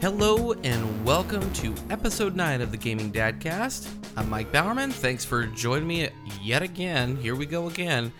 Hello 0.00 0.54
and 0.64 1.04
welcome 1.04 1.52
to 1.52 1.74
episode 1.90 2.34
9 2.34 2.62
of 2.62 2.70
the 2.70 2.78
Gaming 2.78 3.12
Dadcast. 3.12 3.86
I'm 4.16 4.30
Mike 4.30 4.50
Bowerman. 4.50 4.92
Thanks 4.92 5.26
for 5.26 5.44
joining 5.44 5.88
me 5.88 6.08
yet 6.40 6.62
again. 6.62 7.16
Here 7.16 7.36
we 7.36 7.44
go 7.44 7.68
again. 7.68 8.10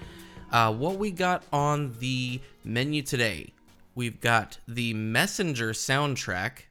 Uh, 0.53 0.75
what 0.75 0.99
we 0.99 1.11
got 1.11 1.43
on 1.55 1.97
the 1.99 2.43
menu 2.65 3.01
today? 3.01 3.55
We've 3.95 4.21
got 4.21 4.59
the 4.69 4.93
Messenger 4.93 5.71
soundtrack. 5.71 6.65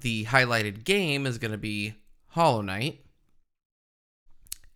The 0.00 0.24
highlighted 0.24 0.82
game 0.82 1.24
is 1.24 1.38
going 1.38 1.52
to 1.52 1.56
be 1.56 1.94
Hollow 2.30 2.62
Knight. 2.62 2.98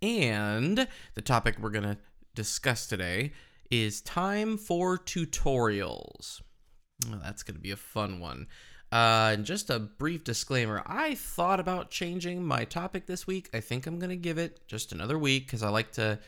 And 0.01 0.87
the 1.15 1.23
topic 1.23 1.57
we're 1.59 1.71
going 1.71 1.83
to 1.83 1.99
discuss 2.37 2.87
today 2.87 3.33
is 3.69 4.01
time 4.01 4.57
for 4.57 4.97
tutorials. 4.97 6.41
That's 7.05 7.43
going 7.43 7.57
to 7.57 7.61
be 7.61 7.73
a 7.73 7.77
fun 7.77 8.21
one. 8.21 8.47
Uh, 8.91 9.33
and 9.35 9.45
just 9.45 9.69
a 9.69 9.79
brief 9.79 10.25
disclaimer 10.25 10.83
I 10.87 11.15
thought 11.15 11.61
about 11.61 11.91
changing 11.91 12.43
my 12.43 12.65
topic 12.65 13.07
this 13.07 13.27
week. 13.27 13.51
I 13.53 13.61
think 13.61 13.87
I'm 13.87 13.99
going 13.99 14.11
to 14.11 14.17
give 14.17 14.39
it 14.39 14.67
just 14.67 14.93
another 14.93 15.19
week 15.19 15.47
because 15.47 15.63
I 15.63 15.69
like 15.69 15.93
to. 15.93 16.19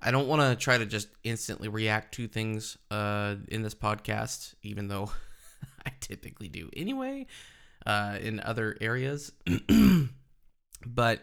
I 0.00 0.10
don't 0.10 0.28
want 0.28 0.42
to 0.42 0.62
try 0.62 0.78
to 0.78 0.86
just 0.86 1.08
instantly 1.24 1.68
react 1.68 2.14
to 2.14 2.28
things 2.28 2.76
uh, 2.90 3.36
in 3.48 3.62
this 3.62 3.74
podcast, 3.74 4.54
even 4.62 4.88
though 4.88 5.10
I 5.86 5.90
typically 6.00 6.48
do 6.48 6.70
anyway 6.76 7.26
uh, 7.84 8.18
in 8.20 8.38
other 8.40 8.76
areas. 8.80 9.32
but 10.86 11.22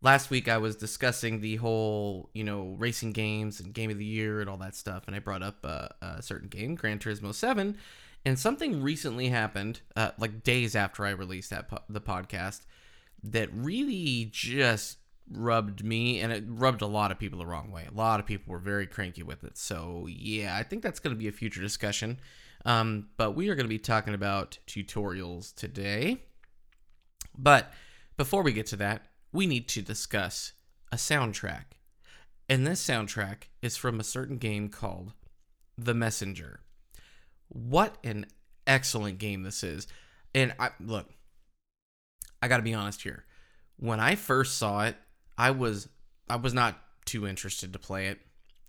last 0.00 0.30
week 0.30 0.48
I 0.48 0.58
was 0.58 0.76
discussing 0.76 1.40
the 1.40 1.56
whole, 1.56 2.30
you 2.34 2.44
know, 2.44 2.76
racing 2.78 3.12
games 3.12 3.58
and 3.58 3.72
game 3.72 3.90
of 3.90 3.98
the 3.98 4.04
year 4.04 4.40
and 4.40 4.48
all 4.48 4.58
that 4.58 4.76
stuff, 4.76 5.04
and 5.08 5.16
I 5.16 5.18
brought 5.18 5.42
up 5.42 5.56
uh, 5.64 5.88
a 6.02 6.22
certain 6.22 6.48
game, 6.48 6.76
Gran 6.76 7.00
Turismo 7.00 7.34
7 7.34 7.76
and 8.24 8.38
something 8.38 8.82
recently 8.82 9.28
happened, 9.28 9.80
uh, 9.96 10.10
like 10.18 10.42
days 10.42 10.74
after 10.74 11.04
I 11.04 11.10
released 11.10 11.50
that 11.50 11.68
po- 11.68 11.82
the 11.88 12.00
podcast, 12.00 12.62
that 13.22 13.48
really 13.52 14.28
just 14.30 14.98
rubbed 15.30 15.84
me, 15.84 16.20
and 16.20 16.32
it 16.32 16.44
rubbed 16.46 16.82
a 16.82 16.86
lot 16.86 17.10
of 17.10 17.18
people 17.18 17.38
the 17.38 17.46
wrong 17.46 17.70
way. 17.70 17.86
A 17.90 17.94
lot 17.94 18.20
of 18.20 18.26
people 18.26 18.52
were 18.52 18.58
very 18.58 18.86
cranky 18.86 19.22
with 19.22 19.44
it. 19.44 19.56
So 19.56 20.06
yeah, 20.08 20.56
I 20.56 20.62
think 20.62 20.82
that's 20.82 21.00
going 21.00 21.14
to 21.14 21.18
be 21.18 21.28
a 21.28 21.32
future 21.32 21.60
discussion. 21.60 22.18
Um, 22.64 23.08
but 23.16 23.32
we 23.32 23.48
are 23.48 23.54
going 23.54 23.66
to 23.66 23.68
be 23.68 23.78
talking 23.78 24.14
about 24.14 24.58
tutorials 24.66 25.54
today. 25.54 26.22
But 27.36 27.72
before 28.16 28.42
we 28.42 28.52
get 28.52 28.66
to 28.68 28.76
that, 28.76 29.02
we 29.32 29.46
need 29.46 29.68
to 29.68 29.82
discuss 29.82 30.52
a 30.92 30.96
soundtrack. 30.96 31.64
And 32.48 32.66
this 32.66 32.86
soundtrack 32.86 33.44
is 33.62 33.76
from 33.76 33.98
a 33.98 34.04
certain 34.04 34.38
game 34.38 34.68
called 34.68 35.12
The 35.76 35.94
Messenger. 35.94 36.60
What 37.54 37.96
an 38.04 38.26
excellent 38.66 39.18
game 39.18 39.42
this 39.42 39.62
is. 39.62 39.86
And 40.34 40.54
I 40.58 40.70
look, 40.80 41.08
I 42.42 42.48
got 42.48 42.58
to 42.58 42.62
be 42.62 42.74
honest 42.74 43.02
here. 43.02 43.24
When 43.76 44.00
I 44.00 44.16
first 44.16 44.58
saw 44.58 44.84
it, 44.84 44.96
I 45.38 45.52
was 45.52 45.88
I 46.28 46.36
was 46.36 46.52
not 46.52 46.76
too 47.04 47.26
interested 47.26 47.72
to 47.72 47.78
play 47.78 48.08
it. 48.08 48.20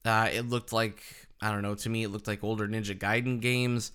Uh, 0.06 0.30
it 0.32 0.48
looked 0.48 0.72
like 0.72 1.02
I 1.42 1.52
don't 1.52 1.64
know. 1.64 1.76
To 1.76 1.90
me, 1.90 2.04
it 2.04 2.10
looked 2.10 2.28
like 2.28 2.44
older 2.44 2.68
Ninja 2.68 2.98
Gaiden 2.98 3.42
games. 3.42 3.92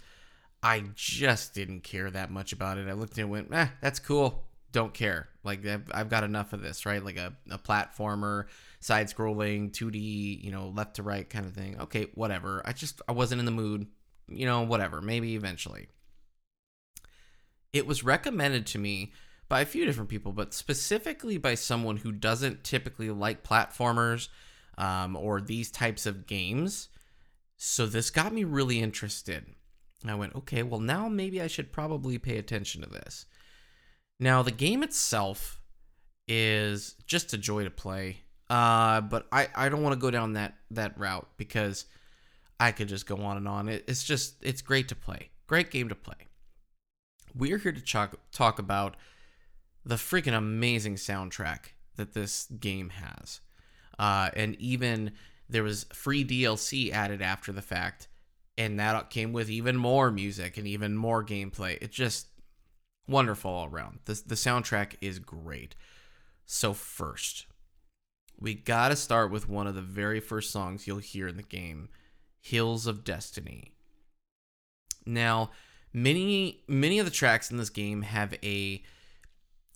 I 0.63 0.85
just 0.95 1.55
didn't 1.55 1.85
care 1.85 2.11
that 2.11 2.31
much 2.31 2.53
about 2.53 2.77
it. 2.77 2.89
I 2.89 2.93
looked 2.93 3.17
and 3.17 3.31
went, 3.31 3.55
"Eh, 3.55 3.69
that's 3.81 3.99
cool. 3.99 4.45
Don't 4.73 4.93
care. 4.93 5.29
Like 5.43 5.65
I've, 5.67 5.91
I've 5.93 6.09
got 6.11 6.25
enough 6.25 6.53
of 6.53 6.63
this, 6.63 6.85
right? 6.85 7.03
Like 7.03 7.17
a, 7.17 7.33
a 7.51 7.59
platformer, 7.59 8.45
side-scrolling, 8.81 9.73
2D, 9.73 10.45
you 10.45 10.51
know, 10.51 10.69
left 10.69 10.97
to 10.97 11.03
right 11.03 11.29
kind 11.29 11.47
of 11.47 11.55
thing. 11.55 11.81
Okay, 11.81 12.09
whatever. 12.15 12.63
I 12.65 12.73
just 12.73 13.01
I 13.09 13.13
wasn't 13.13 13.39
in 13.39 13.47
the 13.47 13.53
mood 13.53 13.87
you 14.31 14.47
know, 14.47 14.63
whatever, 14.63 15.01
maybe 15.01 15.35
eventually. 15.35 15.89
It 17.73 17.87
was 17.87 18.03
recommended 18.03 18.67
to 18.69 18.79
me 18.79 19.13
by 19.49 19.61
a 19.61 19.67
few 19.67 19.85
different 19.85 20.11
people, 20.11 20.33
but 20.33 20.55
specifically 20.55 21.37
by 21.37 21.55
someone 21.55 21.99
who 21.99 22.13
doesn't 22.13 22.65
typically 22.65 23.11
like 23.11 23.45
platformers 23.45 24.29
um, 24.79 25.17
or 25.17 25.41
these 25.41 25.71
types 25.71 26.07
of 26.07 26.27
games. 26.27 26.89
So 27.57 27.87
this 27.87 28.11
got 28.11 28.33
me 28.33 28.45
really 28.45 28.81
interested. 28.81 29.45
I 30.07 30.15
went, 30.15 30.35
okay, 30.35 30.63
well, 30.63 30.81
now 30.81 31.09
maybe 31.09 31.43
I 31.43 31.47
should 31.47 31.73
probably 31.73 32.17
pay 32.17 32.39
attention 32.39 32.83
to 32.83 32.89
this. 32.89 33.27
Now, 34.19 34.43
the 34.43 34.51
game 34.51 34.83
itself 34.83 35.61
is 36.27 36.95
just 37.07 37.35
a 37.35 37.39
joy 37.39 37.65
to 37.65 37.71
play. 37.71 38.23
Uh, 38.49 39.01
but 39.01 39.27
I, 39.31 39.49
I 39.55 39.69
don't 39.69 39.83
want 39.83 39.95
to 39.95 40.01
go 40.01 40.11
down 40.11 40.33
that, 40.35 40.55
that 40.71 40.99
route 40.99 41.29
because 41.37 41.85
I 42.61 42.73
could 42.73 42.89
just 42.89 43.07
go 43.07 43.17
on 43.17 43.39
and 43.39 43.49
on. 43.49 43.71
It, 43.71 43.85
it's 43.89 44.05
just, 44.05 44.35
it's 44.43 44.61
great 44.61 44.87
to 44.89 44.95
play. 44.95 45.31
Great 45.47 45.71
game 45.71 45.89
to 45.89 45.95
play. 45.95 46.29
We're 47.35 47.59
here 47.59 47.73
to 47.73 47.81
talk, 47.81 48.21
talk 48.31 48.59
about 48.59 48.97
the 49.85 49.95
freaking 49.95 50.37
amazing 50.37 50.97
soundtrack 50.97 51.71
that 51.97 52.13
this 52.13 52.47
game 52.61 52.91
has. 52.91 53.41
Uh, 53.99 54.29
and 54.37 54.57
even 54.61 55.13
there 55.49 55.63
was 55.63 55.87
free 55.93 56.25
DLC 56.25 56.93
added 56.93 57.23
after 57.23 57.51
the 57.51 57.63
fact, 57.63 58.09
and 58.59 58.79
that 58.79 59.09
came 59.09 59.33
with 59.33 59.49
even 59.49 59.77
more 59.77 60.11
music 60.11 60.59
and 60.59 60.67
even 60.67 60.97
more 60.97 61.25
gameplay. 61.25 61.79
It's 61.81 61.97
just 61.97 62.27
wonderful 63.09 63.51
all 63.51 63.67
around. 63.67 64.01
The, 64.05 64.23
the 64.27 64.35
soundtrack 64.35 64.97
is 65.01 65.19
great. 65.19 65.75
So, 66.45 66.75
first, 66.75 67.47
we 68.39 68.55
got 68.55 68.89
to 68.89 68.97
start 68.97 69.31
with 69.31 69.49
one 69.49 69.67
of 69.67 69.75
the 69.75 69.83
very 69.83 70.21
first 70.21 70.51
songs 70.51 70.87
you'll 70.87 70.99
hear 70.99 71.27
in 71.29 71.37
the 71.37 71.43
game 71.43 71.89
Hills 72.41 72.87
of 72.87 73.05
Destiny. 73.05 73.73
Now, 75.07 75.51
many 75.93 76.63
many 76.69 76.99
of 76.99 77.05
the 77.05 77.11
tracks 77.11 77.51
in 77.51 77.57
this 77.57 77.71
game 77.71 78.03
have 78.03 78.35
a 78.43 78.83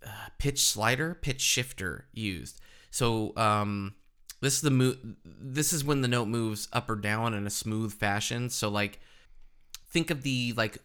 uh, 0.05 0.29
pitch 0.39 0.65
slider, 0.65 1.15
pitch 1.15 1.41
shifter 1.41 2.07
used. 2.13 2.61
So, 2.91 3.37
um, 3.37 3.95
this 4.41 4.55
is 4.55 4.61
the 4.61 4.71
mo- 4.71 4.97
this 5.25 5.73
is 5.73 5.85
when 5.85 6.03
the 6.03 6.09
note 6.09 6.29
moves 6.29 6.69
up 6.73 6.91
or 6.91 6.97
down 6.97 7.35
in 7.35 7.47
a 7.47 7.51
smooth 7.51 7.93
fashion. 7.93 8.51
So, 8.51 8.69
like, 8.69 9.01
think 9.89 10.11
of 10.11 10.23
the 10.23 10.53
like 10.57 10.79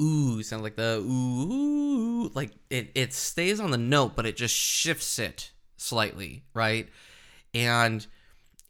ooh 0.00 0.42
sound 0.42 0.62
like 0.62 0.76
the 0.76 0.98
ooh 0.98 2.30
like 2.34 2.50
it 2.70 2.90
it 2.94 3.12
stays 3.12 3.60
on 3.60 3.70
the 3.70 3.78
note, 3.78 4.16
but 4.16 4.26
it 4.26 4.36
just 4.36 4.54
shifts 4.54 5.18
it 5.18 5.52
slightly, 5.76 6.44
right? 6.54 6.88
And 7.54 8.06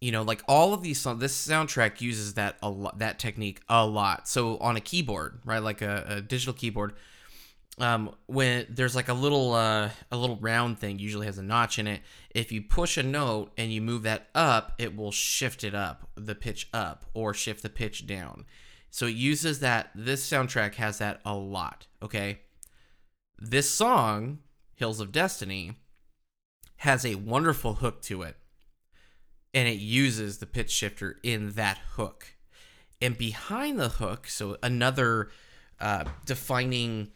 you 0.01 0.11
know 0.11 0.21
like 0.21 0.41
all 0.47 0.73
of 0.73 0.81
these 0.81 0.99
songs 0.99 1.19
this 1.19 1.47
soundtrack 1.47 2.01
uses 2.01 2.35
that 2.35 2.57
a 2.61 2.69
lot 2.69 2.99
that 2.99 3.19
technique 3.19 3.61
a 3.69 3.85
lot. 3.85 4.27
So 4.27 4.57
on 4.57 4.75
a 4.75 4.81
keyboard 4.81 5.39
right 5.45 5.61
like 5.61 5.81
a, 5.81 6.05
a 6.07 6.21
digital 6.21 6.53
keyboard 6.53 6.93
um, 7.79 8.15
when 8.25 8.65
there's 8.69 8.95
like 8.95 9.07
a 9.07 9.13
little 9.13 9.53
uh, 9.53 9.89
a 10.11 10.17
little 10.17 10.37
round 10.37 10.79
thing 10.79 10.97
usually 10.99 11.27
has 11.27 11.37
a 11.37 11.43
notch 11.43 11.77
in 11.77 11.87
it 11.87 12.01
if 12.33 12.51
you 12.51 12.61
push 12.61 12.97
a 12.97 13.03
note 13.03 13.51
and 13.57 13.71
you 13.71 13.81
move 13.81 14.03
that 14.03 14.27
up 14.33 14.73
it 14.79 14.95
will 14.95 15.11
shift 15.11 15.63
it 15.63 15.75
up 15.75 16.09
the 16.15 16.35
pitch 16.35 16.69
up 16.73 17.05
or 17.13 17.33
shift 17.33 17.63
the 17.63 17.69
pitch 17.69 18.07
down. 18.07 18.45
So 18.89 19.05
it 19.05 19.15
uses 19.15 19.59
that 19.59 19.91
this 19.93 20.27
soundtrack 20.27 20.75
has 20.75 20.97
that 20.99 21.21
a 21.25 21.35
lot 21.35 21.87
okay? 22.01 22.39
This 23.39 23.69
song 23.69 24.39
hills 24.73 24.99
of 24.99 25.11
destiny 25.11 25.73
has 26.77 27.05
a 27.05 27.15
wonderful 27.15 27.75
hook 27.75 28.01
to 28.03 28.23
it 28.23 28.37
and 29.57 29.67
it 29.67 29.79
uses 29.79 30.37
the 30.37 30.45
pitch 30.45 30.69
shifter 30.69 31.17
in 31.23 31.53
that 31.53 31.79
hook. 31.95 32.35
And 33.01 33.17
behind 33.17 33.79
the 33.79 33.89
hook, 33.89 34.27
so 34.27 34.55
another 34.61 35.31
uh, 35.79 36.03
defining 36.27 37.07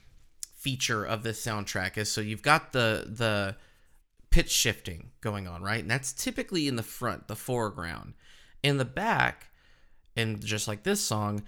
feature 0.55 1.05
of 1.05 1.21
this 1.21 1.45
soundtrack 1.45 1.99
is 1.99 2.11
so 2.11 2.19
you've 2.19 2.41
got 2.41 2.73
the 2.73 3.05
the 3.07 3.57
pitch 4.31 4.49
shifting 4.49 5.11
going 5.21 5.47
on, 5.47 5.61
right? 5.61 5.81
And 5.81 5.91
that's 5.91 6.13
typically 6.13 6.67
in 6.67 6.77
the 6.77 6.83
front, 6.83 7.27
the 7.27 7.35
foreground. 7.35 8.15
In 8.63 8.77
the 8.77 8.85
back, 8.85 9.51
and 10.15 10.43
just 10.43 10.67
like 10.67 10.81
this 10.81 10.99
song, 10.99 11.43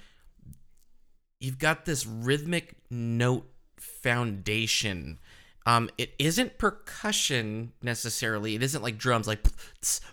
you've 1.39 1.57
got 1.57 1.85
this 1.85 2.05
rhythmic 2.05 2.75
note 2.91 3.49
foundation. 3.77 5.17
Um, 5.65 5.89
it 5.97 6.13
isn't 6.19 6.57
percussion 6.57 7.71
necessarily. 7.81 8.55
It 8.55 8.63
isn't 8.63 8.83
like 8.83 8.97
drums, 8.97 9.27
like 9.27 9.43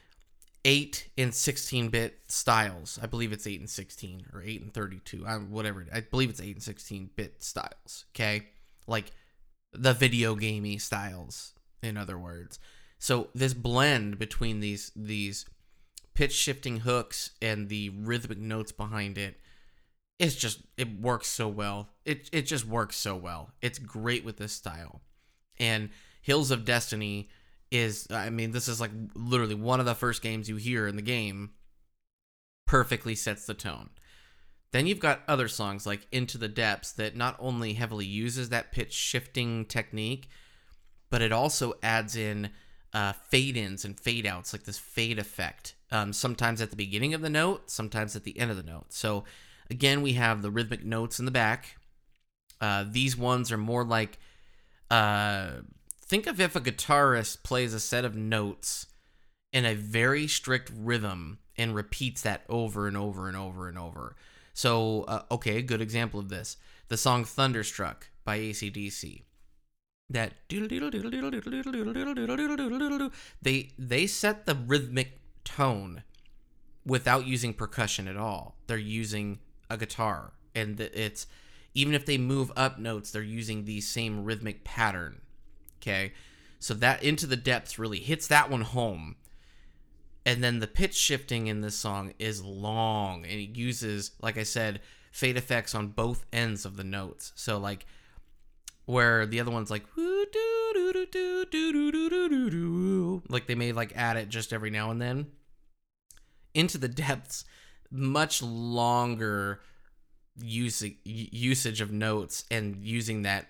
8 0.63 1.09
and 1.17 1.33
16 1.33 1.89
bit 1.89 2.19
styles. 2.27 2.99
I 3.01 3.07
believe 3.07 3.31
it's 3.31 3.47
8 3.47 3.59
and 3.59 3.69
16 3.69 4.27
or 4.33 4.41
8 4.41 4.61
and 4.61 4.73
32. 4.73 5.25
I, 5.25 5.35
whatever. 5.35 5.85
I 5.93 6.01
believe 6.01 6.29
it's 6.29 6.41
8 6.41 6.55
and 6.55 6.63
16 6.63 7.09
bit 7.15 7.43
styles. 7.43 8.05
Okay. 8.15 8.47
Like 8.87 9.11
the 9.73 9.93
video 9.93 10.35
gamey 10.35 10.77
styles, 10.77 11.53
in 11.81 11.97
other 11.97 12.17
words. 12.17 12.59
So 12.99 13.29
this 13.33 13.53
blend 13.53 14.19
between 14.19 14.59
these 14.59 14.91
these 14.95 15.45
pitch 16.13 16.33
shifting 16.33 16.77
hooks 16.81 17.31
and 17.41 17.69
the 17.69 17.89
rhythmic 17.89 18.37
notes 18.37 18.71
behind 18.71 19.17
it 19.17 19.37
it's 20.21 20.35
just 20.35 20.59
it 20.77 21.01
works 21.01 21.27
so 21.27 21.47
well. 21.47 21.89
It 22.05 22.29
it 22.31 22.43
just 22.43 22.67
works 22.67 22.95
so 22.95 23.15
well. 23.15 23.53
It's 23.59 23.79
great 23.79 24.23
with 24.23 24.37
this 24.37 24.53
style. 24.53 25.01
And 25.59 25.89
Hills 26.21 26.51
of 26.51 26.63
Destiny 26.63 27.29
is 27.71 28.07
I 28.11 28.29
mean 28.29 28.51
this 28.51 28.67
is 28.67 28.81
like 28.81 28.91
literally 29.15 29.55
one 29.55 29.79
of 29.79 29.85
the 29.85 29.95
first 29.95 30.21
games 30.21 30.49
you 30.49 30.57
hear 30.57 30.87
in 30.87 30.97
the 30.97 31.01
game 31.01 31.51
perfectly 32.67 33.15
sets 33.15 33.45
the 33.45 33.53
tone. 33.53 33.89
Then 34.71 34.87
you've 34.87 34.99
got 34.99 35.21
other 35.27 35.47
songs 35.47 35.85
like 35.85 36.07
Into 36.11 36.37
the 36.37 36.47
Depths 36.47 36.93
that 36.93 37.15
not 37.15 37.35
only 37.39 37.73
heavily 37.73 38.05
uses 38.05 38.49
that 38.49 38.71
pitch 38.71 38.93
shifting 38.93 39.65
technique, 39.65 40.29
but 41.09 41.21
it 41.21 41.33
also 41.33 41.73
adds 41.83 42.15
in 42.15 42.51
uh, 42.93 43.13
fade 43.13 43.57
ins 43.57 43.83
and 43.83 43.99
fade 43.99 44.25
outs, 44.25 44.53
like 44.53 44.63
this 44.63 44.77
fade 44.77 45.19
effect. 45.19 45.75
Um, 45.91 46.13
sometimes 46.13 46.61
at 46.61 46.69
the 46.69 46.77
beginning 46.77 47.13
of 47.13 47.21
the 47.21 47.29
note, 47.29 47.69
sometimes 47.69 48.15
at 48.15 48.23
the 48.23 48.39
end 48.39 48.49
of 48.49 48.57
the 48.57 48.63
note. 48.63 48.93
So 48.93 49.25
again, 49.69 50.01
we 50.01 50.13
have 50.13 50.41
the 50.41 50.51
rhythmic 50.51 50.85
notes 50.85 51.19
in 51.19 51.25
the 51.25 51.31
back. 51.31 51.75
Uh, 52.61 52.85
these 52.89 53.17
ones 53.17 53.51
are 53.51 53.57
more 53.57 53.83
like 53.83 54.19
uh, 54.89 55.51
think 56.11 56.27
of 56.27 56.41
if 56.41 56.57
a 56.57 56.59
guitarist 56.59 57.41
plays 57.41 57.73
a 57.73 57.79
set 57.79 58.03
of 58.03 58.17
notes 58.17 58.85
in 59.53 59.65
a 59.65 59.73
very 59.73 60.27
strict 60.27 60.69
rhythm 60.75 61.39
and 61.55 61.73
repeats 61.73 62.21
that 62.21 62.43
over 62.49 62.85
and 62.85 62.97
over 62.97 63.29
and 63.29 63.37
over 63.37 63.69
and 63.69 63.77
over. 63.77 64.17
So, 64.53 65.03
uh, 65.03 65.21
okay, 65.31 65.55
a 65.55 65.61
good 65.61 65.79
example 65.79 66.19
of 66.19 66.27
this 66.27 66.57
the 66.89 66.97
song 66.97 67.23
Thunderstruck 67.23 68.09
by 68.25 68.39
ACDC. 68.39 69.21
That 70.09 70.33
they 73.41 73.69
they 73.79 74.05
set 74.05 74.45
the 74.45 74.55
rhythmic 74.55 75.21
tone 75.45 76.03
without 76.85 77.25
using 77.25 77.53
percussion 77.53 78.09
at 78.09 78.17
all. 78.17 78.57
They're 78.67 78.77
using 78.77 79.39
a 79.69 79.77
guitar, 79.77 80.33
and 80.53 80.77
it's 80.77 81.25
even 81.73 81.93
if 81.93 82.05
they 82.05 82.17
move 82.17 82.51
up 82.57 82.79
notes, 82.79 83.11
they're 83.11 83.21
using 83.21 83.63
the 83.63 83.79
same 83.79 84.25
rhythmic 84.25 84.65
pattern. 84.65 85.21
Okay, 85.81 86.13
so 86.59 86.73
that 86.75 87.03
into 87.03 87.25
the 87.25 87.35
depths 87.35 87.79
really 87.79 87.99
hits 87.99 88.27
that 88.27 88.49
one 88.49 88.61
home. 88.61 89.15
And 90.23 90.43
then 90.43 90.59
the 90.59 90.67
pitch 90.67 90.95
shifting 90.95 91.47
in 91.47 91.61
this 91.61 91.75
song 91.75 92.13
is 92.19 92.43
long, 92.43 93.25
and 93.25 93.39
it 93.39 93.57
uses, 93.57 94.11
like 94.21 94.37
I 94.37 94.43
said, 94.43 94.81
fade 95.11 95.37
effects 95.37 95.73
on 95.73 95.87
both 95.87 96.25
ends 96.31 96.63
of 96.63 96.77
the 96.77 96.83
notes. 96.83 97.31
So 97.35 97.57
like 97.57 97.85
where 98.85 99.25
the 99.25 99.39
other 99.39 99.51
one's 99.51 99.71
like 99.71 99.85
like 103.29 103.47
they 103.47 103.55
may 103.55 103.71
like 103.71 103.93
add 103.95 104.17
it 104.17 104.29
just 104.29 104.53
every 104.53 104.69
now 104.69 104.91
and 104.91 105.01
then 105.01 105.27
into 106.53 106.77
the 106.77 106.87
depths 106.87 107.45
much 107.89 108.41
longer 108.41 109.61
using 110.41 110.97
usage 111.03 111.81
of 111.81 111.91
notes 111.91 112.45
and 112.49 112.83
using 112.83 113.21
that 113.23 113.47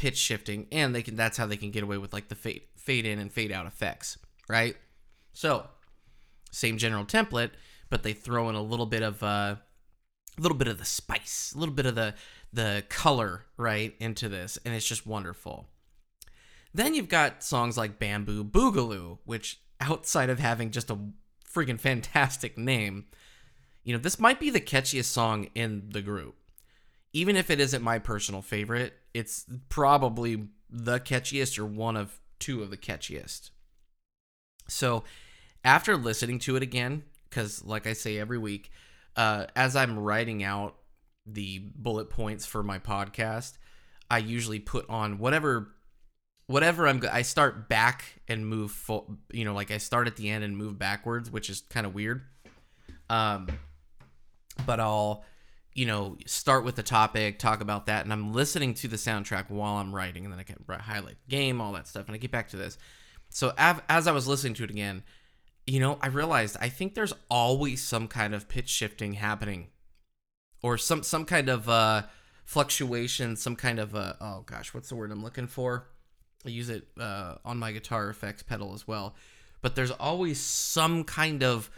pitch 0.00 0.16
shifting 0.16 0.66
and 0.72 0.94
they 0.94 1.02
can 1.02 1.14
that's 1.14 1.36
how 1.36 1.44
they 1.44 1.58
can 1.58 1.70
get 1.70 1.82
away 1.82 1.98
with 1.98 2.10
like 2.10 2.28
the 2.28 2.34
fade 2.34 2.62
fade 2.74 3.04
in 3.04 3.18
and 3.18 3.30
fade 3.30 3.52
out 3.52 3.66
effects 3.66 4.16
right 4.48 4.74
so 5.34 5.66
same 6.50 6.78
general 6.78 7.04
template 7.04 7.50
but 7.90 8.02
they 8.02 8.14
throw 8.14 8.48
in 8.48 8.54
a 8.54 8.62
little 8.62 8.86
bit 8.86 9.02
of 9.02 9.22
uh, 9.22 9.56
a 9.56 10.40
little 10.40 10.56
bit 10.56 10.68
of 10.68 10.78
the 10.78 10.86
spice 10.86 11.52
a 11.54 11.58
little 11.58 11.74
bit 11.74 11.84
of 11.84 11.94
the 11.94 12.14
the 12.50 12.82
color 12.88 13.44
right 13.58 13.94
into 14.00 14.26
this 14.26 14.58
and 14.64 14.74
it's 14.74 14.88
just 14.88 15.06
wonderful 15.06 15.66
then 16.72 16.94
you've 16.94 17.10
got 17.10 17.44
songs 17.44 17.76
like 17.76 17.98
bamboo 17.98 18.42
boogaloo 18.42 19.18
which 19.26 19.60
outside 19.82 20.30
of 20.30 20.38
having 20.38 20.70
just 20.70 20.90
a 20.90 20.96
freaking 21.46 21.78
fantastic 21.78 22.56
name 22.56 23.04
you 23.82 23.94
know, 23.94 23.98
this 24.00 24.18
might 24.18 24.38
be 24.38 24.50
the 24.50 24.60
catchiest 24.60 25.06
song 25.06 25.48
in 25.54 25.88
the 25.90 26.02
group. 26.02 26.36
Even 27.12 27.36
if 27.36 27.50
it 27.50 27.60
isn't 27.60 27.82
my 27.82 27.98
personal 27.98 28.42
favorite, 28.42 28.94
it's 29.14 29.44
probably 29.68 30.48
the 30.68 31.00
catchiest 31.00 31.58
or 31.58 31.66
one 31.66 31.96
of 31.96 32.20
two 32.38 32.62
of 32.62 32.70
the 32.70 32.76
catchiest. 32.76 33.50
So, 34.68 35.04
after 35.64 35.96
listening 35.96 36.38
to 36.40 36.56
it 36.56 36.62
again, 36.62 37.02
because 37.28 37.64
like 37.64 37.86
I 37.86 37.92
say 37.92 38.18
every 38.18 38.38
week, 38.38 38.70
uh, 39.16 39.46
as 39.56 39.76
I'm 39.76 39.98
writing 39.98 40.42
out 40.42 40.76
the 41.26 41.58
bullet 41.58 42.10
points 42.10 42.46
for 42.46 42.62
my 42.62 42.78
podcast, 42.78 43.58
I 44.10 44.18
usually 44.18 44.58
put 44.58 44.88
on 44.88 45.18
whatever 45.18 45.72
whatever 46.46 46.88
I'm 46.88 47.00
I 47.10 47.22
start 47.22 47.68
back 47.68 48.04
and 48.26 48.46
move 48.46 48.72
full, 48.72 49.18
you 49.32 49.44
know, 49.44 49.54
like 49.54 49.70
I 49.70 49.78
start 49.78 50.08
at 50.08 50.16
the 50.16 50.28
end 50.28 50.42
and 50.42 50.56
move 50.56 50.78
backwards, 50.78 51.30
which 51.30 51.48
is 51.48 51.62
kind 51.70 51.86
of 51.86 51.94
weird. 51.94 52.22
Um 53.08 53.48
but 54.66 54.80
I'll 54.80 55.24
you 55.74 55.86
know 55.86 56.16
start 56.26 56.64
with 56.64 56.76
the 56.76 56.82
topic 56.82 57.38
talk 57.38 57.60
about 57.60 57.86
that 57.86 58.04
and 58.04 58.12
i'm 58.12 58.32
listening 58.32 58.74
to 58.74 58.88
the 58.88 58.96
soundtrack 58.96 59.48
while 59.50 59.74
i'm 59.74 59.94
writing 59.94 60.24
and 60.24 60.32
then 60.32 60.40
i 60.40 60.42
can 60.42 60.56
highlight 60.80 61.16
the 61.26 61.30
game 61.30 61.60
all 61.60 61.72
that 61.72 61.86
stuff 61.86 62.06
and 62.06 62.14
i 62.14 62.18
get 62.18 62.30
back 62.30 62.48
to 62.48 62.56
this. 62.56 62.76
So 63.28 63.52
as 63.58 64.08
i 64.08 64.12
was 64.12 64.26
listening 64.26 64.54
to 64.54 64.64
it 64.64 64.70
again 64.70 65.04
you 65.66 65.78
know 65.78 65.98
i 66.02 66.08
realized 66.08 66.56
i 66.60 66.68
think 66.68 66.94
there's 66.94 67.12
always 67.30 67.82
some 67.82 68.08
kind 68.08 68.34
of 68.34 68.48
pitch 68.48 68.68
shifting 68.68 69.14
happening 69.14 69.68
or 70.62 70.76
some 70.76 71.02
some 71.02 71.24
kind 71.24 71.48
of 71.48 71.68
uh 71.68 72.02
fluctuation 72.44 73.36
some 73.36 73.54
kind 73.54 73.78
of 73.78 73.94
uh 73.94 74.14
oh 74.20 74.42
gosh 74.46 74.74
what's 74.74 74.88
the 74.88 74.96
word 74.96 75.12
i'm 75.12 75.22
looking 75.22 75.46
for? 75.46 75.86
I 76.44 76.48
use 76.48 76.70
it 76.70 76.88
uh 76.98 77.36
on 77.44 77.58
my 77.58 77.70
guitar 77.72 78.08
effects 78.08 78.42
pedal 78.42 78.74
as 78.74 78.88
well. 78.88 79.14
But 79.62 79.76
there's 79.76 79.90
always 79.90 80.40
some 80.40 81.04
kind 81.04 81.42
of 81.42 81.70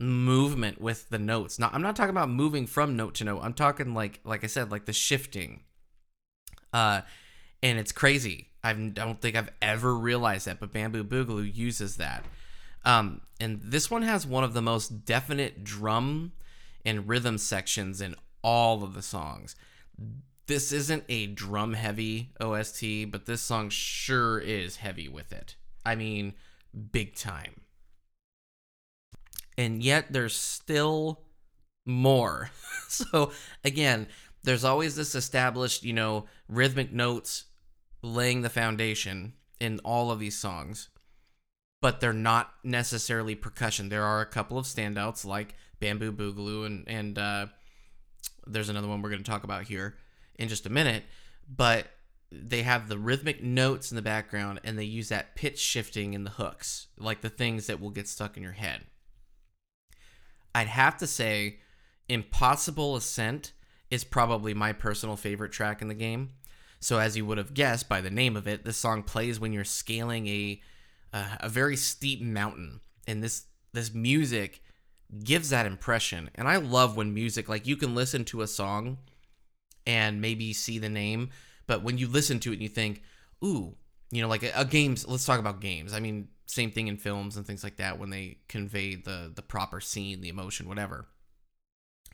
movement 0.00 0.80
with 0.80 1.08
the 1.10 1.18
notes. 1.18 1.58
Now, 1.58 1.70
I'm 1.72 1.82
not 1.82 1.94
talking 1.94 2.10
about 2.10 2.30
moving 2.30 2.66
from 2.66 2.96
note 2.96 3.14
to 3.16 3.24
note. 3.24 3.40
I'm 3.42 3.52
talking 3.52 3.94
like 3.94 4.20
like 4.24 4.42
I 4.42 4.46
said, 4.46 4.70
like 4.70 4.86
the 4.86 4.92
shifting. 4.92 5.60
Uh 6.72 7.02
and 7.62 7.78
it's 7.78 7.92
crazy. 7.92 8.48
I 8.64 8.72
don't 8.72 9.20
think 9.20 9.36
I've 9.36 9.50
ever 9.60 9.94
realized 9.94 10.46
that, 10.46 10.60
but 10.60 10.72
Bamboo 10.72 11.04
Boogaloo 11.04 11.54
uses 11.54 11.96
that. 11.96 12.24
Um, 12.84 13.20
and 13.38 13.60
this 13.62 13.90
one 13.90 14.02
has 14.02 14.26
one 14.26 14.44
of 14.44 14.54
the 14.54 14.62
most 14.62 15.04
definite 15.04 15.64
drum 15.64 16.32
and 16.84 17.08
rhythm 17.08 17.38
sections 17.38 18.00
in 18.00 18.14
all 18.42 18.82
of 18.82 18.94
the 18.94 19.02
songs. 19.02 19.56
This 20.46 20.72
isn't 20.72 21.04
a 21.08 21.26
drum 21.26 21.74
heavy 21.74 22.32
OST, 22.40 23.10
but 23.10 23.26
this 23.26 23.42
song 23.42 23.70
sure 23.70 24.38
is 24.38 24.76
heavy 24.76 25.08
with 25.08 25.32
it. 25.32 25.56
I 25.84 25.94
mean, 25.94 26.34
big 26.92 27.14
time 27.14 27.60
and 29.60 29.82
yet 29.84 30.06
there's 30.10 30.34
still 30.34 31.20
more. 31.84 32.50
so 32.88 33.30
again, 33.62 34.06
there's 34.42 34.64
always 34.64 34.96
this 34.96 35.14
established, 35.14 35.84
you 35.84 35.92
know, 35.92 36.24
rhythmic 36.48 36.92
notes 36.92 37.44
laying 38.02 38.40
the 38.40 38.48
foundation 38.48 39.34
in 39.60 39.78
all 39.80 40.10
of 40.10 40.18
these 40.18 40.38
songs, 40.38 40.88
but 41.82 42.00
they're 42.00 42.14
not 42.14 42.54
necessarily 42.64 43.34
percussion. 43.34 43.90
There 43.90 44.02
are 44.02 44.22
a 44.22 44.26
couple 44.26 44.56
of 44.56 44.64
standouts 44.64 45.26
like 45.26 45.54
Bamboo 45.78 46.12
Boogaloo 46.12 46.64
and 46.64 46.88
and 46.88 47.18
uh, 47.18 47.46
there's 48.46 48.70
another 48.70 48.88
one 48.88 49.02
we're 49.02 49.10
going 49.10 49.22
to 49.22 49.30
talk 49.30 49.44
about 49.44 49.64
here 49.64 49.96
in 50.36 50.48
just 50.48 50.64
a 50.64 50.70
minute, 50.70 51.04
but 51.46 51.86
they 52.32 52.62
have 52.62 52.88
the 52.88 52.96
rhythmic 52.96 53.42
notes 53.42 53.92
in 53.92 53.96
the 53.96 54.02
background 54.02 54.60
and 54.64 54.78
they 54.78 54.84
use 54.84 55.10
that 55.10 55.34
pitch 55.34 55.58
shifting 55.58 56.14
in 56.14 56.24
the 56.24 56.30
hooks, 56.30 56.86
like 56.96 57.20
the 57.20 57.28
things 57.28 57.66
that 57.66 57.78
will 57.78 57.90
get 57.90 58.08
stuck 58.08 58.38
in 58.38 58.42
your 58.42 58.52
head. 58.52 58.86
I'd 60.54 60.68
have 60.68 60.96
to 60.98 61.06
say 61.06 61.58
Impossible 62.08 62.96
Ascent 62.96 63.52
is 63.90 64.04
probably 64.04 64.54
my 64.54 64.72
personal 64.72 65.16
favorite 65.16 65.52
track 65.52 65.82
in 65.82 65.88
the 65.88 65.94
game. 65.94 66.30
So 66.80 66.98
as 66.98 67.16
you 67.16 67.26
would 67.26 67.38
have 67.38 67.54
guessed 67.54 67.88
by 67.88 68.00
the 68.00 68.10
name 68.10 68.36
of 68.36 68.48
it, 68.48 68.64
this 68.64 68.76
song 68.76 69.02
plays 69.02 69.38
when 69.38 69.52
you're 69.52 69.64
scaling 69.64 70.26
a 70.26 70.60
uh, 71.12 71.36
a 71.40 71.48
very 71.48 71.76
steep 71.76 72.22
mountain, 72.22 72.80
and 73.06 73.22
this 73.22 73.44
this 73.72 73.92
music 73.92 74.62
gives 75.24 75.50
that 75.50 75.66
impression. 75.66 76.30
And 76.36 76.48
I 76.48 76.56
love 76.56 76.96
when 76.96 77.12
music 77.12 77.48
like 77.48 77.66
you 77.66 77.76
can 77.76 77.94
listen 77.94 78.24
to 78.26 78.42
a 78.42 78.46
song 78.46 78.98
and 79.86 80.20
maybe 80.20 80.52
see 80.52 80.78
the 80.78 80.88
name, 80.88 81.30
but 81.66 81.82
when 81.82 81.98
you 81.98 82.06
listen 82.06 82.38
to 82.40 82.50
it 82.50 82.54
and 82.54 82.62
you 82.62 82.68
think, 82.68 83.02
"Ooh, 83.44 83.74
you 84.10 84.22
know, 84.22 84.28
like 84.28 84.42
a, 84.42 84.52
a 84.54 84.64
games. 84.64 85.06
Let's 85.06 85.24
talk 85.24 85.38
about 85.40 85.60
games. 85.60 85.92
I 85.92 86.00
mean, 86.00 86.28
same 86.50 86.72
thing 86.72 86.88
in 86.88 86.96
films 86.96 87.36
and 87.36 87.46
things 87.46 87.62
like 87.62 87.76
that 87.76 87.98
when 87.98 88.10
they 88.10 88.38
convey 88.48 88.96
the 88.96 89.30
the 89.34 89.42
proper 89.42 89.80
scene, 89.80 90.20
the 90.20 90.28
emotion, 90.28 90.68
whatever. 90.68 91.06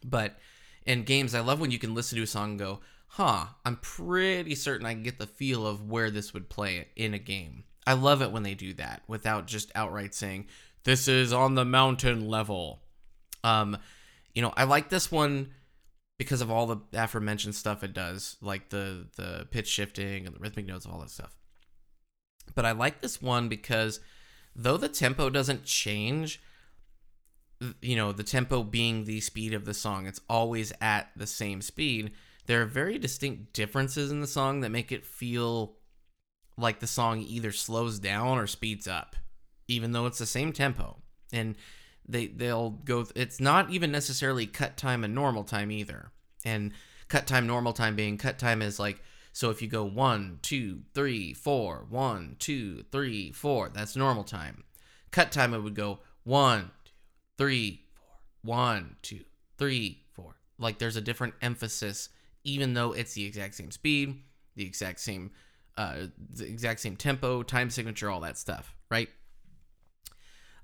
But 0.04 0.38
in 0.84 1.04
games, 1.04 1.34
I 1.34 1.40
love 1.40 1.58
when 1.58 1.70
you 1.70 1.78
can 1.78 1.94
listen 1.94 2.16
to 2.16 2.22
a 2.22 2.26
song 2.26 2.50
and 2.50 2.58
go, 2.58 2.80
"Huh, 3.08 3.46
I'm 3.64 3.76
pretty 3.76 4.54
certain 4.54 4.86
I 4.86 4.92
can 4.92 5.02
get 5.02 5.18
the 5.18 5.26
feel 5.26 5.66
of 5.66 5.88
where 5.88 6.10
this 6.10 6.34
would 6.34 6.50
play 6.50 6.88
in 6.96 7.14
a 7.14 7.18
game." 7.18 7.64
I 7.86 7.94
love 7.94 8.20
it 8.20 8.32
when 8.32 8.42
they 8.42 8.54
do 8.54 8.74
that 8.74 9.02
without 9.06 9.46
just 9.46 9.72
outright 9.74 10.14
saying, 10.14 10.48
"This 10.84 11.08
is 11.08 11.32
on 11.32 11.54
the 11.54 11.64
mountain 11.64 12.28
level." 12.28 12.82
Um, 13.42 13.78
you 14.34 14.42
know, 14.42 14.52
I 14.56 14.64
like 14.64 14.90
this 14.90 15.10
one 15.10 15.54
because 16.18 16.40
of 16.40 16.50
all 16.50 16.66
the 16.66 16.78
aforementioned 16.92 17.54
stuff 17.54 17.82
it 17.82 17.94
does, 17.94 18.36
like 18.42 18.68
the 18.68 19.06
the 19.16 19.48
pitch 19.50 19.68
shifting 19.68 20.26
and 20.26 20.34
the 20.34 20.40
rhythmic 20.40 20.66
notes, 20.66 20.84
all 20.84 21.00
that 21.00 21.10
stuff. 21.10 21.36
But 22.54 22.66
I 22.66 22.72
like 22.72 23.00
this 23.00 23.22
one 23.22 23.48
because 23.48 24.00
though 24.56 24.78
the 24.78 24.88
tempo 24.88 25.28
doesn't 25.28 25.64
change, 25.64 26.40
you 27.82 27.94
know, 27.94 28.10
the 28.12 28.24
tempo 28.24 28.62
being 28.62 29.04
the 29.04 29.20
speed 29.20 29.52
of 29.52 29.64
the 29.64 29.74
song, 29.74 30.06
it's 30.06 30.20
always 30.28 30.72
at 30.80 31.10
the 31.14 31.26
same 31.26 31.60
speed. 31.60 32.12
There 32.46 32.62
are 32.62 32.66
very 32.66 32.98
distinct 32.98 33.52
differences 33.52 34.10
in 34.10 34.20
the 34.20 34.26
song 34.26 34.60
that 34.60 34.70
make 34.70 34.90
it 34.90 35.04
feel 35.04 35.76
like 36.56 36.80
the 36.80 36.86
song 36.86 37.20
either 37.20 37.52
slows 37.52 37.98
down 37.98 38.38
or 38.38 38.46
speeds 38.46 38.88
up, 38.88 39.14
even 39.68 39.92
though 39.92 40.06
it's 40.06 40.18
the 40.18 40.26
same 40.26 40.52
tempo. 40.52 40.96
And 41.32 41.56
they 42.08 42.28
they'll 42.28 42.70
go. 42.70 43.06
It's 43.14 43.40
not 43.40 43.70
even 43.70 43.90
necessarily 43.90 44.46
cut 44.46 44.76
time 44.76 45.04
and 45.04 45.14
normal 45.14 45.44
time 45.44 45.70
either. 45.70 46.12
And 46.44 46.72
cut 47.08 47.26
time, 47.26 47.46
normal 47.46 47.72
time 47.72 47.96
being 47.96 48.16
cut 48.16 48.38
time 48.38 48.62
is 48.62 48.78
like 48.78 49.02
so 49.36 49.50
if 49.50 49.60
you 49.60 49.68
go 49.68 49.84
one, 49.84 50.38
two, 50.40 50.80
three, 50.94 51.34
four, 51.34 51.84
one, 51.90 52.36
two, 52.38 52.86
three, 52.90 53.32
four, 53.32 53.68
that's 53.68 53.94
normal 53.94 54.24
time. 54.24 54.64
Cut 55.10 55.30
time 55.30 55.52
it 55.52 55.58
would 55.58 55.74
go 55.74 55.98
one, 56.24 56.70
two, 56.86 56.92
three, 57.36 57.82
four, 57.94 58.06
one, 58.40 58.96
two, 59.02 59.24
three, 59.58 60.00
four. 60.14 60.36
Like 60.58 60.78
there's 60.78 60.96
a 60.96 61.02
different 61.02 61.34
emphasis, 61.42 62.08
even 62.44 62.72
though 62.72 62.92
it's 62.92 63.12
the 63.12 63.26
exact 63.26 63.56
same 63.56 63.70
speed, 63.70 64.22
the 64.54 64.64
exact 64.64 65.00
same 65.00 65.32
uh, 65.76 66.06
the 66.32 66.46
exact 66.46 66.80
same 66.80 66.96
tempo, 66.96 67.42
time 67.42 67.68
signature, 67.68 68.08
all 68.08 68.20
that 68.20 68.38
stuff, 68.38 68.74
right? 68.90 69.10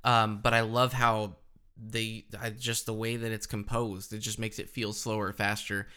Um, 0.02 0.40
but 0.42 0.54
I 0.54 0.62
love 0.62 0.94
how 0.94 1.36
they 1.76 2.24
I, 2.40 2.48
just 2.48 2.86
the 2.86 2.94
way 2.94 3.16
that 3.16 3.32
it's 3.32 3.46
composed. 3.46 4.14
It 4.14 4.20
just 4.20 4.38
makes 4.38 4.58
it 4.58 4.70
feel 4.70 4.94
slower, 4.94 5.30
faster. 5.34 5.88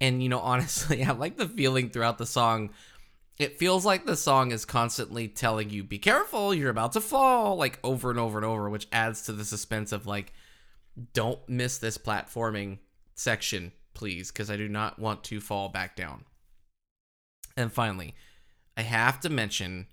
And 0.00 0.22
you 0.22 0.28
know, 0.28 0.38
honestly, 0.40 1.04
I 1.04 1.12
like 1.12 1.36
the 1.36 1.48
feeling 1.48 1.90
throughout 1.90 2.18
the 2.18 2.26
song. 2.26 2.70
It 3.38 3.58
feels 3.58 3.84
like 3.84 4.06
the 4.06 4.16
song 4.16 4.52
is 4.52 4.64
constantly 4.64 5.28
telling 5.28 5.70
you, 5.70 5.82
"Be 5.82 5.98
careful, 5.98 6.54
you're 6.54 6.70
about 6.70 6.92
to 6.92 7.00
fall," 7.00 7.56
like 7.56 7.78
over 7.82 8.10
and 8.10 8.18
over 8.18 8.38
and 8.38 8.44
over, 8.44 8.70
which 8.70 8.88
adds 8.92 9.22
to 9.22 9.32
the 9.32 9.44
suspense 9.44 9.92
of 9.92 10.06
like, 10.06 10.32
"Don't 11.12 11.46
miss 11.48 11.78
this 11.78 11.98
platforming 11.98 12.78
section, 13.14 13.72
please, 13.92 14.30
because 14.30 14.50
I 14.50 14.56
do 14.56 14.68
not 14.68 14.98
want 14.98 15.24
to 15.24 15.40
fall 15.40 15.68
back 15.68 15.96
down." 15.96 16.24
And 17.56 17.72
finally, 17.72 18.14
I 18.76 18.82
have 18.82 19.20
to 19.20 19.30
mention, 19.30 19.86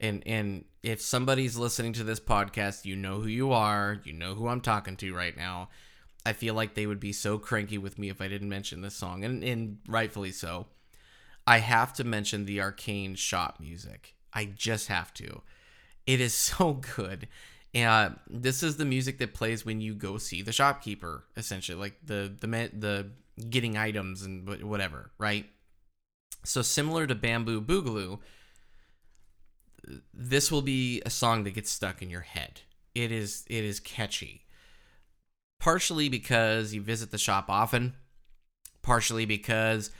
and 0.00 0.22
and 0.26 0.64
if 0.82 1.00
somebody's 1.00 1.56
listening 1.56 1.92
to 1.94 2.04
this 2.04 2.20
podcast, 2.20 2.84
you 2.84 2.96
know 2.96 3.20
who 3.20 3.28
you 3.28 3.52
are, 3.52 4.00
you 4.04 4.12
know 4.12 4.34
who 4.34 4.48
I'm 4.48 4.60
talking 4.60 4.96
to 4.96 5.14
right 5.14 5.36
now. 5.36 5.68
I 6.24 6.32
feel 6.32 6.54
like 6.54 6.74
they 6.74 6.86
would 6.86 7.00
be 7.00 7.12
so 7.12 7.38
cranky 7.38 7.78
with 7.78 7.98
me 7.98 8.08
if 8.08 8.20
I 8.20 8.28
didn't 8.28 8.48
mention 8.48 8.80
this 8.80 8.94
song, 8.94 9.24
and 9.24 9.42
and 9.42 9.78
rightfully 9.86 10.32
so. 10.32 10.66
I 11.46 11.58
have 11.58 11.92
to 11.94 12.04
mention 12.04 12.44
the 12.44 12.60
arcane 12.60 13.16
shop 13.16 13.58
music. 13.58 14.14
I 14.32 14.44
just 14.44 14.88
have 14.88 15.12
to. 15.14 15.42
It 16.06 16.20
is 16.20 16.34
so 16.34 16.74
good. 16.74 17.28
And 17.74 18.16
this 18.28 18.62
is 18.62 18.76
the 18.76 18.84
music 18.84 19.18
that 19.18 19.32
plays 19.32 19.64
when 19.64 19.80
you 19.80 19.94
go 19.94 20.18
see 20.18 20.42
the 20.42 20.52
shopkeeper, 20.52 21.24
essentially, 21.36 21.78
like 21.78 21.96
the 22.04 22.32
the 22.38 22.46
the 22.46 23.10
getting 23.48 23.78
items 23.78 24.22
and 24.22 24.62
whatever, 24.62 25.10
right? 25.18 25.46
So 26.44 26.60
similar 26.60 27.06
to 27.06 27.14
Bamboo 27.14 27.62
Boogaloo, 27.62 28.18
this 30.12 30.50
will 30.50 30.62
be 30.62 31.00
a 31.06 31.10
song 31.10 31.44
that 31.44 31.54
gets 31.54 31.70
stuck 31.70 32.02
in 32.02 32.10
your 32.10 32.20
head. 32.20 32.60
It 32.94 33.10
is 33.10 33.44
it 33.48 33.64
is 33.64 33.80
catchy. 33.80 34.44
Partially 35.62 36.08
because 36.08 36.74
you 36.74 36.82
visit 36.82 37.10
the 37.10 37.18
shop 37.18 37.46
often, 37.48 37.94
partially 38.82 39.24
because 39.24 39.90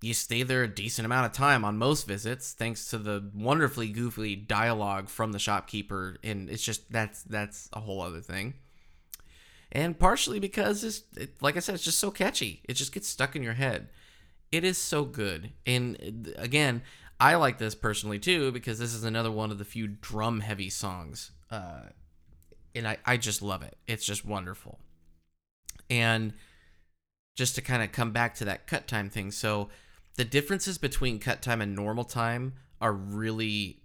you 0.00 0.14
stay 0.14 0.42
there 0.42 0.62
a 0.62 0.68
decent 0.68 1.04
amount 1.04 1.26
of 1.26 1.32
time 1.32 1.62
on 1.62 1.76
most 1.76 2.06
visits 2.06 2.54
thanks 2.54 2.86
to 2.86 2.96
the 2.96 3.30
wonderfully 3.34 3.88
goofy 3.88 4.34
dialogue 4.34 5.10
from 5.10 5.32
the 5.32 5.38
shopkeeper 5.38 6.16
and 6.24 6.48
it's 6.48 6.62
just 6.62 6.90
that's 6.90 7.22
that's 7.24 7.68
a 7.74 7.80
whole 7.80 8.00
other 8.00 8.22
thing 8.22 8.54
and 9.70 9.98
partially 9.98 10.40
because 10.40 10.82
it's 10.84 11.02
it, 11.18 11.34
like 11.42 11.54
i 11.54 11.60
said 11.60 11.74
it's 11.74 11.84
just 11.84 11.98
so 11.98 12.10
catchy 12.10 12.62
it 12.66 12.72
just 12.72 12.94
gets 12.94 13.06
stuck 13.06 13.36
in 13.36 13.42
your 13.42 13.52
head 13.52 13.88
it 14.52 14.64
is 14.64 14.78
so 14.78 15.04
good. 15.04 15.52
And 15.66 16.34
again, 16.36 16.82
I 17.18 17.36
like 17.36 17.58
this 17.58 17.74
personally 17.74 18.18
too 18.18 18.50
because 18.52 18.78
this 18.78 18.94
is 18.94 19.04
another 19.04 19.30
one 19.30 19.50
of 19.50 19.58
the 19.58 19.64
few 19.64 19.86
drum 19.86 20.40
heavy 20.40 20.70
songs. 20.70 21.30
Uh, 21.50 21.82
and 22.74 22.86
I, 22.86 22.98
I 23.04 23.16
just 23.16 23.42
love 23.42 23.62
it. 23.62 23.76
It's 23.86 24.04
just 24.04 24.24
wonderful. 24.24 24.78
And 25.90 26.32
just 27.36 27.54
to 27.56 27.62
kind 27.62 27.82
of 27.82 27.92
come 27.92 28.12
back 28.12 28.34
to 28.36 28.44
that 28.44 28.66
cut 28.66 28.86
time 28.86 29.10
thing. 29.10 29.30
So 29.30 29.68
the 30.16 30.24
differences 30.24 30.78
between 30.78 31.18
cut 31.18 31.42
time 31.42 31.60
and 31.60 31.74
normal 31.74 32.04
time 32.04 32.54
are 32.80 32.92
really 32.92 33.80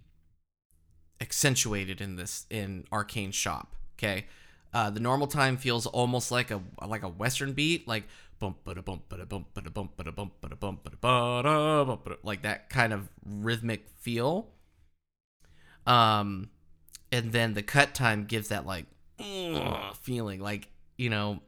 accentuated 1.20 2.00
in 2.00 2.16
this 2.16 2.46
in 2.50 2.84
Arcane 2.92 3.32
Shop. 3.32 3.74
Okay. 3.98 4.26
Uh, 4.74 4.90
the 4.90 5.00
normal 5.00 5.26
time 5.26 5.56
feels 5.56 5.86
almost 5.86 6.30
like 6.30 6.50
a 6.50 6.60
like 6.86 7.02
a 7.02 7.08
western 7.08 7.52
beat, 7.52 7.88
like 7.88 8.04
bump 8.38 8.58
ba 8.64 8.74
bump 8.82 9.08
ba 9.08 9.24
bump 9.24 9.46
ba 9.54 9.62
bump 9.62 9.96
ba 9.96 10.12
bump 10.12 10.32
ba 10.42 10.56
bump 10.56 10.84
ba 12.04 12.16
like 12.22 12.42
that 12.42 12.68
kind 12.68 12.92
of 12.92 13.08
rhythmic 13.24 13.88
feel. 14.00 14.48
Um, 15.86 16.50
and 17.10 17.32
then 17.32 17.54
the 17.54 17.62
cut 17.62 17.94
time 17.94 18.24
gives 18.24 18.48
that 18.48 18.66
like 18.66 18.84
feeling, 20.02 20.40
like 20.40 20.68
you 20.98 21.08
know, 21.08 21.40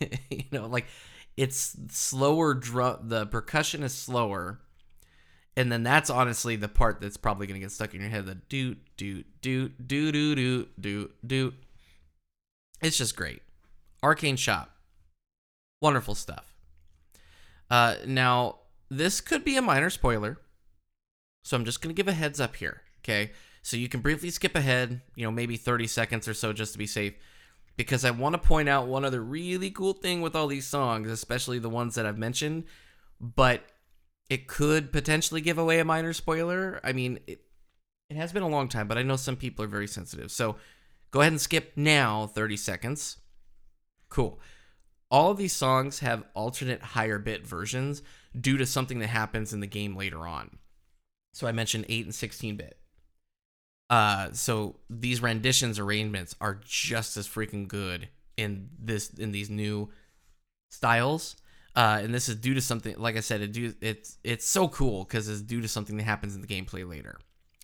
you 0.30 0.44
know, 0.52 0.66
like 0.66 0.86
it's 1.36 1.76
slower 1.88 2.54
drum. 2.54 3.08
The 3.08 3.26
percussion 3.26 3.82
is 3.82 3.94
slower, 3.94 4.60
and 5.56 5.70
then 5.70 5.82
that's 5.82 6.10
honestly 6.10 6.56
the 6.56 6.68
part 6.68 7.00
that's 7.00 7.16
probably 7.16 7.46
gonna 7.46 7.60
get 7.60 7.72
stuck 7.72 7.94
in 7.94 8.00
your 8.00 8.10
head. 8.10 8.26
The 8.26 8.34
do 8.34 8.76
do 8.96 9.24
do 9.42 9.68
do 9.68 10.12
do 10.12 10.34
do 10.34 10.68
do 10.80 11.10
do. 11.26 11.54
It's 12.82 12.98
just 12.98 13.16
great. 13.16 13.42
Arcane 14.02 14.36
Shop 14.36 14.70
Wonderful 15.80 16.14
stuff. 16.14 16.54
Uh, 17.70 17.96
now, 18.06 18.58
this 18.90 19.20
could 19.20 19.44
be 19.44 19.56
a 19.56 19.62
minor 19.62 19.88
spoiler, 19.88 20.38
so 21.42 21.56
I'm 21.56 21.64
just 21.64 21.80
to 21.82 21.92
give 21.92 22.08
a 22.08 22.12
heads 22.12 22.40
up 22.40 22.56
here, 22.56 22.82
okay? 23.02 23.30
So 23.62 23.76
you 23.76 23.88
can 23.88 24.00
briefly 24.00 24.30
skip 24.30 24.54
ahead, 24.54 25.00
you 25.14 25.24
know, 25.24 25.30
maybe 25.30 25.56
30 25.56 25.86
seconds 25.86 26.28
or 26.28 26.34
so 26.34 26.52
just 26.52 26.72
to 26.72 26.78
be 26.78 26.86
safe, 26.86 27.14
because 27.84 28.04
I 28.04 28.10
want 28.10 28.34
to 28.34 28.38
point 28.38 28.68
out 28.68 28.86
one 28.86 29.04
other 29.04 29.22
really 29.22 29.70
cool 29.70 29.92
thing 29.92 30.20
with 30.20 30.34
all 30.34 30.46
these 30.46 30.66
songs, 30.66 31.10
especially 31.10 31.58
the 31.58 31.68
ones 31.68 31.94
that 31.94 32.06
I've 32.06 32.18
mentioned, 32.18 32.64
but 33.20 33.62
it 34.28 34.46
could 34.46 34.92
potentially 34.92 35.40
give 35.40 35.58
away 35.58 35.78
a 35.80 35.84
minor 35.84 36.12
spoiler. 36.12 36.80
I 36.84 36.92
mean, 36.92 37.20
it, 37.26 37.42
it 38.08 38.16
has 38.16 38.32
been 38.32 38.42
a 38.42 38.48
long 38.48 38.68
time, 38.68 38.88
but 38.88 38.98
I 38.98 39.02
know 39.02 39.16
some 39.16 39.36
people 39.36 39.64
are 39.64 39.68
very 39.68 39.86
sensitive. 39.86 40.30
So 40.30 40.56
go 41.10 41.20
ahead 41.20 41.32
and 41.32 41.40
skip 41.40 41.72
now 41.76 42.26
30 42.26 42.56
seconds. 42.56 43.18
Cool 44.08 44.40
all 45.10 45.32
of 45.32 45.38
these 45.38 45.52
songs 45.52 45.98
have 46.00 46.24
alternate 46.34 46.82
higher 46.82 47.18
bit 47.18 47.46
versions 47.46 48.02
due 48.38 48.56
to 48.56 48.66
something 48.66 49.00
that 49.00 49.08
happens 49.08 49.52
in 49.52 49.60
the 49.60 49.66
game 49.66 49.96
later 49.96 50.26
on. 50.26 50.58
So 51.32 51.46
I 51.46 51.52
mentioned 51.52 51.86
8 51.88 52.06
and 52.06 52.14
16 52.14 52.56
bit. 52.56 52.78
Uh, 53.90 54.32
so 54.32 54.76
these 54.88 55.20
renditions 55.20 55.78
arrangements 55.80 56.36
are 56.40 56.60
just 56.64 57.16
as 57.16 57.26
freaking 57.26 57.66
good 57.66 58.08
in 58.36 58.70
this 58.78 59.10
in 59.10 59.32
these 59.32 59.50
new 59.50 59.90
styles. 60.70 61.36
Uh, 61.74 62.00
and 62.02 62.14
this 62.14 62.28
is 62.28 62.36
due 62.36 62.54
to 62.54 62.60
something 62.60 62.94
like 62.96 63.16
I 63.16 63.20
said, 63.20 63.40
it 63.40 63.52
do 63.52 63.74
it's 63.80 64.16
it's 64.22 64.46
so 64.46 64.68
cool 64.68 65.04
because 65.04 65.28
it's 65.28 65.42
due 65.42 65.60
to 65.60 65.68
something 65.68 65.96
that 65.96 66.04
happens 66.04 66.36
in 66.36 66.40
the 66.40 66.46
gameplay 66.46 66.88
later. 66.88 67.18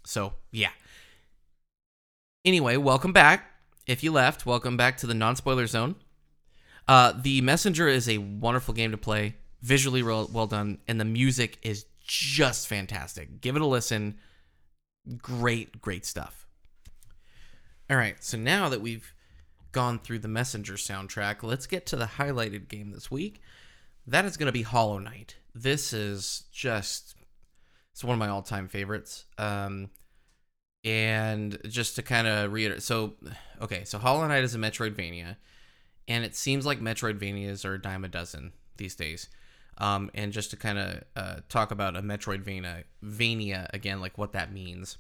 So 0.05 0.35
yeah. 0.51 0.71
Anyway, 2.45 2.77
welcome 2.77 3.13
back. 3.13 3.53
If 3.87 4.03
you 4.03 4.11
left, 4.11 4.47
welcome 4.47 4.77
back 4.77 4.97
to 4.99 5.07
the 5.07 5.15
non-spoiler 5.15 5.67
zone. 5.69 5.95
Uh, 6.89 7.13
the 7.17 7.41
Messenger 7.41 7.89
is 7.89 8.09
a 8.09 8.19
wonderful 8.19 8.75
game 8.75 8.93
to 8.93 8.97
play, 8.97 9.37
visually 9.63 10.03
well, 10.03 10.29
well 10.33 10.47
done, 10.47 10.79
and 10.87 11.01
the 11.01 11.05
music 11.05 11.59
is 11.63 11.87
just 12.01 12.69
fantastic. 12.69 13.41
Give 13.41 13.57
it 13.57 13.63
a 13.63 13.67
listen. 13.67 14.17
Great, 15.19 15.81
great 15.81 16.05
stuff. 16.05 16.47
All 17.89 17.97
right, 17.97 18.17
so 18.23 18.37
now 18.37 18.69
that 18.69 18.81
we've 18.81 19.15
gone 19.73 19.99
through 19.99 20.19
the 20.21 20.29
Messenger 20.29 20.75
soundtrack, 20.75 21.43
let's 21.43 21.67
get 21.67 21.87
to 21.87 21.97
the 21.97 22.07
highlighted 22.07 22.69
game 22.69 22.91
this 22.91 23.11
week. 23.11 23.41
That 24.07 24.25
is 24.25 24.37
going 24.37 24.47
to 24.47 24.53
be 24.53 24.63
Hollow 24.63 24.99
Knight. 24.99 25.37
This 25.55 25.93
is 25.93 26.45
just 26.53 27.15
it's 27.93 28.05
one 28.05 28.15
of 28.15 28.19
my 28.19 28.29
all-time 28.29 28.69
favorites. 28.69 29.25
Um, 29.39 29.91
and 30.85 31.59
just 31.69 31.97
to 31.97 32.03
kind 32.03 32.27
of 32.27 32.53
reiterate, 32.53 32.83
so 32.83 33.15
okay, 33.61 33.85
so 33.85 33.99
Hollow 33.99 34.27
Knight 34.27 34.45
is 34.45 34.55
a 34.55 34.59
Metroidvania 34.59 35.37
and 36.09 36.25
it 36.25 36.37
seems 36.37 36.65
like 36.65 36.81
Metroidvanias 36.81 37.65
are 37.65 37.75
a 37.75 37.83
dime 37.83 38.05
a 38.05 38.09
dozen 38.09 38.53
these 38.77 38.95
days. 38.95 39.29
Um, 39.79 40.11
and 40.15 40.33
just 40.33 40.51
to 40.51 40.57
kind 40.57 40.79
of 40.79 41.03
uh, 41.17 41.37
talk 41.49 41.71
about 41.71 41.97
a 41.97 42.03
Metroidvania 42.03 42.85
Vania 43.03 43.69
again, 43.75 44.01
like 44.01 44.17
what 44.17 44.33
that 44.33 44.53
means. 44.53 44.99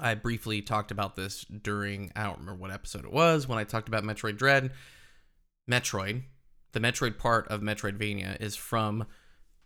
I 0.00 0.14
briefly 0.14 0.62
talked 0.62 0.90
about 0.90 1.14
this 1.14 1.44
during 1.44 2.10
I 2.16 2.24
don't 2.24 2.40
remember 2.40 2.60
what 2.60 2.72
episode 2.72 3.04
it 3.04 3.12
was 3.12 3.46
when 3.46 3.58
I 3.58 3.64
talked 3.64 3.88
about 3.88 4.02
Metroid 4.02 4.36
Dread. 4.36 4.72
Metroid, 5.70 6.22
the 6.72 6.80
Metroid 6.80 7.18
part 7.18 7.46
of 7.48 7.60
Metroidvania 7.60 8.40
is 8.40 8.56
from 8.56 9.06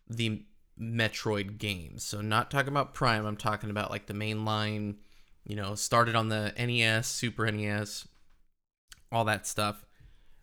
the 0.08 0.42
Metroid 0.80 1.58
games. 1.58 2.04
So 2.04 2.20
not 2.20 2.50
talking 2.50 2.68
about 2.68 2.94
Prime, 2.94 3.26
I'm 3.26 3.36
talking 3.36 3.70
about 3.70 3.90
like 3.90 4.06
the 4.06 4.14
main 4.14 4.44
line, 4.44 4.96
you 5.44 5.56
know, 5.56 5.74
started 5.74 6.14
on 6.14 6.28
the 6.28 6.52
NES, 6.58 7.06
Super 7.06 7.50
NES, 7.50 8.06
all 9.10 9.24
that 9.24 9.46
stuff. 9.46 9.84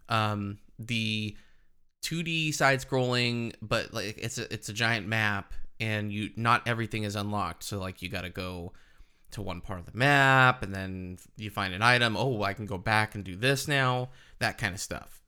Um, 0.09 0.59
the 0.79 1.35
2D 2.07 2.53
side 2.53 2.79
scrolling, 2.79 3.53
but 3.61 3.93
like 3.93 4.17
it's 4.17 4.37
a 4.37 4.51
it's 4.53 4.69
a 4.69 4.73
giant 4.73 5.07
map 5.07 5.53
and 5.79 6.11
you 6.11 6.29
not 6.37 6.65
everything 6.65 7.03
is 7.03 7.15
unlocked. 7.15 7.63
So 7.63 7.79
like 7.79 8.01
you 8.01 8.07
got 8.07 8.21
to 8.21 8.29
go 8.29 8.71
to 9.31 9.41
one 9.41 9.59
part 9.59 9.79
of 9.79 9.85
the 9.85 9.97
map 9.97 10.63
and 10.63 10.73
then 10.73 11.17
you 11.35 11.49
find 11.49 11.73
an 11.73 11.81
item, 11.81 12.15
oh, 12.15 12.43
I 12.43 12.53
can 12.53 12.65
go 12.65 12.77
back 12.77 13.13
and 13.13 13.25
do 13.25 13.35
this 13.35 13.67
now, 13.67 14.09
that 14.39 14.57
kind 14.57 14.73
of 14.73 14.79
stuff. 14.79 15.21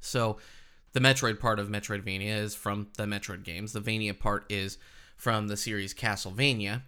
So 0.00 0.38
the 0.94 1.00
Metroid 1.00 1.38
part 1.38 1.58
of 1.58 1.68
Metroidvania 1.68 2.38
is 2.38 2.54
from 2.54 2.88
the 2.96 3.04
Metroid 3.04 3.42
games. 3.42 3.72
The 3.72 3.80
Vania 3.80 4.14
part 4.14 4.46
is 4.48 4.78
from 5.16 5.48
the 5.48 5.56
series 5.56 5.92
Castlevania, 5.92 6.80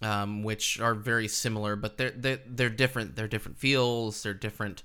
um, 0.00 0.44
which 0.44 0.78
are 0.78 0.94
very 0.94 1.26
similar, 1.26 1.74
but 1.74 1.96
they're, 1.96 2.12
they're 2.12 2.40
they're 2.46 2.70
different. 2.70 3.16
They're 3.16 3.26
different 3.26 3.58
feels. 3.58 4.22
They're 4.22 4.34
different 4.34 4.84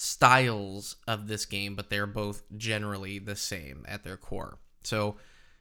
styles 0.00 0.94
of 1.08 1.26
this 1.26 1.44
game, 1.44 1.74
but 1.74 1.90
they're 1.90 2.06
both 2.06 2.44
generally 2.56 3.18
the 3.18 3.34
same 3.34 3.84
at 3.88 4.04
their 4.04 4.16
core. 4.16 4.58
So, 4.84 5.16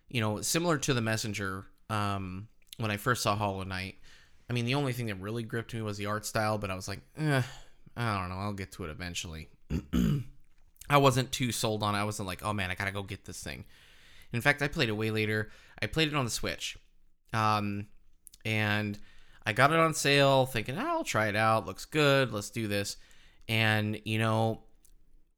you 0.09 0.21
know, 0.21 0.41
similar 0.41 0.77
to 0.77 0.93
the 0.93 1.01
Messenger, 1.01 1.65
um, 1.89 2.47
when 2.77 2.91
I 2.91 2.97
first 2.97 3.23
saw 3.23 3.35
Hollow 3.35 3.63
Knight, 3.63 3.95
I 4.47 4.53
mean, 4.53 4.65
the 4.65 4.75
only 4.75 4.93
thing 4.93 5.07
that 5.07 5.19
really 5.19 5.41
gripped 5.41 5.73
me 5.73 5.81
was 5.81 5.97
the 5.97 6.05
art 6.05 6.23
style, 6.23 6.59
but 6.59 6.69
I 6.69 6.75
was 6.75 6.87
like, 6.87 6.99
eh, 7.17 7.41
I 7.97 8.19
don't 8.19 8.29
know, 8.29 8.35
I'll 8.35 8.53
get 8.53 8.71
to 8.73 8.85
it 8.85 8.91
eventually. 8.91 9.49
I 10.89 10.97
wasn't 10.97 11.31
too 11.31 11.51
sold 11.51 11.81
on 11.81 11.95
it. 11.95 11.97
I 11.97 12.03
wasn't 12.03 12.27
like, 12.27 12.45
oh 12.45 12.53
man, 12.53 12.69
I 12.69 12.75
gotta 12.75 12.91
go 12.91 13.01
get 13.01 13.25
this 13.25 13.41
thing. 13.41 13.65
In 14.31 14.41
fact, 14.41 14.61
I 14.61 14.67
played 14.67 14.89
it 14.89 14.93
way 14.93 15.09
later. 15.09 15.49
I 15.81 15.87
played 15.87 16.09
it 16.09 16.15
on 16.15 16.25
the 16.25 16.31
Switch. 16.31 16.77
Um, 17.33 17.87
and 18.45 18.99
I 19.47 19.53
got 19.53 19.71
it 19.71 19.79
on 19.79 19.95
sale 19.95 20.45
thinking, 20.45 20.77
oh, 20.77 20.87
I'll 20.87 21.03
try 21.03 21.27
it 21.27 21.35
out. 21.35 21.65
Looks 21.65 21.85
good. 21.85 22.31
Let's 22.31 22.51
do 22.51 22.67
this. 22.67 22.97
And, 23.49 24.01
you 24.03 24.19
know, 24.19 24.61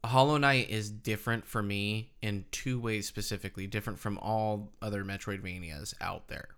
Hollow 0.04 0.38
Knight 0.38 0.70
is 0.70 0.90
different 0.90 1.46
for 1.46 1.62
me 1.62 2.12
in 2.22 2.46
two 2.52 2.80
ways 2.80 3.08
specifically, 3.08 3.68
different 3.68 4.00
from 4.00 4.18
all 4.20 4.72
other 4.82 5.04
Metroidvanias 5.04 5.94
out 6.02 6.28
there. 6.28 6.50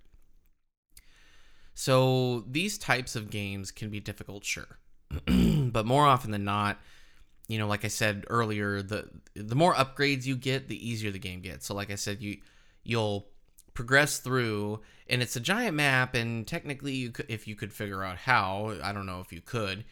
So 1.74 2.46
these 2.48 2.78
types 2.78 3.16
of 3.16 3.30
games 3.30 3.72
can 3.72 3.90
be 3.90 4.00
difficult, 4.00 4.46
sure. 4.46 4.78
but 5.26 5.86
more 5.86 6.06
often 6.06 6.32
than 6.32 6.44
not, 6.44 6.80
you 7.48 7.58
know, 7.58 7.68
like 7.68 7.84
I 7.84 7.90
said 7.90 8.26
earlier, 8.30 8.82
the 8.82 9.10
the 9.36 9.56
more 9.56 9.74
upgrades 9.74 10.26
you 10.26 10.36
get, 10.36 10.68
the 10.68 10.88
easier 10.88 11.12
the 11.12 11.20
game 11.20 11.42
gets. 11.42 11.66
So 11.66 11.74
like 11.74 11.92
I 11.92 11.96
said, 11.96 12.22
you 12.22 12.38
you'll 12.84 13.28
progress 13.74 14.20
through 14.20 14.82
and 15.08 15.22
it's 15.22 15.36
a 15.36 15.40
giant 15.40 15.76
map 15.76 16.14
and 16.14 16.46
technically 16.46 16.94
you 16.94 17.10
could 17.10 17.26
if 17.30 17.48
you 17.48 17.56
could 17.56 17.74
figure 17.74 18.04
out 18.04 18.18
how, 18.18 18.76
I 18.84 18.94
don't 18.94 19.06
know 19.06 19.22
if 19.22 19.34
you 19.34 19.42
could, 19.42 19.84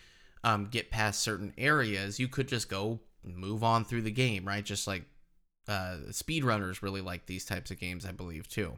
um, 0.43 0.65
get 0.65 0.91
past 0.91 1.19
certain 1.21 1.54
areas, 1.58 2.19
you 2.19 2.28
could 2.28 2.47
just 2.47 2.69
go 2.69 2.99
move 3.23 3.63
on 3.63 3.86
through 3.86 4.04
the 4.04 4.12
game, 4.12 4.45
right? 4.45 4.63
Just 4.63 4.88
like 4.88 5.04
uh, 5.67 5.97
speedrunners 6.10 6.82
really 6.82 7.02
like 7.02 7.25
these 7.25 7.45
types 7.45 7.71
of 7.71 7.80
games, 7.80 8.06
I 8.06 8.12
believe, 8.12 8.47
too. 8.47 8.73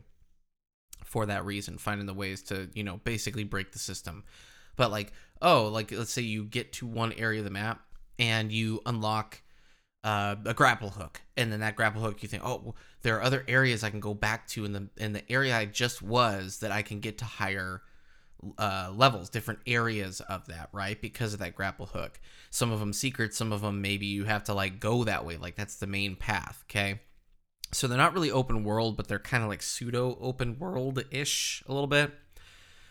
For 1.06 1.26
that 1.26 1.46
reason, 1.46 1.78
finding 1.78 2.08
the 2.08 2.14
ways 2.14 2.42
to, 2.44 2.70
you 2.74 2.84
know, 2.84 3.00
basically 3.04 3.44
break 3.44 3.72
the 3.72 3.80
system. 3.80 4.24
But 4.76 4.92
like, 4.92 5.12
oh, 5.42 5.68
like 5.68 5.92
let's 5.92 6.12
say 6.12 6.22
you 6.22 6.46
get 6.46 6.74
to 6.74 6.88
one 6.88 7.14
area 7.14 7.40
of 7.40 7.46
the 7.46 7.52
map 7.52 7.82
and 8.18 8.52
you 8.52 8.82
unlock 8.86 9.42
uh, 10.04 10.36
a 10.46 10.54
grapple 10.54 10.90
hook, 10.90 11.22
and 11.38 11.52
then 11.52 11.60
that 11.60 11.76
grapple 11.76 12.02
hook, 12.02 12.24
you 12.24 12.30
think, 12.30 12.44
oh, 12.44 12.74
there 13.04 13.18
are 13.18 13.24
other 13.24 13.44
areas 13.48 13.84
I 13.84 13.90
can 13.90 14.00
go 14.00 14.14
back 14.14 14.48
to 14.50 14.66
in 14.66 14.74
the 14.74 14.90
in 14.98 15.14
the 15.14 15.30
area 15.32 15.56
I 15.56 15.66
just 15.66 16.02
was 16.02 16.60
that 16.60 16.72
I 16.72 16.82
can 16.82 17.00
get 17.00 17.20
to 17.20 17.26
higher 17.26 17.82
uh, 18.58 18.92
levels, 18.96 19.30
different 19.30 19.60
areas 19.68 20.22
of 20.22 20.46
that, 20.48 20.70
right? 20.72 21.02
Because 21.02 21.34
of 21.34 21.40
that 21.40 21.56
grapple 21.56 21.88
hook. 21.88 22.20
Some 22.50 22.72
of 22.72 22.80
them 22.80 22.94
secret, 22.94 23.34
some 23.34 23.52
of 23.52 23.62
them 23.62 23.82
maybe 23.82 24.06
you 24.06 24.26
have 24.26 24.44
to 24.46 24.54
like 24.54 24.80
go 24.80 25.04
that 25.04 25.26
way, 25.26 25.38
like 25.38 25.56
that's 25.56 25.78
the 25.78 25.88
main 25.88 26.16
path, 26.16 26.64
okay? 26.70 27.02
So 27.72 27.88
they're 27.88 27.98
not 27.98 28.14
really 28.14 28.32
open 28.32 28.64
world, 28.64 28.98
but 28.98 29.08
they're 29.08 29.20
kind 29.20 29.44
of 29.44 29.50
like 29.50 29.62
pseudo 29.62 30.18
open 30.20 30.60
world 30.60 31.04
ish 31.12 31.64
a 31.68 31.74
little 31.74 31.88
bit. 31.88 32.12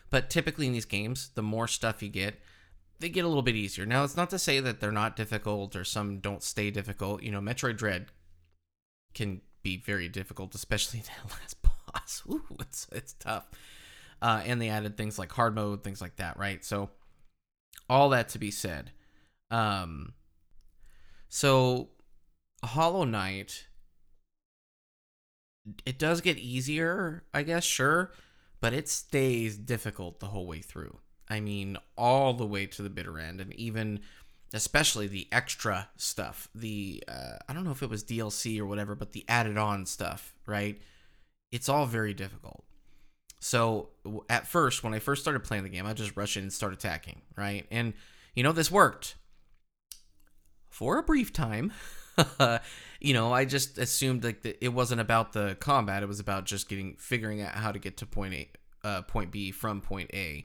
But 0.08 0.30
typically 0.30 0.66
in 0.66 0.72
these 0.72 0.86
games, 0.86 1.30
the 1.34 1.42
more 1.42 1.68
stuff 1.68 2.02
you 2.02 2.08
get, 2.08 2.40
they 2.98 3.08
get 3.08 3.24
a 3.24 3.28
little 3.28 3.42
bit 3.42 3.54
easier. 3.54 3.86
Now, 3.86 4.04
it's 4.04 4.16
not 4.16 4.30
to 4.30 4.38
say 4.38 4.60
that 4.60 4.80
they're 4.80 4.92
not 4.92 5.16
difficult 5.16 5.76
or 5.76 5.84
some 5.84 6.18
don't 6.18 6.42
stay 6.42 6.70
difficult. 6.70 7.22
You 7.22 7.32
know, 7.32 7.40
Metroid 7.40 7.76
Dread 7.76 8.06
can 9.14 9.40
be 9.62 9.76
very 9.76 10.08
difficult, 10.08 10.54
especially 10.54 11.00
that 11.24 11.30
last 11.30 11.62
boss. 11.62 12.22
Ooh, 12.28 12.56
it's 12.60 12.86
it's 12.92 13.14
tough. 13.14 13.48
Uh, 14.22 14.42
and 14.44 14.60
they 14.60 14.68
added 14.68 14.96
things 14.96 15.18
like 15.18 15.32
hard 15.32 15.54
mode, 15.54 15.82
things 15.82 16.00
like 16.00 16.16
that, 16.16 16.38
right? 16.38 16.64
So, 16.64 16.90
all 17.88 18.10
that 18.10 18.28
to 18.30 18.38
be 18.38 18.50
said. 18.50 18.92
Um, 19.50 20.12
so, 21.28 21.88
Hollow 22.62 23.04
Knight, 23.04 23.66
it 25.86 25.98
does 25.98 26.20
get 26.20 26.36
easier, 26.36 27.24
I 27.32 27.42
guess, 27.42 27.64
sure, 27.64 28.12
but 28.60 28.74
it 28.74 28.88
stays 28.88 29.56
difficult 29.56 30.20
the 30.20 30.26
whole 30.26 30.46
way 30.46 30.60
through. 30.60 30.98
I 31.28 31.40
mean, 31.40 31.78
all 31.96 32.34
the 32.34 32.46
way 32.46 32.66
to 32.66 32.82
the 32.82 32.90
bitter 32.90 33.18
end, 33.18 33.40
and 33.40 33.54
even 33.54 34.00
especially 34.52 35.06
the 35.06 35.28
extra 35.30 35.88
stuff. 35.96 36.48
The 36.54 37.02
uh, 37.08 37.38
I 37.48 37.52
don't 37.52 37.64
know 37.64 37.70
if 37.70 37.82
it 37.82 37.90
was 37.90 38.04
DLC 38.04 38.58
or 38.58 38.66
whatever, 38.66 38.94
but 38.94 39.12
the 39.12 39.24
added 39.28 39.56
on 39.56 39.86
stuff, 39.86 40.34
right? 40.46 40.80
It's 41.52 41.68
all 41.68 41.86
very 41.86 42.14
difficult. 42.14 42.64
So 43.40 43.88
at 44.28 44.46
first, 44.46 44.84
when 44.84 44.94
I 44.94 44.98
first 44.98 45.22
started 45.22 45.42
playing 45.42 45.64
the 45.64 45.70
game, 45.70 45.86
I 45.86 45.94
just 45.94 46.16
rush 46.16 46.36
in 46.36 46.44
and 46.44 46.52
start 46.52 46.74
attacking, 46.74 47.22
right? 47.36 47.66
And 47.70 47.94
you 48.34 48.42
know 48.42 48.52
this 48.52 48.70
worked 48.70 49.16
for 50.68 50.98
a 50.98 51.02
brief 51.02 51.32
time. 51.32 51.72
you 53.00 53.14
know, 53.14 53.32
I 53.32 53.46
just 53.46 53.78
assumed 53.78 54.24
like 54.24 54.42
that 54.42 54.62
it 54.62 54.68
wasn't 54.68 55.00
about 55.00 55.32
the 55.32 55.56
combat; 55.58 56.02
it 56.02 56.06
was 56.06 56.20
about 56.20 56.44
just 56.44 56.68
getting 56.68 56.96
figuring 56.98 57.40
out 57.40 57.54
how 57.54 57.72
to 57.72 57.78
get 57.78 57.96
to 57.98 58.06
point 58.06 58.34
A, 58.34 58.48
uh, 58.84 59.02
point 59.02 59.30
B 59.30 59.50
from 59.50 59.80
point 59.80 60.10
A, 60.12 60.44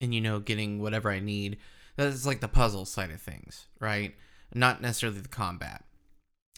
and 0.00 0.14
you 0.14 0.22
know, 0.22 0.40
getting 0.40 0.80
whatever 0.80 1.10
I 1.10 1.20
need. 1.20 1.58
That's 1.96 2.26
like 2.26 2.40
the 2.40 2.48
puzzle 2.48 2.86
side 2.86 3.10
of 3.10 3.20
things, 3.20 3.66
right? 3.78 4.14
Not 4.54 4.80
necessarily 4.80 5.20
the 5.20 5.28
combat. 5.28 5.84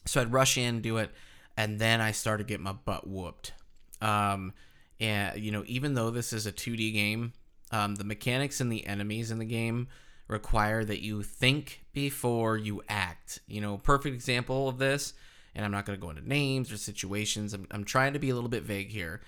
So 0.07 0.21
I'd 0.21 0.33
rush 0.33 0.57
in, 0.57 0.81
do 0.81 0.99
it, 0.99 1.11
and 1.57 1.81
then 1.81 2.01
I 2.01 2.12
started 2.12 2.47
getting 2.47 2.64
my 2.64 2.73
butt 2.73 3.09
whooped. 3.09 3.53
Um, 4.01 4.53
and 5.00 5.40
you 5.40 5.50
know, 5.50 5.64
even 5.66 5.94
though 5.94 6.11
this 6.11 6.32
is 6.32 6.46
a 6.46 6.52
2D 6.52 6.92
game, 6.92 7.32
um, 7.70 7.96
the 7.96 8.04
mechanics 8.04 8.61
and 8.61 8.72
the 8.72 8.87
enemies 8.87 9.30
in 9.30 9.38
the 9.38 9.44
game 9.44 9.88
require 10.26 10.84
that 10.84 11.02
you 11.02 11.22
think 11.22 11.84
before 11.92 12.56
you 12.56 12.82
act. 12.88 13.40
You 13.46 13.61
know, 13.61 13.78
perfect 13.78 14.14
example 14.14 14.68
of 14.68 14.78
this, 14.78 15.14
and 15.54 15.64
I'm 15.64 15.70
not 15.70 15.87
going 15.87 15.98
to 15.98 16.04
go 16.04 16.11
into 16.11 16.26
names 16.26 16.72
or 16.72 16.76
situations. 16.76 17.54
I'm, 17.54 17.66
I'm 17.70 17.84
trying 17.84 18.12
to 18.12 18.18
be 18.18 18.30
a 18.30 18.34
little 18.34 18.50
bit 18.50 18.62
vague 18.62 18.90
here. 18.90 19.22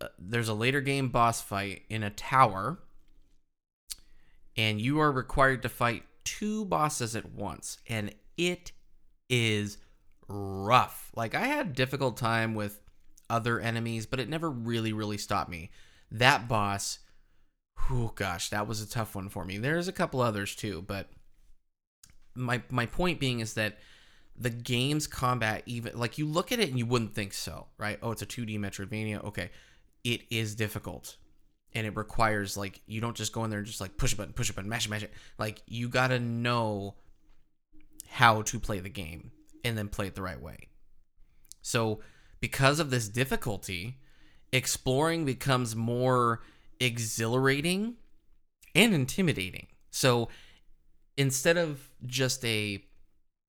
Uh, 0.00 0.08
there's 0.18 0.48
a 0.48 0.54
later 0.54 0.80
game 0.80 1.08
boss 1.08 1.40
fight 1.40 1.82
in 1.88 2.02
a 2.02 2.10
tower, 2.10 2.78
and 4.56 4.80
you 4.80 5.00
are 5.00 5.12
required 5.12 5.62
to 5.62 5.68
fight 5.68 6.04
two 6.24 6.64
bosses 6.64 7.14
at 7.14 7.32
once, 7.32 7.78
and 7.88 8.12
it 8.36 8.72
is 9.28 9.78
rough. 10.28 11.10
Like 11.14 11.34
I 11.34 11.46
had 11.46 11.74
difficult 11.74 12.16
time 12.16 12.54
with 12.54 12.80
other 13.30 13.60
enemies, 13.60 14.06
but 14.06 14.20
it 14.20 14.28
never 14.28 14.50
really, 14.50 14.92
really 14.92 15.18
stopped 15.18 15.50
me. 15.50 15.70
That 16.10 16.48
boss, 16.48 16.98
oh 17.90 18.12
gosh, 18.14 18.50
that 18.50 18.66
was 18.66 18.80
a 18.80 18.88
tough 18.88 19.14
one 19.14 19.28
for 19.28 19.44
me. 19.44 19.58
There's 19.58 19.88
a 19.88 19.92
couple 19.92 20.20
others 20.20 20.54
too, 20.54 20.82
but 20.86 21.08
my 22.34 22.62
my 22.70 22.86
point 22.86 23.20
being 23.20 23.40
is 23.40 23.54
that 23.54 23.78
the 24.36 24.50
game's 24.50 25.06
combat 25.06 25.62
even 25.66 25.96
like 25.96 26.18
you 26.18 26.26
look 26.26 26.50
at 26.50 26.58
it 26.58 26.68
and 26.68 26.78
you 26.78 26.86
wouldn't 26.86 27.14
think 27.14 27.32
so, 27.32 27.66
right? 27.78 27.98
Oh, 28.02 28.10
it's 28.10 28.22
a 28.22 28.26
2D 28.26 28.58
Metroidvania. 28.58 29.24
Okay. 29.24 29.50
It 30.02 30.22
is 30.30 30.54
difficult. 30.54 31.16
And 31.72 31.86
it 31.86 31.96
requires 31.96 32.56
like 32.56 32.80
you 32.86 33.00
don't 33.00 33.16
just 33.16 33.32
go 33.32 33.44
in 33.44 33.50
there 33.50 33.60
and 33.60 33.66
just 33.66 33.80
like 33.80 33.96
push 33.96 34.12
a 34.12 34.16
button, 34.16 34.32
push 34.32 34.50
a 34.50 34.52
button, 34.52 34.68
mash 34.68 34.86
it, 34.86 34.90
mash 34.90 35.02
it. 35.02 35.12
Like 35.38 35.62
you 35.66 35.88
gotta 35.88 36.18
know 36.18 36.94
how 38.08 38.42
to 38.42 38.60
play 38.60 38.80
the 38.80 38.88
game 38.88 39.30
and 39.64 39.78
then 39.78 39.88
play 39.88 40.06
it 40.06 40.14
the 40.14 40.22
right 40.22 40.40
way. 40.40 40.68
So 41.62 42.00
because 42.44 42.78
of 42.78 42.90
this 42.90 43.08
difficulty, 43.08 43.96
exploring 44.52 45.24
becomes 45.24 45.74
more 45.74 46.42
exhilarating 46.78 47.94
and 48.74 48.92
intimidating. 48.92 49.66
So 49.90 50.28
instead 51.16 51.56
of 51.56 51.88
just 52.04 52.44
a 52.44 52.84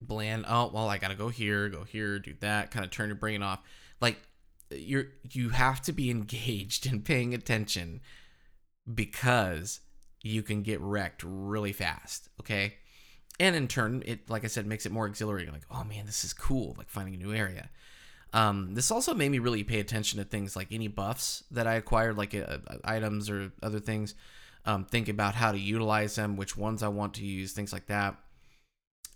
bland, 0.01 0.45
oh 0.47 0.71
well, 0.73 0.87
I 0.87 0.99
gotta 0.99 1.15
go 1.15 1.27
here, 1.27 1.67
go 1.67 1.83
here, 1.83 2.17
do 2.17 2.33
that, 2.39 2.71
kind 2.71 2.85
of 2.85 2.89
turn 2.89 3.09
your 3.09 3.17
brain 3.17 3.43
off. 3.43 3.59
Like 3.99 4.21
you're 4.71 5.07
you 5.33 5.49
have 5.49 5.81
to 5.81 5.91
be 5.91 6.09
engaged 6.19 6.85
and 6.85 7.03
paying 7.03 7.33
attention 7.33 7.99
because 8.93 9.81
you 10.23 10.43
can 10.43 10.61
get 10.61 10.79
wrecked 10.79 11.23
really 11.25 11.73
fast. 11.73 12.29
Okay. 12.39 12.75
and 13.37 13.53
in 13.53 13.67
turn, 13.67 14.01
it 14.05 14.29
like 14.29 14.45
I 14.45 14.47
said 14.47 14.65
makes 14.65 14.85
it 14.85 14.93
more 14.93 15.07
exhilarating. 15.07 15.51
Like, 15.51 15.67
oh 15.69 15.83
man, 15.83 16.05
this 16.05 16.23
is 16.23 16.31
cool. 16.31 16.73
Like 16.77 16.89
finding 16.89 17.15
a 17.15 17.17
new 17.17 17.33
area. 17.33 17.69
Um, 18.33 18.73
this 18.73 18.91
also 18.91 19.13
made 19.13 19.29
me 19.29 19.39
really 19.39 19.63
pay 19.63 19.79
attention 19.79 20.19
to 20.19 20.25
things 20.25 20.55
like 20.55 20.67
any 20.71 20.87
buffs 20.87 21.43
that 21.51 21.67
I 21.67 21.75
acquired, 21.75 22.17
like 22.17 22.35
uh, 22.35 22.57
items 22.83 23.29
or 23.29 23.51
other 23.63 23.79
things. 23.79 24.15
Um, 24.65 24.83
think 24.85 25.07
about 25.07 25.33
how 25.33 25.53
to 25.53 25.57
utilize 25.57 26.15
them, 26.15 26.35
which 26.35 26.57
ones 26.57 26.83
I 26.83 26.89
want 26.89 27.13
to 27.15 27.25
use, 27.25 27.53
things 27.53 27.71
like 27.71 27.87
that. 27.87 28.17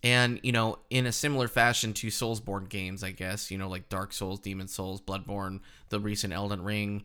And, 0.03 0.39
you 0.41 0.51
know, 0.51 0.79
in 0.89 1.05
a 1.05 1.11
similar 1.11 1.47
fashion 1.47 1.93
to 1.93 2.07
Soulsborne 2.07 2.69
games, 2.69 3.03
I 3.03 3.11
guess, 3.11 3.51
you 3.51 3.57
know, 3.57 3.67
like 3.67 3.89
Dark 3.89 4.13
Souls, 4.13 4.39
Demon 4.39 4.67
Souls, 4.67 5.01
Bloodborne, 5.01 5.59
the 5.89 5.99
recent 5.99 6.33
Elden 6.33 6.63
Ring, 6.63 7.03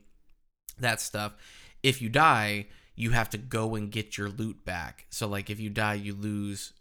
that 0.78 1.00
stuff. 1.00 1.34
If 1.82 2.00
you 2.00 2.08
die, 2.08 2.68
you 2.94 3.10
have 3.10 3.28
to 3.30 3.38
go 3.38 3.74
and 3.74 3.90
get 3.90 4.16
your 4.16 4.30
loot 4.30 4.64
back. 4.64 5.06
So, 5.10 5.26
like, 5.26 5.50
if 5.50 5.60
you 5.60 5.68
die, 5.68 5.94
you 5.94 6.14
lose 6.14 6.72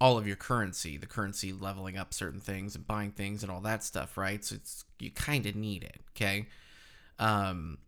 all 0.00 0.16
of 0.16 0.26
your 0.26 0.36
currency, 0.36 0.96
the 0.96 1.06
currency 1.06 1.52
leveling 1.52 1.98
up 1.98 2.14
certain 2.14 2.40
things 2.40 2.74
and 2.74 2.86
buying 2.86 3.12
things 3.12 3.42
and 3.42 3.52
all 3.52 3.60
that 3.60 3.84
stuff, 3.84 4.16
right? 4.16 4.44
So 4.44 4.54
it's 4.56 4.84
you 4.98 5.10
kind 5.10 5.46
of 5.46 5.54
need 5.54 5.84
it, 5.84 6.00
okay? 6.16 6.46
Um 7.18 7.78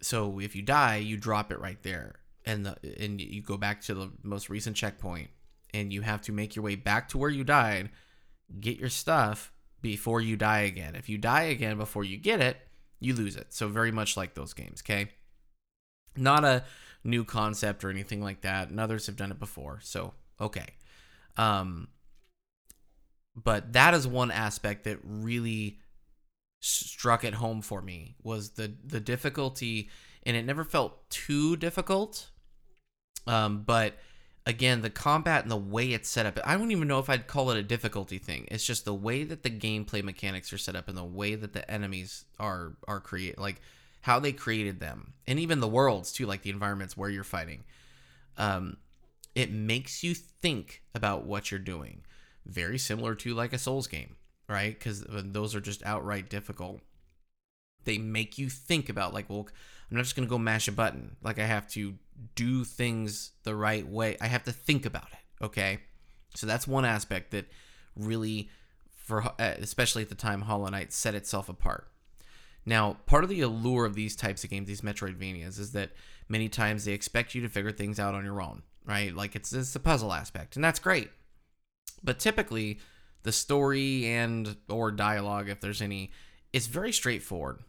so 0.00 0.38
if 0.38 0.56
you 0.56 0.62
die, 0.62 0.96
you 0.96 1.16
drop 1.16 1.50
it 1.52 1.60
right 1.60 1.82
there. 1.82 2.16
And 2.46 2.64
the 2.64 2.76
and 2.98 3.20
you 3.20 3.42
go 3.42 3.56
back 3.56 3.82
to 3.82 3.94
the 3.94 4.10
most 4.22 4.48
recent 4.48 4.76
checkpoint 4.76 5.28
and 5.74 5.92
you 5.92 6.00
have 6.00 6.22
to 6.22 6.32
make 6.32 6.56
your 6.56 6.64
way 6.64 6.76
back 6.76 7.08
to 7.10 7.18
where 7.18 7.30
you 7.30 7.44
died, 7.44 7.90
get 8.60 8.78
your 8.78 8.88
stuff 8.88 9.52
before 9.82 10.20
you 10.20 10.36
die 10.36 10.60
again. 10.60 10.94
If 10.94 11.08
you 11.08 11.18
die 11.18 11.42
again 11.42 11.76
before 11.76 12.04
you 12.04 12.16
get 12.16 12.40
it, 12.40 12.56
you 13.00 13.14
lose 13.14 13.36
it. 13.36 13.52
So 13.52 13.68
very 13.68 13.92
much 13.92 14.16
like 14.16 14.34
those 14.34 14.54
games, 14.54 14.82
okay? 14.84 15.10
Not 16.16 16.44
a 16.44 16.64
new 17.04 17.24
concept 17.24 17.84
or 17.84 17.90
anything 17.90 18.22
like 18.22 18.40
that. 18.42 18.70
And 18.70 18.80
others 18.80 19.06
have 19.06 19.16
done 19.16 19.30
it 19.30 19.38
before. 19.38 19.78
So, 19.82 20.14
okay. 20.40 20.66
Um, 21.38 21.88
but 23.34 23.72
that 23.72 23.94
is 23.94 24.06
one 24.06 24.30
aspect 24.30 24.84
that 24.84 24.98
really 25.02 25.78
struck 26.60 27.22
it 27.24 27.34
home 27.34 27.62
for 27.62 27.80
me 27.80 28.16
was 28.22 28.50
the 28.50 28.74
the 28.84 29.00
difficulty, 29.00 29.88
and 30.24 30.36
it 30.36 30.44
never 30.44 30.64
felt 30.64 31.08
too 31.08 31.56
difficult. 31.56 32.30
Um, 33.26 33.62
but 33.62 33.94
again, 34.44 34.80
the 34.80 34.90
combat 34.90 35.42
and 35.42 35.50
the 35.50 35.56
way 35.56 35.92
it's 35.92 36.08
set 36.08 36.26
up, 36.26 36.38
I 36.44 36.56
don't 36.56 36.72
even 36.72 36.88
know 36.88 36.98
if 36.98 37.08
I'd 37.08 37.26
call 37.26 37.50
it 37.50 37.58
a 37.58 37.62
difficulty 37.62 38.18
thing. 38.18 38.48
It's 38.50 38.64
just 38.66 38.84
the 38.84 38.94
way 38.94 39.22
that 39.24 39.42
the 39.42 39.50
gameplay 39.50 40.02
mechanics 40.02 40.52
are 40.52 40.58
set 40.58 40.74
up 40.74 40.88
and 40.88 40.96
the 40.96 41.04
way 41.04 41.34
that 41.36 41.52
the 41.52 41.70
enemies 41.70 42.24
are 42.40 42.76
are 42.88 43.00
created, 43.00 43.38
like 43.38 43.60
how 44.00 44.18
they 44.18 44.32
created 44.32 44.80
them, 44.80 45.12
and 45.28 45.38
even 45.38 45.60
the 45.60 45.68
worlds 45.68 46.12
too, 46.12 46.26
like 46.26 46.42
the 46.42 46.50
environments 46.50 46.96
where 46.96 47.10
you're 47.10 47.22
fighting. 47.24 47.64
Um, 48.36 48.78
it 49.38 49.52
makes 49.52 50.02
you 50.02 50.14
think 50.14 50.82
about 50.96 51.24
what 51.24 51.50
you're 51.50 51.60
doing. 51.60 52.02
Very 52.44 52.76
similar 52.76 53.14
to 53.14 53.34
like 53.34 53.52
a 53.52 53.58
Souls 53.58 53.86
game, 53.86 54.16
right? 54.48 54.76
Because 54.76 55.04
those 55.08 55.54
are 55.54 55.60
just 55.60 55.86
outright 55.86 56.28
difficult. 56.28 56.80
They 57.84 57.98
make 57.98 58.36
you 58.36 58.48
think 58.50 58.88
about, 58.88 59.14
like, 59.14 59.30
well, 59.30 59.46
I'm 59.88 59.96
not 59.96 60.02
just 60.02 60.16
going 60.16 60.26
to 60.26 60.30
go 60.30 60.38
mash 60.38 60.66
a 60.66 60.72
button. 60.72 61.16
Like, 61.22 61.38
I 61.38 61.44
have 61.44 61.68
to 61.68 61.94
do 62.34 62.64
things 62.64 63.30
the 63.44 63.54
right 63.54 63.86
way. 63.86 64.16
I 64.20 64.26
have 64.26 64.42
to 64.42 64.52
think 64.52 64.84
about 64.84 65.06
it, 65.12 65.44
okay? 65.44 65.78
So 66.34 66.48
that's 66.48 66.66
one 66.66 66.84
aspect 66.84 67.30
that 67.30 67.46
really, 67.94 68.50
for 68.90 69.22
uh, 69.22 69.30
especially 69.38 70.02
at 70.02 70.08
the 70.08 70.16
time, 70.16 70.42
Hollow 70.42 70.68
Knight 70.68 70.92
set 70.92 71.14
itself 71.14 71.48
apart. 71.48 71.86
Now, 72.66 72.96
part 73.06 73.22
of 73.22 73.30
the 73.30 73.42
allure 73.42 73.86
of 73.86 73.94
these 73.94 74.16
types 74.16 74.42
of 74.42 74.50
games, 74.50 74.66
these 74.66 74.80
Metroidvanias, 74.80 75.60
is 75.60 75.70
that 75.72 75.92
many 76.28 76.48
times 76.48 76.84
they 76.84 76.92
expect 76.92 77.36
you 77.36 77.40
to 77.42 77.48
figure 77.48 77.70
things 77.70 78.00
out 78.00 78.16
on 78.16 78.24
your 78.24 78.42
own 78.42 78.62
right? 78.88 79.14
Like 79.14 79.36
it's 79.36 79.52
it's 79.52 79.76
a 79.76 79.80
puzzle 79.80 80.12
aspect, 80.12 80.56
and 80.56 80.64
that's 80.64 80.80
great. 80.80 81.10
But 82.02 82.18
typically, 82.18 82.80
the 83.22 83.32
story 83.32 84.06
and 84.06 84.56
or 84.68 84.90
dialogue, 84.90 85.48
if 85.48 85.60
there's 85.60 85.82
any, 85.82 86.10
is 86.52 86.66
very 86.66 86.92
straightforward. 86.92 87.60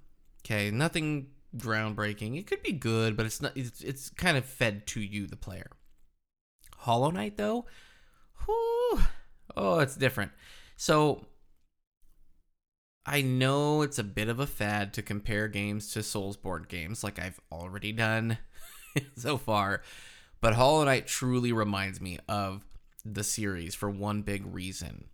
Okay, 0.46 0.72
nothing 0.72 1.28
groundbreaking. 1.56 2.38
It 2.40 2.48
could 2.48 2.64
be 2.64 2.72
good, 2.72 3.18
but 3.18 3.26
it's 3.26 3.42
not. 3.42 3.56
It's, 3.56 3.82
it's 3.82 4.10
kind 4.10 4.38
of 4.38 4.46
fed 4.46 4.88
to 4.88 5.02
you, 5.02 5.28
the 5.28 5.36
player. 5.36 5.70
Hollow 6.78 7.12
Knight, 7.12 7.36
though, 7.36 7.66
whew, 8.46 9.02
oh, 9.58 9.80
it's 9.80 9.98
different. 9.98 10.32
So 10.78 11.26
I 13.06 13.22
know 13.22 13.82
it's 13.82 14.00
a 14.00 14.04
bit 14.04 14.30
of 14.30 14.40
a 14.40 14.48
fad 14.48 14.94
to 14.94 15.02
compare 15.02 15.48
games 15.50 15.92
to 15.94 16.00
Soulsborne 16.00 16.68
games, 16.70 17.04
like 17.04 17.20
I've 17.20 17.42
already 17.52 17.92
done 17.92 18.38
so 19.18 19.38
far. 19.38 19.82
But 20.42 20.54
Hollow 20.54 20.84
Knight 20.86 21.08
truly 21.08 21.52
reminds 21.52 22.00
me 22.00 22.18
of 22.28 22.66
the 23.04 23.24
series 23.24 23.76
for 23.76 23.90
one 23.90 24.22
big 24.22 24.44
reason. 24.46 25.06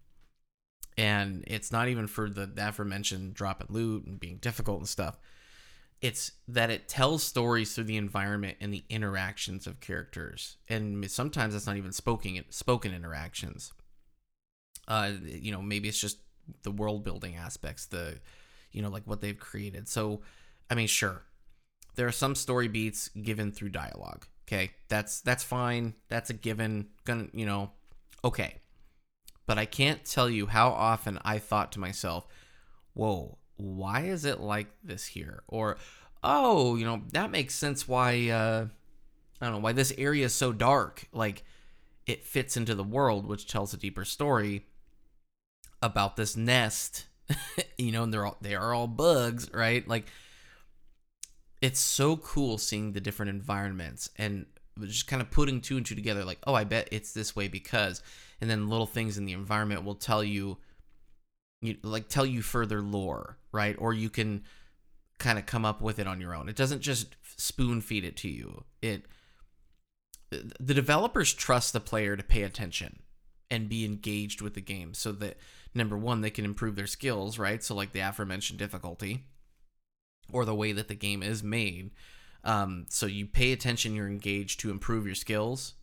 And 0.97 1.43
it's 1.47 1.71
not 1.71 1.87
even 1.87 2.07
for 2.07 2.29
the 2.29 2.49
aforementioned 2.57 3.33
drop 3.33 3.61
and 3.61 3.69
loot 3.69 4.05
and 4.05 4.19
being 4.19 4.37
difficult 4.37 4.79
and 4.79 4.87
stuff. 4.87 5.19
It's 6.01 6.31
that 6.47 6.69
it 6.69 6.87
tells 6.87 7.23
stories 7.23 7.73
through 7.73 7.85
the 7.85 7.97
environment 7.97 8.57
and 8.61 8.73
the 8.73 8.83
interactions 8.89 9.65
of 9.65 9.79
characters. 9.79 10.57
And 10.69 11.09
sometimes 11.09 11.53
that's 11.53 11.67
not 11.67 11.77
even 11.77 11.91
spoken 11.91 12.43
spoken 12.49 12.93
interactions. 12.93 13.73
Uh, 14.87 15.13
you 15.23 15.51
know, 15.51 15.61
maybe 15.61 15.89
it's 15.89 15.99
just 15.99 16.19
the 16.61 16.71
world 16.71 17.03
building 17.03 17.35
aspects, 17.35 17.87
the 17.87 18.19
you 18.71 18.81
know, 18.81 18.89
like 18.89 19.07
what 19.07 19.21
they've 19.21 19.39
created. 19.39 19.87
So, 19.87 20.21
I 20.69 20.75
mean, 20.75 20.87
sure. 20.87 21.23
There 21.95 22.07
are 22.07 22.11
some 22.11 22.35
story 22.35 22.67
beats 22.67 23.07
given 23.09 23.51
through 23.51 23.69
dialogue 23.69 24.27
Okay, 24.47 24.71
that's 24.89 25.21
that's 25.21 25.43
fine. 25.43 25.95
That's 26.07 26.29
a 26.29 26.33
given. 26.33 26.87
Gonna, 27.03 27.27
you 27.33 27.45
know, 27.45 27.71
okay. 28.23 28.61
But 29.47 29.57
I 29.57 29.65
can't 29.65 30.05
tell 30.05 30.29
you 30.29 30.47
how 30.47 30.69
often 30.69 31.19
I 31.23 31.39
thought 31.39 31.71
to 31.73 31.79
myself, 31.79 32.27
"Whoa, 32.93 33.37
why 33.57 34.01
is 34.01 34.23
it 34.25 34.39
like 34.39 34.67
this 34.83 35.07
here?" 35.07 35.43
Or, 35.47 35.77
"Oh, 36.23 36.75
you 36.75 36.85
know, 36.85 37.01
that 37.13 37.31
makes 37.31 37.55
sense 37.55 37.87
why 37.87 38.29
uh 38.29 38.67
I 39.41 39.45
don't 39.45 39.55
know, 39.55 39.61
why 39.61 39.73
this 39.73 39.93
area 39.97 40.25
is 40.25 40.33
so 40.35 40.53
dark." 40.53 41.07
Like 41.11 41.43
it 42.05 42.23
fits 42.23 42.55
into 42.55 42.75
the 42.75 42.83
world 42.83 43.25
which 43.25 43.47
tells 43.47 43.73
a 43.73 43.77
deeper 43.77 44.05
story 44.05 44.65
about 45.81 46.17
this 46.17 46.35
nest. 46.37 47.07
you 47.79 47.91
know, 47.91 48.03
and 48.03 48.13
they're 48.13 48.25
all 48.25 48.37
they 48.41 48.53
are 48.53 48.73
all 48.73 48.87
bugs, 48.87 49.51
right? 49.51 49.87
Like 49.87 50.05
it's 51.65 51.79
so 51.79 52.17
cool 52.17 52.57
seeing 52.57 52.93
the 52.93 53.01
different 53.01 53.29
environments 53.29 54.09
and 54.17 54.45
just 54.81 55.07
kind 55.07 55.21
of 55.21 55.31
putting 55.31 55.61
two 55.61 55.77
and 55.77 55.85
two 55.85 55.95
together 55.95 56.23
like 56.23 56.39
oh 56.45 56.53
i 56.53 56.63
bet 56.63 56.87
it's 56.91 57.13
this 57.13 57.35
way 57.35 57.47
because 57.47 58.01
and 58.41 58.49
then 58.49 58.67
little 58.69 58.85
things 58.85 59.17
in 59.17 59.25
the 59.25 59.33
environment 59.33 59.83
will 59.83 59.95
tell 59.95 60.23
you 60.23 60.57
you 61.61 61.77
like 61.83 62.07
tell 62.07 62.25
you 62.25 62.41
further 62.41 62.81
lore 62.81 63.37
right? 63.55 63.75
Or 63.79 63.93
you 63.93 64.09
can 64.09 64.43
kind 65.17 65.39
of 65.39 65.45
come 65.45 65.65
up 65.65 65.81
with 65.81 65.97
it 65.97 66.07
on 66.07 66.19
your 66.19 66.35
own. 66.35 66.49
It 66.49 66.57
doesn't 66.57 66.81
just 66.81 67.15
spoon 67.37 67.81
feed 67.81 68.03
it 68.03 68.17
to 68.17 68.29
you. 68.29 68.65
It 68.81 69.05
the 70.59 70.73
developers 70.73 71.33
trust 71.33 71.71
the 71.71 71.79
player 71.79 72.17
to 72.17 72.23
pay 72.23 72.43
attention 72.43 72.99
and 73.49 73.69
be 73.69 73.85
engaged 73.85 74.41
with 74.41 74.53
the 74.53 74.61
game 74.61 74.93
so 74.93 75.13
that 75.13 75.37
number 75.73 75.97
one 75.97 76.19
they 76.19 76.29
can 76.29 76.43
improve 76.43 76.75
their 76.75 76.87
skills 76.87 77.39
right? 77.39 77.63
So 77.63 77.73
like 77.73 77.93
the 77.93 78.01
aforementioned 78.01 78.59
difficulty 78.59 79.25
or 80.31 80.45
the 80.45 80.55
way 80.55 80.71
that 80.71 80.87
the 80.87 80.95
game 80.95 81.23
is 81.23 81.43
made. 81.43 81.91
Um, 82.43 82.85
so 82.89 83.05
you 83.05 83.25
pay 83.25 83.51
attention, 83.51 83.95
you're 83.95 84.07
engaged 84.07 84.59
to 84.61 84.71
improve 84.71 85.05
your 85.05 85.15
skills, 85.15 85.73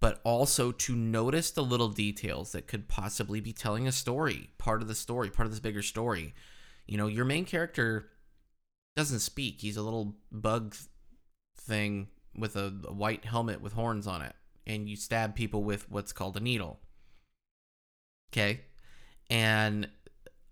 but 0.00 0.20
also 0.24 0.72
to 0.72 0.94
notice 0.94 1.50
the 1.50 1.62
little 1.62 1.88
details 1.88 2.52
that 2.52 2.66
could 2.66 2.88
possibly 2.88 3.40
be 3.40 3.52
telling 3.52 3.86
a 3.86 3.92
story, 3.92 4.50
part 4.58 4.82
of 4.82 4.88
the 4.88 4.94
story, 4.94 5.30
part 5.30 5.46
of 5.46 5.52
this 5.52 5.60
bigger 5.60 5.82
story. 5.82 6.34
You 6.86 6.98
know, 6.98 7.06
your 7.06 7.24
main 7.24 7.44
character 7.44 8.10
doesn't 8.96 9.20
speak. 9.20 9.60
He's 9.60 9.76
a 9.76 9.82
little 9.82 10.16
bug 10.30 10.76
thing 11.56 12.08
with 12.36 12.56
a, 12.56 12.74
a 12.84 12.92
white 12.92 13.24
helmet 13.24 13.60
with 13.60 13.72
horns 13.72 14.06
on 14.06 14.22
it, 14.22 14.34
and 14.66 14.88
you 14.88 14.96
stab 14.96 15.34
people 15.34 15.62
with 15.62 15.90
what's 15.90 16.12
called 16.12 16.36
a 16.36 16.40
needle. 16.40 16.80
Okay? 18.32 18.62
And 19.30 19.88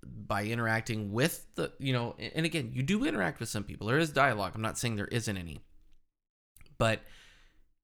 by 0.05 0.45
interacting 0.45 1.13
with 1.13 1.47
the 1.55 1.73
you 1.79 1.93
know 1.93 2.15
and 2.19 2.47
again 2.47 2.71
you 2.73 2.83
do 2.83 3.05
interact 3.05 3.41
with 3.41 3.49
some 3.49 3.65
people. 3.65 3.87
There 3.87 3.99
is 3.99 4.11
dialogue. 4.11 4.53
I'm 4.55 4.63
not 4.63 4.79
saying 4.79 4.97
there 4.97 5.07
isn't 5.07 5.37
any. 5.37 5.61
But 6.79 7.01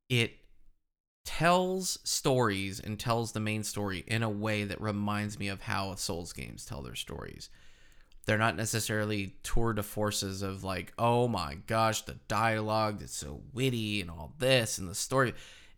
it 0.08 0.32
tells 1.24 1.98
stories 2.04 2.80
and 2.80 2.98
tells 2.98 3.32
the 3.32 3.40
main 3.40 3.64
story 3.64 4.04
in 4.06 4.22
a 4.22 4.30
way 4.30 4.64
that 4.64 4.80
reminds 4.80 5.38
me 5.38 5.48
of 5.48 5.62
how 5.62 5.94
souls 5.96 6.32
games 6.32 6.64
tell 6.64 6.82
their 6.82 6.94
stories. 6.94 7.50
They're 8.24 8.38
not 8.38 8.56
necessarily 8.56 9.34
tour 9.42 9.72
de 9.72 9.82
forces 9.82 10.42
of 10.42 10.64
like 10.64 10.92
oh 10.98 11.28
my 11.28 11.56
gosh 11.66 12.02
the 12.02 12.18
dialogue 12.28 13.02
is 13.02 13.10
so 13.10 13.42
witty 13.52 14.00
and 14.00 14.10
all 14.10 14.34
this 14.38 14.78
and 14.78 14.88
the 14.88 14.94
story. 14.94 15.34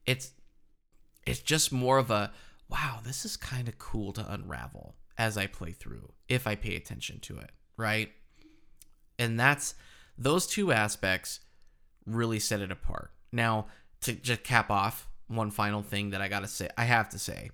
It's 0.07 0.33
it's 1.27 1.41
just 1.41 1.73
more 1.73 1.99
of 1.99 2.11
a 2.11 2.31
wow 2.69 3.01
this 3.03 3.25
is 3.25 3.37
kind 3.37 3.69
of 3.69 3.79
cool 3.79 4.13
to 4.13 4.33
unravel 4.33 4.95
as 5.19 5.37
I 5.37 5.47
play 5.47 5.73
through 5.73 6.13
if 6.29 6.47
I 6.47 6.55
pay 6.55 6.77
attention 6.77 7.21
to 7.21 7.39
it, 7.39 7.51
right? 7.77 8.11
And 9.19 9.39
that's 9.39 9.75
those 10.17 10.47
two 10.47 10.73
aspects 10.73 11.41
really 12.07 12.39
set 12.39 12.61
it 12.61 12.71
apart. 12.71 13.11
Now, 13.33 13.67
to 14.03 14.13
just 14.13 14.45
cap 14.45 14.71
off 14.71 15.09
one 15.27 15.51
final 15.51 15.83
thing 15.83 16.11
that 16.11 16.23
I 16.23 16.29
gotta 16.29 16.47
say, 16.47 16.69
I 16.79 16.85
have 16.85 17.09
to 17.11 17.19
say 17.19 17.51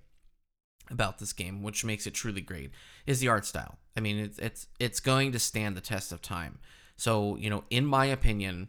about 0.90 1.18
this 1.18 1.32
game, 1.32 1.62
which 1.62 1.84
makes 1.84 2.06
it 2.06 2.12
truly 2.12 2.42
great, 2.42 2.70
is 3.06 3.20
the 3.20 3.28
art 3.28 3.46
style. 3.46 3.78
I 3.96 4.00
mean, 4.00 4.18
it's 4.18 4.38
it's 4.38 4.66
it's 4.78 5.00
going 5.00 5.32
to 5.32 5.38
stand 5.38 5.76
the 5.76 5.80
test 5.80 6.12
of 6.12 6.20
time. 6.20 6.58
So 6.96 7.36
you 7.36 7.50
know, 7.50 7.64
in 7.70 7.86
my 7.86 8.06
opinion, 8.06 8.68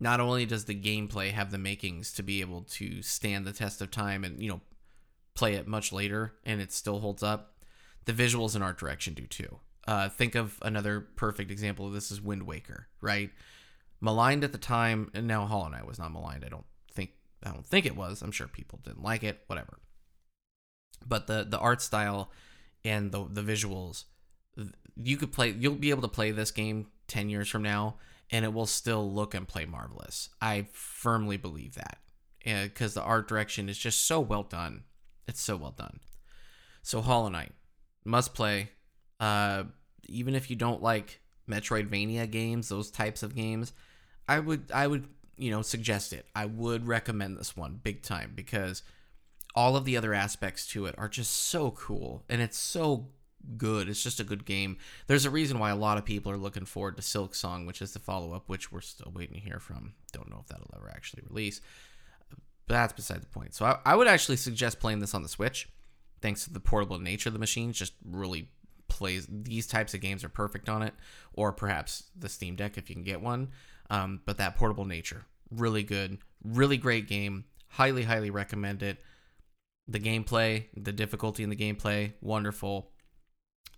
not 0.00 0.20
only 0.20 0.46
does 0.46 0.64
the 0.64 0.80
gameplay 0.80 1.32
have 1.32 1.50
the 1.50 1.58
makings 1.58 2.12
to 2.14 2.22
be 2.22 2.40
able 2.40 2.62
to 2.62 3.02
stand 3.02 3.46
the 3.46 3.52
test 3.52 3.80
of 3.80 3.90
time 3.90 4.24
and 4.24 4.42
you 4.42 4.48
know 4.48 4.60
play 5.34 5.54
it 5.54 5.66
much 5.66 5.92
later 5.92 6.34
and 6.44 6.60
it 6.60 6.72
still 6.72 7.00
holds 7.00 7.22
up, 7.22 7.53
the 8.04 8.12
visuals 8.12 8.54
and 8.54 8.62
art 8.62 8.78
direction 8.78 9.14
do 9.14 9.26
too. 9.26 9.58
Uh, 9.86 10.08
think 10.08 10.34
of 10.34 10.58
another 10.62 11.00
perfect 11.00 11.50
example 11.50 11.86
of 11.86 11.92
this 11.92 12.10
is 12.10 12.20
Wind 12.20 12.44
Waker, 12.44 12.88
right? 13.00 13.30
Maligned 14.00 14.44
at 14.44 14.52
the 14.52 14.58
time, 14.58 15.10
and 15.14 15.26
now 15.26 15.46
Hollow 15.46 15.68
Knight 15.68 15.86
was 15.86 15.98
not 15.98 16.12
maligned. 16.12 16.44
I 16.44 16.48
don't 16.48 16.66
think 16.92 17.10
I 17.42 17.50
don't 17.50 17.66
think 17.66 17.86
it 17.86 17.96
was. 17.96 18.22
I'm 18.22 18.32
sure 18.32 18.46
people 18.46 18.80
didn't 18.82 19.02
like 19.02 19.22
it, 19.22 19.42
whatever. 19.46 19.78
But 21.06 21.26
the 21.26 21.44
the 21.48 21.58
art 21.58 21.82
style 21.82 22.30
and 22.84 23.12
the 23.12 23.26
the 23.30 23.42
visuals, 23.42 24.04
you 24.96 25.16
could 25.16 25.32
play. 25.32 25.50
You'll 25.50 25.74
be 25.74 25.90
able 25.90 26.02
to 26.02 26.08
play 26.08 26.30
this 26.30 26.50
game 26.50 26.86
ten 27.06 27.28
years 27.28 27.48
from 27.48 27.62
now, 27.62 27.96
and 28.30 28.44
it 28.44 28.52
will 28.52 28.66
still 28.66 29.10
look 29.10 29.34
and 29.34 29.46
play 29.46 29.66
marvelous. 29.66 30.30
I 30.40 30.66
firmly 30.72 31.36
believe 31.36 31.74
that, 31.74 31.98
because 32.42 32.94
the 32.94 33.02
art 33.02 33.28
direction 33.28 33.68
is 33.68 33.78
just 33.78 34.06
so 34.06 34.20
well 34.20 34.44
done. 34.44 34.84
It's 35.26 35.40
so 35.40 35.56
well 35.56 35.74
done. 35.76 36.00
So 36.82 37.00
Hollow 37.00 37.28
Knight 37.28 37.52
must 38.04 38.34
play 38.34 38.70
uh, 39.20 39.64
even 40.06 40.34
if 40.34 40.50
you 40.50 40.56
don't 40.56 40.82
like 40.82 41.20
Metroidvania 41.48 42.30
games, 42.30 42.68
those 42.68 42.90
types 42.90 43.22
of 43.22 43.34
games, 43.34 43.72
I 44.28 44.38
would 44.38 44.70
I 44.72 44.86
would 44.86 45.08
you 45.36 45.50
know 45.50 45.62
suggest 45.62 46.12
it. 46.12 46.26
I 46.34 46.46
would 46.46 46.86
recommend 46.86 47.36
this 47.36 47.56
one 47.56 47.80
big 47.82 48.02
time 48.02 48.32
because 48.34 48.82
all 49.54 49.76
of 49.76 49.84
the 49.84 49.96
other 49.96 50.14
aspects 50.14 50.66
to 50.68 50.86
it 50.86 50.94
are 50.98 51.08
just 51.08 51.30
so 51.30 51.70
cool 51.72 52.24
and 52.28 52.40
it's 52.40 52.58
so 52.58 53.08
good. 53.56 53.88
It's 53.88 54.02
just 54.02 54.20
a 54.20 54.24
good 54.24 54.44
game. 54.44 54.78
There's 55.06 55.26
a 55.26 55.30
reason 55.30 55.58
why 55.58 55.70
a 55.70 55.76
lot 55.76 55.98
of 55.98 56.04
people 56.04 56.32
are 56.32 56.36
looking 56.36 56.64
forward 56.64 56.96
to 56.96 57.02
Silksong, 57.02 57.66
which 57.66 57.80
is 57.82 57.92
the 57.92 57.98
follow 57.98 58.32
up, 58.34 58.48
which 58.48 58.72
we're 58.72 58.80
still 58.80 59.12
waiting 59.14 59.34
to 59.34 59.40
hear 59.40 59.60
from. 59.60 59.94
Don't 60.12 60.30
know 60.30 60.40
if 60.40 60.48
that'll 60.48 60.74
ever 60.74 60.90
actually 60.90 61.22
release. 61.28 61.60
But 62.66 62.74
that's 62.74 62.94
beside 62.94 63.20
the 63.20 63.26
point. 63.26 63.54
So 63.54 63.66
I, 63.66 63.78
I 63.84 63.94
would 63.96 64.08
actually 64.08 64.36
suggest 64.36 64.80
playing 64.80 65.00
this 65.00 65.14
on 65.14 65.22
the 65.22 65.28
Switch, 65.28 65.68
thanks 66.24 66.44
to 66.44 66.50
the 66.50 66.58
portable 66.58 66.98
nature 66.98 67.28
of 67.28 67.34
the 67.34 67.38
machine. 67.38 67.70
Just 67.74 67.92
really 68.02 68.48
plays 68.88 69.26
these 69.30 69.66
types 69.66 69.92
of 69.92 70.00
games 70.00 70.24
are 70.24 70.30
perfect 70.30 70.70
on 70.70 70.82
it, 70.82 70.94
or 71.34 71.52
perhaps 71.52 72.04
the 72.18 72.30
Steam 72.30 72.56
Deck 72.56 72.78
if 72.78 72.88
you 72.88 72.96
can 72.96 73.04
get 73.04 73.20
one. 73.20 73.50
Um, 73.90 74.22
but 74.24 74.38
that 74.38 74.56
portable 74.56 74.86
nature, 74.86 75.26
really 75.50 75.82
good, 75.82 76.16
really 76.42 76.78
great 76.78 77.06
game. 77.06 77.44
Highly, 77.68 78.04
highly 78.04 78.30
recommend 78.30 78.82
it. 78.82 78.98
The 79.86 80.00
gameplay, 80.00 80.64
the 80.74 80.92
difficulty 80.92 81.42
in 81.42 81.50
the 81.50 81.56
gameplay, 81.56 82.14
wonderful. 82.22 82.90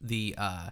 The 0.01 0.37
uh, 0.39 0.71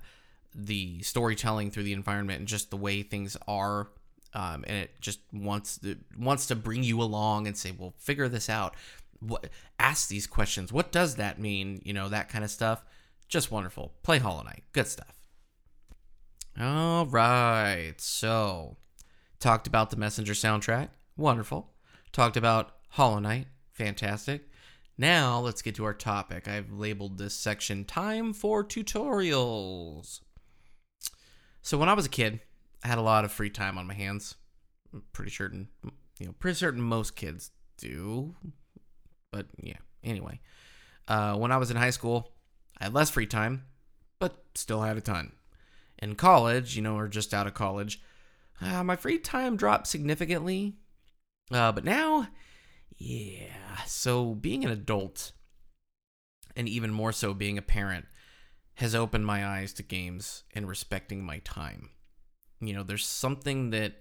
the 0.55 1.03
storytelling 1.03 1.73
through 1.73 1.83
the 1.83 1.93
environment 1.93 2.39
and 2.39 2.47
just 2.47 2.71
the 2.71 2.77
way 2.77 3.03
things 3.03 3.37
are 3.49 3.89
um, 4.35 4.65
and 4.67 4.77
it 4.77 5.01
just 5.01 5.21
wants 5.33 5.79
to 5.79 5.97
wants 6.19 6.47
to 6.47 6.57
bring 6.57 6.83
you 6.83 7.01
along 7.01 7.47
and 7.47 7.57
say, 7.57 7.73
"Well, 7.77 7.95
figure 7.99 8.29
this 8.29 8.49
out. 8.49 8.75
What 9.27 9.49
ask 9.79 10.09
these 10.09 10.27
questions? 10.27 10.73
What 10.73 10.93
does 10.93 11.17
that 11.17 11.39
mean? 11.39 11.81
You 11.85 11.93
know 11.93 12.09
that 12.09 12.29
kind 12.29 12.45
of 12.45 12.51
stuff." 12.51 12.85
Just 13.29 13.51
wonderful. 13.51 13.95
Play 14.03 14.19
Hollow 14.19 14.43
Knight. 14.43 14.65
Good 14.73 14.87
stuff. 14.87 15.25
All 16.61 17.07
right. 17.07 17.95
So, 17.99 18.77
talked 19.41 19.67
about 19.67 19.91
the 19.91 19.97
Messenger 19.97 20.35
soundtrack. 20.35 20.91
Wonderful. 21.17 21.73
Talked 22.13 22.37
about 22.37 22.77
Hollow 22.91 23.19
Knight. 23.19 23.49
Fantastic. 23.73 24.49
Now, 24.97 25.41
let's 25.41 25.63
get 25.63 25.75
to 25.77 25.85
our 25.85 25.95
topic. 25.95 26.47
I've 26.47 26.71
labeled 26.71 27.19
this 27.19 27.35
section 27.35 27.85
Time 27.85 28.33
for 28.33 28.63
Tutorials. 28.63 30.21
So, 31.63 31.79
when 31.79 31.89
I 31.89 31.95
was 31.95 32.07
a 32.07 32.11
kid, 32.11 32.41
I 32.85 32.89
had 32.89 32.99
a 32.99 33.03
lot 33.03 33.25
of 33.25 33.33
free 33.33 33.51
time 33.51 33.79
on 33.79 33.87
my 33.87 33.95
hands. 33.95 34.37
I'm 34.93 35.03
pretty 35.13 35.33
certain, 35.33 35.69
you 36.21 36.27
know, 36.27 36.35
pretty 36.39 36.57
certain 36.57 36.83
most 36.83 37.17
kids 37.17 37.51
do. 37.79 38.37
But 39.35 39.47
yeah, 39.61 39.79
anyway. 40.05 40.39
Uh, 41.09 41.35
when 41.35 41.51
I 41.51 41.57
was 41.57 41.73
in 41.73 41.77
high 41.77 41.91
school, 41.91 42.31
I 42.79 42.85
had 42.85 42.95
less 42.95 43.11
free 43.11 43.27
time, 43.27 43.65
but 44.21 44.45
still 44.55 44.83
had 44.83 44.97
a 44.97 45.01
ton. 45.01 45.33
In 45.99 46.15
college, 46.15 46.77
you 46.77 46.83
know, 46.83 46.97
or 46.97 47.09
just 47.09 47.35
out 47.35 47.49
of 47.49 47.55
college, 47.55 48.01
uh, 48.61 48.85
my 48.85 48.95
free 48.95 49.19
time 49.19 49.57
dropped 49.57 49.89
significantly. 49.89 50.77
Uh, 51.51 51.73
but 51.73 51.85
now, 51.85 52.29
yeah. 52.97 53.83
So 53.87 54.37
being 54.37 54.65
an 54.65 54.71
adult, 54.71 55.33
and 56.55 56.69
even 56.69 56.93
more 56.93 57.11
so 57.11 57.35
being 57.35 57.59
a 57.59 57.63
parent, 57.63 58.07
has 58.75 58.95
opened 58.95 59.27
my 59.27 59.45
eyes 59.45 59.73
to 59.73 59.83
games 59.83 60.45
and 60.55 60.69
respecting 60.69 61.25
my 61.25 61.39
time. 61.39 61.91
You 62.61 62.73
know, 62.73 62.85
there's 62.85 63.05
something 63.05 63.71
that 63.71 63.95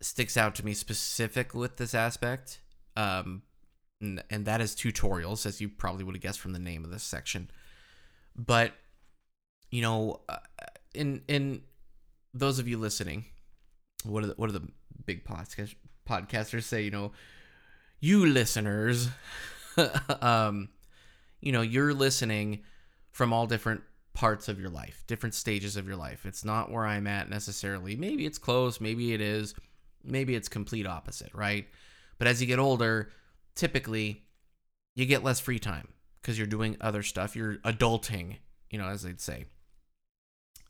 sticks 0.00 0.38
out 0.38 0.54
to 0.54 0.64
me 0.64 0.72
specific 0.72 1.54
with 1.54 1.76
this 1.76 1.94
aspect, 1.94 2.60
um, 2.96 3.42
and, 4.02 4.22
and 4.30 4.44
that 4.44 4.60
is 4.60 4.74
tutorials, 4.74 5.46
as 5.46 5.60
you 5.60 5.68
probably 5.68 6.04
would 6.04 6.14
have 6.14 6.22
guessed 6.22 6.40
from 6.40 6.52
the 6.52 6.58
name 6.58 6.84
of 6.84 6.90
this 6.90 7.02
section. 7.02 7.50
But 8.36 8.72
you 9.70 9.82
know, 9.82 10.20
uh, 10.28 10.38
in 10.94 11.22
in 11.28 11.62
those 12.34 12.58
of 12.58 12.68
you 12.68 12.78
listening, 12.78 13.24
what 14.04 14.24
are 14.24 14.28
the, 14.28 14.34
what 14.36 14.50
are 14.50 14.52
the 14.52 14.68
big 15.06 15.24
podcast 15.24 15.74
podcasters 16.08 16.64
say? 16.64 16.82
You 16.82 16.90
know, 16.90 17.12
you 18.00 18.26
listeners, 18.26 19.08
um, 20.20 20.68
you 21.40 21.52
know, 21.52 21.62
you're 21.62 21.94
listening 21.94 22.60
from 23.10 23.32
all 23.32 23.46
different 23.46 23.82
parts 24.14 24.48
of 24.48 24.60
your 24.60 24.70
life, 24.70 25.04
different 25.06 25.34
stages 25.34 25.76
of 25.76 25.86
your 25.86 25.96
life. 25.96 26.26
It's 26.26 26.44
not 26.44 26.70
where 26.70 26.86
I'm 26.86 27.06
at 27.06 27.30
necessarily. 27.30 27.96
Maybe 27.96 28.26
it's 28.26 28.38
close, 28.38 28.80
maybe 28.80 29.14
it 29.14 29.20
is, 29.20 29.54
maybe 30.04 30.34
it's 30.34 30.48
complete 30.48 30.86
opposite, 30.86 31.32
right? 31.34 31.66
But 32.18 32.28
as 32.28 32.40
you 32.40 32.46
get 32.46 32.58
older, 32.58 33.10
typically 33.54 34.24
you 34.94 35.06
get 35.06 35.24
less 35.24 35.40
free 35.40 35.58
time 35.58 35.88
because 36.20 36.38
you're 36.38 36.46
doing 36.46 36.76
other 36.80 37.02
stuff. 37.02 37.34
You're 37.34 37.56
adulting, 37.58 38.36
you 38.70 38.78
know, 38.78 38.86
as 38.86 39.02
they'd 39.02 39.20
say. 39.20 39.46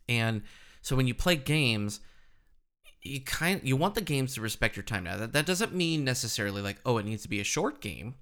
And 0.08 0.42
so 0.80 0.96
when 0.96 1.06
you 1.06 1.14
play 1.14 1.36
games, 1.36 2.00
you 3.02 3.20
kind 3.20 3.60
you 3.64 3.76
want 3.76 3.94
the 3.94 4.00
games 4.00 4.34
to 4.34 4.40
respect 4.40 4.76
your 4.76 4.84
time. 4.84 5.04
Now 5.04 5.16
that 5.16 5.32
that 5.32 5.46
doesn't 5.46 5.74
mean 5.74 6.04
necessarily 6.04 6.62
like 6.62 6.78
oh 6.86 6.98
it 6.98 7.06
needs 7.06 7.22
to 7.22 7.28
be 7.28 7.40
a 7.40 7.44
short 7.44 7.80
game, 7.80 8.14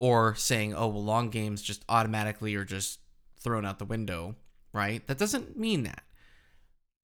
or 0.00 0.34
saying 0.34 0.74
oh 0.74 0.88
well 0.88 1.04
long 1.04 1.30
games 1.30 1.62
just 1.62 1.84
automatically 1.88 2.54
are 2.54 2.64
just 2.64 3.00
thrown 3.38 3.64
out 3.64 3.78
the 3.78 3.84
window, 3.84 4.34
right? 4.72 5.06
That 5.06 5.18
doesn't 5.18 5.56
mean 5.56 5.84
that. 5.84 6.02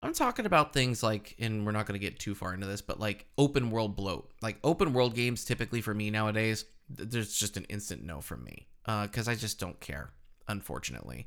I'm 0.06 0.14
talking 0.14 0.46
about 0.46 0.72
things 0.72 1.02
like, 1.02 1.34
and 1.40 1.66
we're 1.66 1.72
not 1.72 1.86
going 1.86 1.98
to 1.98 2.06
get 2.06 2.20
too 2.20 2.36
far 2.36 2.54
into 2.54 2.66
this, 2.66 2.80
but 2.80 3.00
like 3.00 3.26
open 3.36 3.72
world 3.72 3.96
bloat. 3.96 4.30
Like 4.40 4.56
open 4.62 4.92
world 4.92 5.16
games, 5.16 5.44
typically 5.44 5.80
for 5.80 5.92
me 5.92 6.10
nowadays, 6.10 6.64
there's 6.88 7.36
just 7.36 7.56
an 7.56 7.64
instant 7.64 8.04
no 8.04 8.20
from 8.20 8.44
me 8.44 8.68
Uh, 8.86 9.06
because 9.06 9.26
uh, 9.26 9.32
I 9.32 9.34
just 9.34 9.58
don't 9.58 9.80
care, 9.80 10.10
unfortunately. 10.46 11.26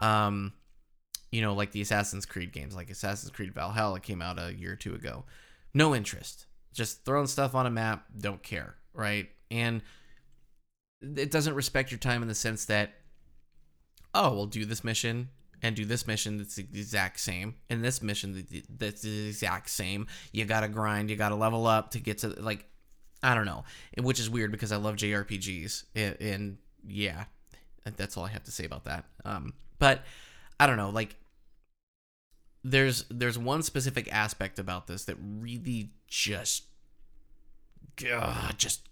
Um, 0.00 0.52
you 1.30 1.42
know, 1.42 1.54
like 1.54 1.70
the 1.70 1.80
Assassin's 1.80 2.26
Creed 2.26 2.52
games, 2.52 2.74
like 2.74 2.90
Assassin's 2.90 3.30
Creed 3.30 3.54
Valhalla 3.54 4.00
came 4.00 4.20
out 4.20 4.40
a 4.40 4.52
year 4.52 4.72
or 4.72 4.76
two 4.76 4.96
ago. 4.96 5.24
No 5.72 5.94
interest. 5.94 6.46
Just 6.72 7.04
throwing 7.04 7.28
stuff 7.28 7.54
on 7.54 7.66
a 7.66 7.70
map, 7.70 8.06
don't 8.18 8.42
care, 8.42 8.74
right? 8.92 9.28
And 9.48 9.80
it 11.00 11.30
doesn't 11.30 11.54
respect 11.54 11.92
your 11.92 11.98
time 11.98 12.22
in 12.22 12.28
the 12.28 12.34
sense 12.34 12.64
that, 12.64 12.94
oh, 14.12 14.34
we'll 14.34 14.46
do 14.46 14.64
this 14.64 14.82
mission 14.82 15.28
and 15.62 15.74
do 15.74 15.84
this 15.84 16.06
mission 16.06 16.38
that's 16.38 16.56
the 16.56 16.62
exact 16.62 17.20
same, 17.20 17.56
and 17.68 17.84
this 17.84 18.02
mission 18.02 18.46
that's 18.70 19.02
the 19.02 19.28
exact 19.28 19.70
same. 19.70 20.06
You 20.32 20.44
gotta 20.44 20.68
grind, 20.68 21.10
you 21.10 21.16
gotta 21.16 21.34
level 21.34 21.66
up 21.66 21.90
to 21.92 22.00
get 22.00 22.18
to 22.18 22.28
like, 22.28 22.64
I 23.22 23.34
don't 23.34 23.46
know, 23.46 23.64
which 24.00 24.20
is 24.20 24.30
weird 24.30 24.52
because 24.52 24.72
I 24.72 24.76
love 24.76 24.96
JRPGs, 24.96 25.84
and 26.20 26.58
yeah, 26.86 27.24
that's 27.96 28.16
all 28.16 28.24
I 28.24 28.28
have 28.28 28.44
to 28.44 28.52
say 28.52 28.64
about 28.64 28.84
that. 28.84 29.04
Um, 29.24 29.54
but 29.78 30.02
I 30.60 30.66
don't 30.66 30.76
know, 30.76 30.90
like 30.90 31.16
there's 32.64 33.04
there's 33.10 33.38
one 33.38 33.62
specific 33.62 34.12
aspect 34.12 34.58
about 34.58 34.86
this 34.86 35.04
that 35.04 35.16
really 35.20 35.90
just 36.06 36.64
uh, 38.12 38.52
just 38.56 38.88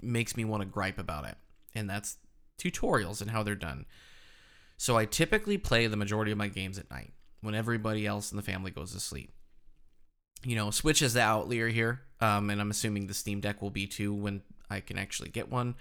makes 0.00 0.36
me 0.36 0.44
want 0.44 0.62
to 0.62 0.66
gripe 0.66 0.98
about 0.98 1.24
it, 1.26 1.36
and 1.74 1.88
that's 1.88 2.18
tutorials 2.58 3.20
and 3.20 3.30
how 3.30 3.42
they're 3.42 3.54
done. 3.54 3.86
So 4.76 4.96
I 4.96 5.04
typically 5.04 5.58
play 5.58 5.86
the 5.86 5.96
majority 5.96 6.32
of 6.32 6.38
my 6.38 6.48
games 6.48 6.78
at 6.78 6.90
night 6.90 7.12
when 7.40 7.54
everybody 7.54 8.06
else 8.06 8.30
in 8.30 8.36
the 8.36 8.42
family 8.42 8.70
goes 8.70 8.92
to 8.92 9.00
sleep. 9.00 9.32
You 10.44 10.56
know, 10.56 10.70
Switch 10.70 11.02
is 11.02 11.14
the 11.14 11.22
outlier 11.22 11.68
here, 11.68 12.02
um, 12.20 12.50
and 12.50 12.60
I'm 12.60 12.70
assuming 12.70 13.06
the 13.06 13.14
Steam 13.14 13.40
Deck 13.40 13.62
will 13.62 13.70
be 13.70 13.86
too 13.86 14.14
when 14.14 14.42
I 14.70 14.80
can 14.80 14.98
actually 14.98 15.30
get 15.30 15.50
one. 15.50 15.74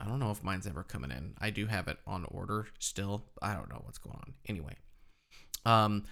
I 0.00 0.06
don't 0.06 0.18
know 0.18 0.30
if 0.30 0.42
mine's 0.42 0.66
ever 0.66 0.82
coming 0.82 1.10
in. 1.10 1.34
I 1.40 1.50
do 1.50 1.66
have 1.66 1.88
it 1.88 1.98
on 2.06 2.26
order 2.26 2.68
still. 2.78 3.24
I 3.40 3.54
don't 3.54 3.70
know 3.70 3.80
what's 3.84 3.98
going 3.98 4.16
on. 4.16 4.34
Anyway, 4.46 4.76
um, 5.64 6.04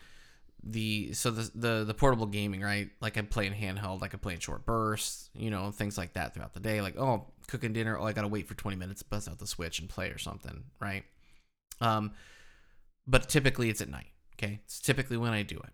the 0.64 1.12
so 1.12 1.30
the 1.30 1.50
the 1.54 1.84
the 1.84 1.94
portable 1.94 2.26
gaming 2.26 2.60
right? 2.60 2.88
Like 3.00 3.18
I 3.18 3.22
play 3.22 3.46
in 3.46 3.52
handheld. 3.52 4.02
I 4.02 4.08
could 4.08 4.22
play 4.22 4.34
in 4.34 4.40
short 4.40 4.64
bursts. 4.64 5.28
You 5.34 5.50
know, 5.50 5.70
things 5.70 5.98
like 5.98 6.14
that 6.14 6.34
throughout 6.34 6.54
the 6.54 6.60
day. 6.60 6.80
Like 6.80 6.96
oh, 6.96 7.26
cooking 7.48 7.72
dinner. 7.72 7.98
Oh, 7.98 8.04
I 8.04 8.12
gotta 8.12 8.28
wait 8.28 8.46
for 8.48 8.54
20 8.54 8.76
minutes 8.76 9.02
to 9.02 9.08
bust 9.08 9.28
out 9.28 9.38
the 9.38 9.46
Switch 9.46 9.80
and 9.80 9.88
play 9.88 10.08
or 10.08 10.18
something, 10.18 10.64
right? 10.80 11.04
Um, 11.82 12.12
but 13.06 13.28
typically 13.28 13.68
it's 13.68 13.80
at 13.80 13.90
night. 13.90 14.06
Okay, 14.34 14.60
it's 14.64 14.80
typically 14.80 15.16
when 15.16 15.32
I 15.32 15.42
do 15.42 15.56
it, 15.56 15.72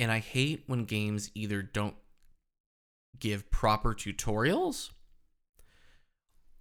and 0.00 0.10
I 0.10 0.18
hate 0.18 0.64
when 0.66 0.84
games 0.84 1.30
either 1.34 1.62
don't 1.62 1.94
give 3.18 3.50
proper 3.50 3.94
tutorials 3.94 4.90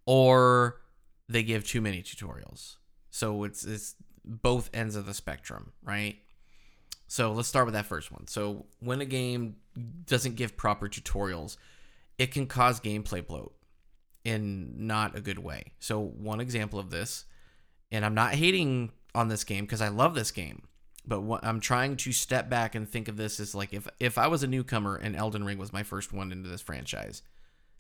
or 0.06 0.82
they 1.30 1.44
give 1.44 1.66
too 1.66 1.82
many 1.82 2.02
tutorials. 2.02 2.76
So 3.10 3.44
it's 3.44 3.64
it's 3.64 3.96
both 4.24 4.70
ends 4.74 4.96
of 4.96 5.06
the 5.06 5.14
spectrum, 5.14 5.72
right? 5.82 6.18
So 7.08 7.32
let's 7.32 7.48
start 7.48 7.66
with 7.66 7.74
that 7.74 7.86
first 7.86 8.12
one. 8.12 8.28
So 8.28 8.66
when 8.80 9.00
a 9.00 9.06
game 9.06 9.56
doesn't 10.06 10.36
give 10.36 10.58
proper 10.58 10.90
tutorials, 10.90 11.56
it 12.18 12.32
can 12.32 12.46
cause 12.48 12.82
gameplay 12.82 13.26
bloat 13.26 13.56
in 14.26 14.88
not 14.88 15.18
a 15.18 15.22
good 15.22 15.40
way. 15.40 15.72
So 15.80 16.02
one 16.02 16.42
example 16.42 16.80
of 16.80 16.90
this, 16.90 17.26
and 17.92 18.06
I'm 18.06 18.16
not 18.16 18.34
hating 18.34 18.92
on 19.16 19.28
this 19.28 19.44
game 19.44 19.66
because 19.66 19.82
I 19.82 19.88
love 19.88 20.16
this 20.16 20.32
game, 20.32 20.64
but 21.06 21.22
what 21.22 21.44
I'm 21.44 21.60
trying 21.60 21.98
to 21.98 22.12
step 22.12 22.50
back 22.50 22.76
and 22.76 22.88
think 22.88 23.08
of 23.08 23.18
this 23.18 23.40
as 23.40 23.56
like 23.56 23.74
if 23.74 23.88
if 24.00 24.18
I 24.18 24.28
was 24.28 24.44
a 24.44 24.48
newcomer 24.48 24.96
and 24.96 25.16
Elden 25.16 25.44
Ring 25.44 25.58
was 25.58 25.74
my 25.74 25.84
first 25.84 26.14
one 26.14 26.32
into 26.32 26.50
this 26.50 26.62
franchise, 26.62 27.22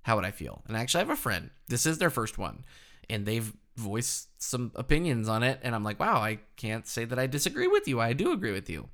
how 0.03 0.15
would 0.15 0.25
I 0.25 0.31
feel? 0.31 0.63
And 0.67 0.77
I 0.77 0.81
actually 0.81 0.99
have 0.99 1.09
a 1.09 1.15
friend. 1.15 1.49
This 1.67 1.85
is 1.85 1.97
their 1.97 2.09
first 2.09 2.37
one, 2.37 2.65
and 3.09 3.25
they've 3.25 3.53
voiced 3.75 4.41
some 4.41 4.71
opinions 4.75 5.29
on 5.29 5.43
it, 5.43 5.59
and 5.61 5.75
I'm 5.75 5.83
like, 5.83 5.99
wow, 5.99 6.17
I 6.17 6.39
can't 6.55 6.87
say 6.87 7.05
that 7.05 7.19
I 7.19 7.27
disagree 7.27 7.67
with 7.67 7.87
you. 7.87 7.99
I 8.01 8.13
do 8.13 8.31
agree 8.31 8.51
with 8.51 8.69
you. 8.69 8.89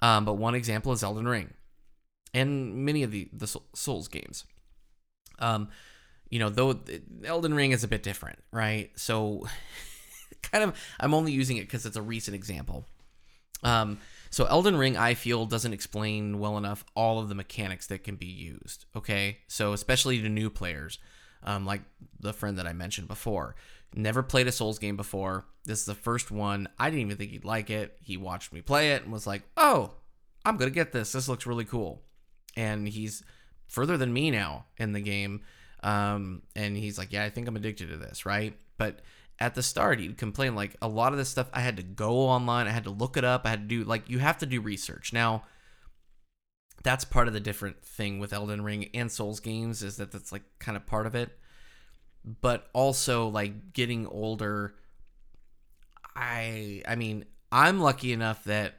Um, 0.00 0.24
but 0.24 0.34
one 0.34 0.54
example 0.54 0.92
is 0.92 1.02
Elden 1.02 1.26
Ring, 1.26 1.54
and 2.34 2.84
many 2.84 3.02
of 3.02 3.10
the 3.10 3.28
the 3.32 3.46
Souls 3.74 4.08
games. 4.08 4.44
Um, 5.38 5.68
you 6.30 6.38
know, 6.38 6.50
though 6.50 6.80
Elden 7.24 7.54
Ring 7.54 7.72
is 7.72 7.84
a 7.84 7.88
bit 7.88 8.02
different, 8.02 8.38
right? 8.50 8.90
So, 8.96 9.46
kind 10.42 10.64
of, 10.64 10.76
I'm 11.00 11.14
only 11.14 11.32
using 11.32 11.56
it 11.56 11.62
because 11.62 11.86
it's 11.86 11.96
a 11.96 12.02
recent 12.02 12.34
example. 12.34 12.86
Um, 13.62 13.98
so 14.30 14.44
Elden 14.44 14.76
Ring, 14.76 14.96
I 14.96 15.14
feel, 15.14 15.46
doesn't 15.46 15.72
explain 15.72 16.38
well 16.38 16.58
enough 16.58 16.84
all 16.94 17.18
of 17.18 17.28
the 17.28 17.34
mechanics 17.34 17.86
that 17.88 18.04
can 18.04 18.16
be 18.16 18.26
used. 18.26 18.84
Okay, 18.94 19.38
so 19.48 19.72
especially 19.72 20.20
to 20.20 20.28
new 20.28 20.50
players, 20.50 20.98
um, 21.42 21.64
like 21.64 21.82
the 22.20 22.32
friend 22.32 22.58
that 22.58 22.66
I 22.66 22.72
mentioned 22.72 23.08
before, 23.08 23.56
never 23.94 24.22
played 24.22 24.46
a 24.46 24.52
Souls 24.52 24.78
game 24.78 24.96
before. 24.96 25.46
This 25.64 25.80
is 25.80 25.86
the 25.86 25.94
first 25.94 26.30
one. 26.30 26.68
I 26.78 26.90
didn't 26.90 27.00
even 27.02 27.16
think 27.16 27.30
he'd 27.30 27.44
like 27.44 27.70
it. 27.70 27.96
He 28.00 28.16
watched 28.16 28.52
me 28.52 28.60
play 28.60 28.92
it 28.92 29.02
and 29.02 29.12
was 29.12 29.26
like, 29.26 29.42
"Oh, 29.56 29.94
I'm 30.44 30.56
gonna 30.56 30.70
get 30.70 30.92
this. 30.92 31.12
This 31.12 31.28
looks 31.28 31.46
really 31.46 31.64
cool." 31.64 32.02
And 32.56 32.88
he's 32.88 33.22
further 33.66 33.96
than 33.96 34.12
me 34.12 34.30
now 34.30 34.66
in 34.76 34.92
the 34.92 35.00
game, 35.00 35.42
um, 35.82 36.42
and 36.54 36.76
he's 36.76 36.98
like, 36.98 37.12
"Yeah, 37.12 37.24
I 37.24 37.30
think 37.30 37.48
I'm 37.48 37.56
addicted 37.56 37.88
to 37.88 37.96
this." 37.96 38.26
Right, 38.26 38.56
but 38.78 39.00
at 39.38 39.54
the 39.54 39.62
start 39.62 40.00
you'd 40.00 40.16
complain 40.16 40.54
like 40.54 40.76
a 40.80 40.88
lot 40.88 41.12
of 41.12 41.18
this 41.18 41.28
stuff 41.28 41.50
I 41.52 41.60
had 41.60 41.76
to 41.76 41.82
go 41.82 42.20
online, 42.20 42.66
I 42.66 42.70
had 42.70 42.84
to 42.84 42.90
look 42.90 43.16
it 43.16 43.24
up, 43.24 43.42
I 43.44 43.50
had 43.50 43.68
to 43.68 43.76
do 43.76 43.84
like 43.84 44.08
you 44.08 44.18
have 44.18 44.38
to 44.38 44.46
do 44.46 44.60
research. 44.60 45.12
Now 45.12 45.44
that's 46.82 47.04
part 47.04 47.26
of 47.28 47.34
the 47.34 47.40
different 47.40 47.84
thing 47.84 48.18
with 48.18 48.32
Elden 48.32 48.62
Ring 48.62 48.90
and 48.94 49.10
Souls 49.10 49.40
games 49.40 49.82
is 49.82 49.96
that 49.96 50.12
that's 50.12 50.32
like 50.32 50.44
kind 50.58 50.76
of 50.76 50.86
part 50.86 51.06
of 51.06 51.14
it. 51.14 51.30
But 52.40 52.68
also 52.72 53.28
like 53.28 53.72
getting 53.72 54.06
older 54.06 54.74
I 56.16 56.82
I 56.88 56.96
mean, 56.96 57.26
I'm 57.52 57.80
lucky 57.80 58.12
enough 58.12 58.44
that 58.44 58.74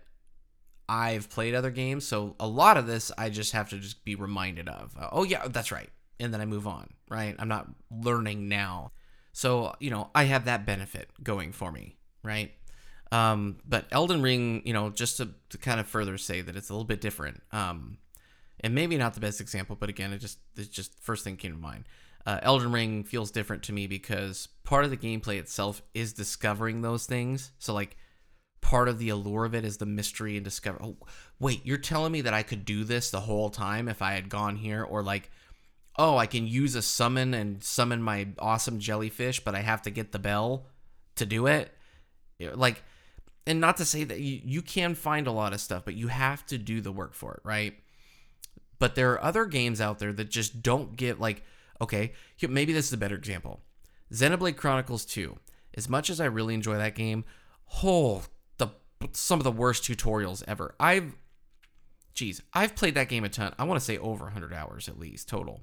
I've 0.89 1.29
played 1.29 1.53
other 1.53 1.69
games, 1.69 2.07
so 2.07 2.35
a 2.39 2.47
lot 2.47 2.77
of 2.77 2.87
this 2.87 3.11
I 3.17 3.29
just 3.29 3.51
have 3.51 3.69
to 3.69 3.77
just 3.77 4.03
be 4.03 4.15
reminded 4.15 4.67
of. 4.67 4.95
Oh 5.11 5.23
yeah, 5.23 5.47
that's 5.47 5.71
right. 5.71 5.89
And 6.19 6.33
then 6.33 6.41
I 6.41 6.45
move 6.45 6.65
on, 6.65 6.89
right? 7.09 7.35
I'm 7.37 7.47
not 7.47 7.67
learning 7.91 8.47
now. 8.47 8.91
So, 9.37 9.75
you 9.79 9.91
know, 9.91 10.09
I 10.15 10.23
have 10.23 10.45
that 10.45 10.65
benefit 10.65 11.11
going 11.21 11.51
for 11.51 11.71
me, 11.71 11.95
right? 12.23 12.55
Um, 13.11 13.57
but 13.69 13.85
Elden 13.91 14.23
Ring, 14.23 14.63
you 14.65 14.73
know, 14.73 14.89
just 14.89 15.17
to, 15.17 15.29
to 15.49 15.59
kind 15.59 15.79
of 15.79 15.85
further 15.85 16.17
say 16.17 16.41
that 16.41 16.55
it's 16.55 16.71
a 16.71 16.73
little 16.73 16.87
bit 16.87 17.01
different. 17.01 17.43
Um, 17.51 17.99
and 18.61 18.73
maybe 18.73 18.97
not 18.97 19.13
the 19.13 19.19
best 19.19 19.39
example, 19.39 19.77
but 19.79 19.89
again, 19.89 20.11
it 20.11 20.17
just 20.17 20.39
it's 20.55 20.69
just 20.69 20.99
first 21.03 21.23
thing 21.23 21.37
came 21.37 21.51
to 21.51 21.57
mind. 21.59 21.83
Uh, 22.25 22.39
Elden 22.41 22.71
Ring 22.71 23.03
feels 23.03 23.29
different 23.29 23.61
to 23.65 23.73
me 23.73 23.85
because 23.85 24.47
part 24.63 24.85
of 24.85 24.89
the 24.89 24.97
gameplay 24.97 25.37
itself 25.37 25.83
is 25.93 26.13
discovering 26.13 26.81
those 26.81 27.05
things. 27.05 27.51
So 27.59 27.75
like 27.75 27.95
part 28.61 28.89
of 28.89 28.97
the 28.97 29.09
allure 29.09 29.45
of 29.45 29.53
it 29.53 29.63
is 29.63 29.77
the 29.77 29.85
mystery 29.85 30.35
and 30.35 30.43
discover. 30.43 30.79
Oh, 30.81 30.97
wait, 31.39 31.63
you're 31.63 31.77
telling 31.77 32.11
me 32.11 32.21
that 32.21 32.33
I 32.33 32.41
could 32.41 32.65
do 32.65 32.83
this 32.83 33.11
the 33.11 33.19
whole 33.19 33.51
time 33.51 33.87
if 33.87 34.01
I 34.01 34.13
had 34.13 34.29
gone 34.29 34.55
here, 34.55 34.83
or 34.83 35.03
like 35.03 35.29
oh, 35.97 36.17
I 36.17 36.27
can 36.27 36.47
use 36.47 36.75
a 36.75 36.81
summon 36.81 37.33
and 37.33 37.63
summon 37.63 38.01
my 38.01 38.27
awesome 38.39 38.79
jellyfish, 38.79 39.43
but 39.43 39.55
I 39.55 39.61
have 39.61 39.81
to 39.83 39.89
get 39.89 40.11
the 40.11 40.19
bell 40.19 40.67
to 41.15 41.25
do 41.25 41.47
it. 41.47 41.73
Like, 42.39 42.83
and 43.47 43.59
not 43.59 43.77
to 43.77 43.85
say 43.85 44.03
that 44.03 44.19
you, 44.19 44.41
you 44.43 44.61
can 44.61 44.93
find 44.93 45.25
a 45.25 45.31
lot 45.31 45.53
of 45.53 45.61
stuff, 45.61 45.85
but 45.85 45.95
you 45.95 46.09
have 46.09 46.45
to 46.47 46.57
do 46.57 46.81
the 46.81 46.91
work 46.91 47.13
for 47.13 47.33
it, 47.33 47.39
right? 47.43 47.73
But 48.77 48.93
there 48.93 49.11
are 49.13 49.23
other 49.23 49.45
games 49.45 49.81
out 49.81 49.97
there 49.97 50.13
that 50.13 50.29
just 50.29 50.61
don't 50.61 50.95
get, 50.95 51.19
like, 51.19 51.43
okay, 51.81 52.13
maybe 52.47 52.73
this 52.73 52.87
is 52.87 52.93
a 52.93 52.97
better 52.97 53.15
example. 53.15 53.61
Xenoblade 54.13 54.55
Chronicles 54.55 55.03
2. 55.05 55.37
As 55.75 55.89
much 55.89 56.09
as 56.09 56.19
I 56.19 56.25
really 56.25 56.53
enjoy 56.53 56.77
that 56.77 56.95
game, 56.95 57.23
oh, 57.83 58.23
the 58.57 58.69
some 59.13 59.39
of 59.39 59.43
the 59.43 59.51
worst 59.51 59.83
tutorials 59.83 60.43
ever. 60.47 60.75
I've, 60.79 61.15
geez, 62.13 62.41
I've 62.53 62.75
played 62.75 62.95
that 62.95 63.09
game 63.09 63.23
a 63.23 63.29
ton. 63.29 63.53
I 63.57 63.63
want 63.63 63.79
to 63.79 63.85
say 63.85 63.97
over 63.97 64.25
100 64.25 64.53
hours 64.53 64.87
at 64.87 64.99
least 64.99 65.29
total 65.29 65.61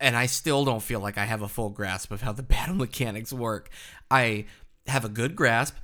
and 0.00 0.16
I 0.16 0.26
still 0.26 0.64
don't 0.64 0.82
feel 0.82 1.00
like 1.00 1.18
I 1.18 1.24
have 1.24 1.42
a 1.42 1.48
full 1.48 1.70
grasp 1.70 2.10
of 2.10 2.22
how 2.22 2.32
the 2.32 2.42
battle 2.54 2.74
mechanics 2.74 3.32
work. 3.32 3.70
I 4.10 4.46
have 4.86 5.04
a 5.04 5.08
good 5.08 5.36
grasp, 5.36 5.76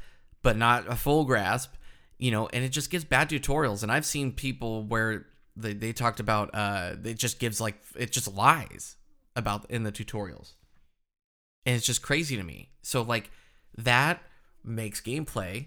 but 0.42 0.57
not 0.57 0.88
a 0.88 0.96
full 0.96 1.24
grasp, 1.24 1.74
you 2.18 2.31
know, 2.31 2.48
and 2.53 2.64
it 2.64 2.70
just 2.70 2.90
gives 2.90 3.05
bad 3.05 3.29
tutorials. 3.29 3.83
And 3.83 3.90
I've 3.90 4.07
seen 4.07 4.33
people 4.33 4.83
where 4.83 5.27
they, 5.57 5.72
they 5.72 5.92
talked 5.92 6.20
about 6.20 6.50
uh 6.53 6.94
it 7.05 7.18
just 7.18 7.38
gives 7.38 7.61
like 7.61 7.77
it 7.96 8.11
just 8.11 8.33
lies 8.35 8.96
about 9.37 9.70
in 9.70 9.83
the 9.83 9.92
tutorials. 9.92 10.55
And 11.66 11.77
it's 11.77 11.87
just 11.87 12.03
crazy 12.03 12.37
to 12.37 12.42
me. 12.42 12.70
So 12.83 13.03
like 13.03 13.31
that 13.77 14.22
makes 14.62 15.00
gameplay 15.00 15.66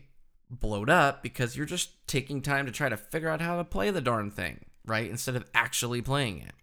blowed 0.49 0.89
up 0.89 1.21
because 1.21 1.57
you're 1.57 1.65
just 1.65 2.07
taking 2.07 2.41
time 2.41 2.65
to 2.65 2.71
try 2.71 2.89
to 2.89 2.97
figure 2.97 3.29
out 3.29 3.41
how 3.41 3.57
to 3.57 3.63
play 3.63 3.91
the 3.91 4.01
darn 4.01 4.31
thing, 4.31 4.65
right? 4.85 5.09
Instead 5.09 5.35
of 5.35 5.45
actually 5.53 6.01
playing 6.01 6.39
it. 6.39 6.53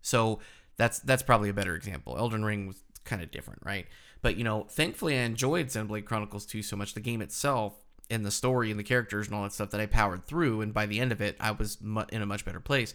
So 0.00 0.40
that's 0.76 0.98
that's 1.00 1.22
probably 1.22 1.48
a 1.48 1.54
better 1.54 1.74
example. 1.74 2.16
Elden 2.18 2.44
Ring 2.44 2.66
was 2.66 2.82
kind 3.04 3.22
of 3.22 3.30
different, 3.30 3.60
right? 3.64 3.86
But 4.20 4.36
you 4.36 4.44
know, 4.44 4.66
thankfully, 4.70 5.18
I 5.18 5.22
enjoyed 5.22 5.66
Xenoblade 5.66 6.04
Chronicles 6.04 6.46
2 6.46 6.62
so 6.62 6.76
much, 6.76 6.94
the 6.94 7.00
game 7.00 7.22
itself 7.22 7.74
and 8.10 8.24
the 8.24 8.30
story 8.30 8.70
and 8.70 8.78
the 8.78 8.84
characters 8.84 9.26
and 9.26 9.36
all 9.36 9.42
that 9.42 9.52
stuff 9.52 9.70
that 9.70 9.80
I 9.80 9.86
powered 9.86 10.26
through, 10.26 10.60
and 10.60 10.74
by 10.74 10.86
the 10.86 11.00
end 11.00 11.12
of 11.12 11.20
it, 11.20 11.36
I 11.40 11.52
was 11.52 11.80
mu- 11.80 12.04
in 12.10 12.22
a 12.22 12.26
much 12.26 12.44
better 12.44 12.60
place. 12.60 12.94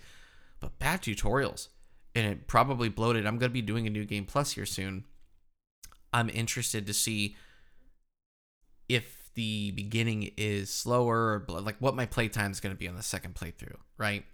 But 0.59 0.79
bad 0.79 1.01
tutorials, 1.01 1.67
and 2.15 2.25
it 2.25 2.47
probably 2.47 2.89
bloated. 2.89 3.25
I'm 3.25 3.37
gonna 3.37 3.49
be 3.49 3.61
doing 3.61 3.87
a 3.87 3.91
new 3.91 4.05
game 4.05 4.25
plus 4.25 4.53
here 4.53 4.65
soon. 4.65 5.05
I'm 6.13 6.29
interested 6.29 6.87
to 6.87 6.93
see 6.93 7.35
if 8.89 9.31
the 9.35 9.71
beginning 9.71 10.31
is 10.35 10.73
slower, 10.73 11.45
or 11.47 11.61
like 11.61 11.75
what 11.79 11.95
my 11.95 12.05
playtime 12.05 12.51
is 12.51 12.59
going 12.59 12.73
to 12.73 12.79
be 12.79 12.87
on 12.87 12.95
the 12.95 13.03
second 13.03 13.35
playthrough, 13.35 13.75
right? 13.97 14.25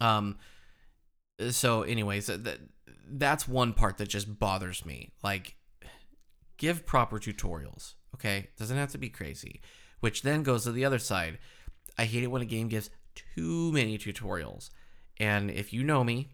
Um, 0.00 0.38
so 1.50 1.82
anyways 1.82 2.26
that 2.26 2.60
that's 3.08 3.46
one 3.46 3.72
part 3.72 3.98
that 3.98 4.08
just 4.08 4.38
bothers 4.38 4.84
me. 4.84 5.12
Like 5.22 5.56
give 6.56 6.86
proper 6.86 7.18
tutorials 7.18 7.94
okay? 8.22 8.48
Doesn't 8.58 8.76
have 8.76 8.92
to 8.92 8.98
be 8.98 9.08
crazy. 9.08 9.60
Which 10.00 10.22
then 10.22 10.42
goes 10.42 10.64
to 10.64 10.72
the 10.72 10.84
other 10.84 10.98
side. 10.98 11.38
I 11.98 12.04
hate 12.04 12.22
it 12.22 12.30
when 12.30 12.42
a 12.42 12.46
game 12.46 12.68
gives 12.68 12.90
too 13.14 13.70
many 13.72 13.98
tutorials. 13.98 14.70
And 15.18 15.50
if 15.50 15.72
you 15.72 15.84
know 15.84 16.02
me 16.04 16.30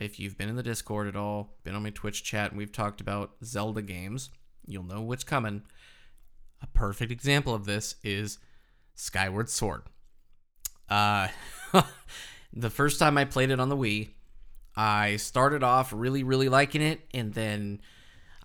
if 0.00 0.20
you've 0.20 0.38
been 0.38 0.48
in 0.48 0.54
the 0.54 0.62
discord 0.62 1.08
at 1.08 1.16
all 1.16 1.56
been 1.64 1.74
on 1.74 1.82
my 1.82 1.90
twitch 1.90 2.22
chat 2.22 2.50
and 2.50 2.58
we've 2.58 2.70
talked 2.70 3.00
about 3.00 3.32
zelda 3.42 3.82
games 3.82 4.30
you'll 4.64 4.84
know 4.84 5.00
what's 5.00 5.24
coming. 5.24 5.62
A 6.62 6.66
perfect 6.68 7.10
example 7.10 7.54
of 7.54 7.64
this 7.64 7.96
is 8.02 8.38
skyward 8.94 9.48
sword. 9.48 9.82
Uh 10.88 11.28
the 12.52 12.70
first 12.70 12.98
time 12.98 13.18
i 13.18 13.24
played 13.24 13.50
it 13.50 13.60
on 13.60 13.68
the 13.68 13.76
wii 13.76 14.10
I 14.78 15.16
started 15.16 15.64
off 15.64 15.92
really, 15.92 16.22
really 16.22 16.48
liking 16.48 16.82
it, 16.82 17.00
and 17.12 17.34
then 17.34 17.80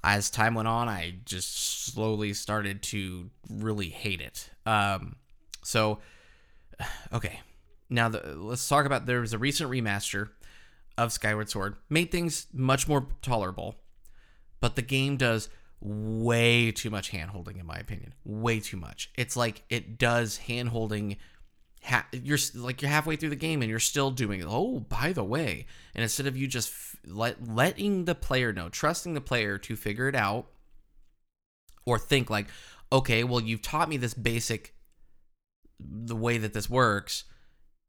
as 0.03 0.31
time 0.31 0.55
went 0.55 0.67
on, 0.67 0.89
I 0.89 1.17
just 1.25 1.85
slowly 1.85 2.33
started 2.33 2.81
to 2.83 3.29
really 3.51 3.89
hate 3.89 4.19
it. 4.19 4.49
Um, 4.65 5.17
so, 5.63 5.99
okay, 7.13 7.39
now 7.87 8.09
the, 8.09 8.33
let's 8.35 8.67
talk 8.67 8.87
about 8.87 9.05
there 9.05 9.21
was 9.21 9.33
a 9.33 9.37
recent 9.37 9.69
remaster 9.69 10.29
of 10.97 11.11
Skyward 11.11 11.51
Sword, 11.51 11.75
made 11.87 12.11
things 12.11 12.47
much 12.51 12.87
more 12.87 13.05
tolerable, 13.21 13.75
but 14.59 14.75
the 14.75 14.81
game 14.81 15.17
does 15.17 15.49
way 15.79 16.71
too 16.71 16.89
much 16.89 17.09
hand 17.09 17.29
holding, 17.29 17.57
in 17.57 17.67
my 17.67 17.75
opinion. 17.75 18.15
Way 18.25 18.59
too 18.59 18.77
much. 18.77 19.11
It's 19.15 19.37
like 19.37 19.61
it 19.69 19.99
does 19.99 20.37
hand 20.37 20.69
holding 20.69 21.17
ha- 21.83 22.07
you're 22.11 22.37
like 22.55 22.81
you're 22.81 22.91
halfway 22.91 23.15
through 23.15 23.29
the 23.29 23.35
game 23.35 23.61
and 23.61 23.69
you're 23.69 23.79
still 23.79 24.11
doing. 24.11 24.43
Oh, 24.45 24.79
by 24.79 25.13
the 25.13 25.23
way, 25.23 25.65
and 25.93 26.03
instead 26.03 26.27
of 26.27 26.37
you 26.37 26.47
just 26.47 26.69
f- 26.69 26.95
let 27.05 27.47
letting 27.47 28.05
the 28.05 28.15
player 28.15 28.53
know, 28.53 28.69
trusting 28.69 29.13
the 29.13 29.21
player 29.21 29.57
to 29.59 29.75
figure 29.75 30.07
it 30.07 30.15
out, 30.15 30.47
or 31.85 31.99
think 31.99 32.29
like, 32.29 32.47
okay, 32.91 33.23
well 33.23 33.41
you've 33.41 33.61
taught 33.61 33.89
me 33.89 33.97
this 33.97 34.13
basic, 34.13 34.73
the 35.79 36.15
way 36.15 36.37
that 36.37 36.53
this 36.53 36.69
works. 36.69 37.25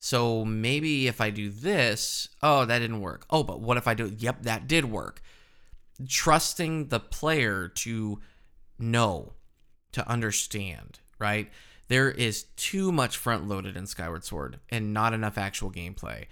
So 0.01 0.45
maybe 0.45 1.07
if 1.07 1.23
I 1.23 1.31
do 1.31 1.49
this, 1.49 2.29
oh, 2.43 2.67
that 2.67 2.81
didn't 2.81 3.01
work. 3.01 3.25
Oh, 3.31 3.43
but 3.43 3.61
what 3.61 3.79
if 3.79 3.89
I 3.89 3.95
do? 3.95 4.15
Yep, 4.19 4.43
that 4.43 4.69
did 4.69 4.85
work. 4.85 5.23
Trusting 6.07 6.89
the 6.89 7.01
player 7.01 7.69
to 7.69 8.21
know, 8.79 9.33
to 9.93 10.07
understand, 10.07 11.01
right? 11.19 11.51
There 11.89 12.11
is 12.11 12.45
too 12.57 12.93
much 12.93 13.17
front 13.17 13.47
loaded 13.47 13.77
in 13.77 13.87
Skyward 13.87 14.25
Sword 14.25 14.61
and 14.71 14.95
not 14.95 15.13
enough 15.13 15.37
actual 15.37 15.71
gameplay. 15.71 16.27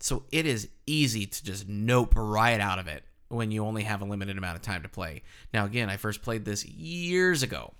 So 0.00 0.24
it 0.30 0.46
is 0.46 0.68
easy 0.86 1.26
to 1.26 1.44
just 1.44 1.68
nope 1.68 2.12
right 2.16 2.60
out 2.60 2.78
of 2.78 2.86
it 2.86 3.04
when 3.28 3.50
you 3.50 3.64
only 3.64 3.82
have 3.82 4.00
a 4.00 4.04
limited 4.04 4.38
amount 4.38 4.56
of 4.56 4.62
time 4.62 4.82
to 4.82 4.88
play. 4.88 5.22
Now, 5.52 5.64
again, 5.64 5.90
I 5.90 5.96
first 5.96 6.22
played 6.22 6.44
this 6.44 6.64
years 6.64 7.42
ago. 7.42 7.74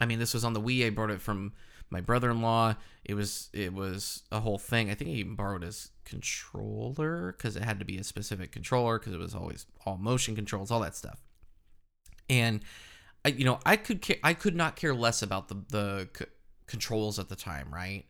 I 0.00 0.06
mean, 0.06 0.18
this 0.18 0.34
was 0.34 0.44
on 0.44 0.52
the 0.52 0.60
Wii. 0.60 0.86
I 0.86 0.90
borrowed 0.90 1.12
it 1.12 1.22
from 1.22 1.52
my 1.90 2.00
brother-in-law. 2.00 2.74
It 3.04 3.14
was 3.14 3.48
it 3.52 3.72
was 3.72 4.22
a 4.32 4.40
whole 4.40 4.58
thing. 4.58 4.90
I 4.90 4.94
think 4.94 5.10
he 5.10 5.16
even 5.16 5.34
borrowed 5.34 5.62
his 5.62 5.90
controller 6.04 7.32
because 7.32 7.56
it 7.56 7.62
had 7.62 7.78
to 7.78 7.84
be 7.84 7.98
a 7.98 8.04
specific 8.04 8.50
controller 8.50 8.98
because 8.98 9.14
it 9.14 9.18
was 9.18 9.34
always 9.34 9.66
all 9.86 9.98
motion 9.98 10.34
controls, 10.34 10.70
all 10.70 10.80
that 10.80 10.96
stuff. 10.96 11.20
And 12.28 12.60
I, 13.24 13.28
you 13.28 13.44
know, 13.44 13.60
I 13.64 13.76
could 13.76 14.04
ca- 14.04 14.20
I 14.24 14.34
could 14.34 14.56
not 14.56 14.76
care 14.76 14.94
less 14.94 15.22
about 15.22 15.48
the 15.48 15.62
the 15.68 16.08
controls 16.66 17.18
at 17.18 17.28
the 17.28 17.36
time, 17.36 17.72
right? 17.72 18.04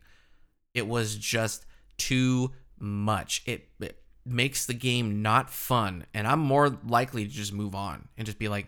It 0.73 0.87
was 0.87 1.15
just 1.15 1.65
too 1.97 2.51
much. 2.79 3.43
It, 3.45 3.69
it 3.79 3.97
makes 4.25 4.65
the 4.65 4.73
game 4.73 5.21
not 5.21 5.49
fun, 5.49 6.05
and 6.13 6.27
I'm 6.27 6.39
more 6.39 6.77
likely 6.87 7.25
to 7.25 7.31
just 7.31 7.53
move 7.53 7.75
on 7.75 8.07
and 8.17 8.25
just 8.25 8.39
be 8.39 8.47
like, 8.47 8.67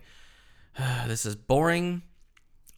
"This 1.07 1.25
is 1.25 1.35
boring." 1.35 2.03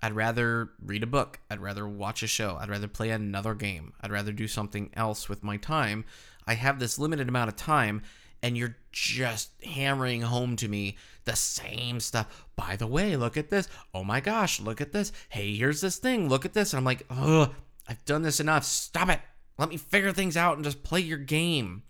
I'd 0.02 0.14
rather 0.14 0.70
read 0.84 1.02
a 1.02 1.08
book. 1.08 1.40
I'd 1.50 1.60
rather 1.60 1.88
watch 1.88 2.22
a 2.22 2.28
show. 2.28 2.56
I'd 2.60 2.70
rather 2.70 2.88
play 2.88 3.10
another 3.10 3.56
game. 3.56 3.94
I'd 4.00 4.12
rather 4.12 4.32
do 4.32 4.48
something 4.48 4.92
else 4.94 5.28
with 5.28 5.44
my 5.44 5.58
time. 5.58 6.06
I 6.46 6.54
have 6.54 6.80
this 6.80 7.00
limited 7.00 7.28
amount 7.28 7.50
of 7.50 7.56
time, 7.56 8.04
and 8.44 8.58
you're 8.58 8.78
just 8.92 9.52
hammering 9.64 10.22
home 10.22 10.56
to 10.58 10.68
me 10.68 10.98
the 11.26 11.36
same 11.36 12.00
stuff. 12.00 12.48
By 12.56 12.76
the 12.76 12.88
way, 12.88 13.16
look 13.16 13.38
at 13.38 13.50
this. 13.50 13.68
Oh 13.94 14.04
my 14.04 14.20
gosh, 14.20 14.60
look 14.60 14.82
at 14.82 14.92
this. 14.92 15.12
Hey, 15.30 15.56
here's 15.56 15.82
this 15.82 15.98
thing. 15.98 16.30
Look 16.30 16.46
at 16.46 16.54
this. 16.54 16.74
And 16.74 16.80
I'm 16.80 16.86
like, 16.86 17.06
ugh, 17.10 17.54
I've 17.88 18.04
done 18.06 18.22
this 18.22 18.40
enough. 18.40 18.64
Stop 18.64 19.10
it. 19.10 19.20
Let 19.58 19.70
me 19.70 19.78
figure 19.78 20.12
things 20.12 20.38
out 20.38 20.56
and 20.56 20.64
just 20.64 20.84
play 20.84 21.00
your 21.00 21.18
game. 21.18 21.84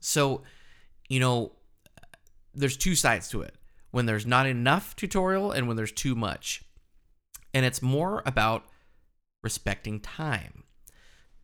So, 0.00 0.42
you 1.08 1.20
know, 1.20 1.52
there's 2.54 2.76
two 2.76 2.94
sides 2.94 3.28
to 3.30 3.42
it 3.42 3.54
when 3.90 4.06
there's 4.06 4.26
not 4.26 4.46
enough 4.46 4.94
tutorial 4.96 5.52
and 5.52 5.66
when 5.66 5.76
there's 5.76 5.92
too 5.92 6.14
much. 6.14 6.62
And 7.52 7.66
it's 7.66 7.82
more 7.82 8.22
about 8.24 8.64
respecting 9.42 10.00
time. 10.00 10.64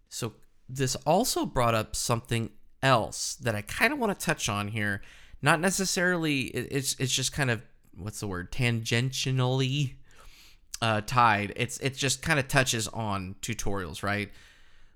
So, 0.08 0.34
this 0.68 0.96
also 1.06 1.46
brought 1.46 1.74
up 1.74 1.94
something 1.94 2.50
else 2.82 3.34
that 3.36 3.54
I 3.54 3.62
kind 3.62 3.92
of 3.92 3.98
want 3.98 4.18
to 4.18 4.24
touch 4.26 4.48
on 4.48 4.68
here. 4.68 5.02
Not 5.42 5.60
necessarily, 5.60 6.44
it's 6.44 6.96
it's 6.98 7.12
just 7.12 7.32
kind 7.32 7.50
of 7.50 7.62
what's 7.96 8.20
the 8.20 8.26
word 8.26 8.52
tangentially 8.52 9.94
uh, 10.80 11.00
tied. 11.02 11.52
It's 11.56 11.78
it 11.78 11.94
just 11.94 12.22
kind 12.22 12.38
of 12.38 12.48
touches 12.48 12.88
on 12.88 13.36
tutorials, 13.42 14.02
right? 14.02 14.30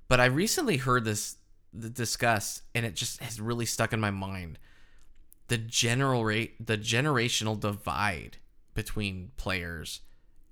But 0.08 0.20
I 0.20 0.26
recently 0.26 0.78
heard 0.78 1.04
this 1.04 1.36
th- 1.78 1.94
discussed, 1.94 2.62
and 2.74 2.84
it 2.84 2.94
just 2.94 3.20
has 3.22 3.40
really 3.40 3.66
stuck 3.66 3.92
in 3.92 4.00
my 4.00 4.10
mind. 4.10 4.58
The 5.48 5.58
general 5.58 6.24
rate, 6.24 6.64
the 6.64 6.78
generational 6.78 7.58
divide 7.58 8.38
between 8.74 9.32
players, 9.36 10.00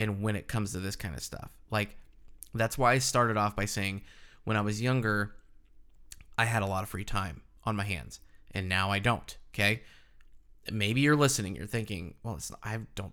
and 0.00 0.22
when 0.22 0.36
it 0.36 0.48
comes 0.48 0.72
to 0.72 0.80
this 0.80 0.96
kind 0.96 1.14
of 1.14 1.22
stuff. 1.22 1.50
Like 1.70 1.96
that's 2.54 2.78
why 2.78 2.92
I 2.92 2.98
started 2.98 3.36
off 3.36 3.54
by 3.56 3.64
saying 3.66 4.02
when 4.44 4.56
I 4.56 4.60
was 4.60 4.80
younger, 4.80 5.34
I 6.38 6.44
had 6.44 6.62
a 6.62 6.66
lot 6.66 6.84
of 6.84 6.88
free 6.88 7.04
time 7.04 7.42
on 7.64 7.76
my 7.76 7.84
hands, 7.84 8.20
and 8.52 8.68
now 8.68 8.90
I 8.90 9.00
don't. 9.00 9.36
Okay, 9.54 9.82
maybe 10.72 11.00
you're 11.00 11.16
listening. 11.16 11.56
You're 11.56 11.66
thinking, 11.66 12.14
well, 12.22 12.36
it's 12.36 12.50
not, 12.50 12.60
I 12.62 12.78
don't 12.94 13.12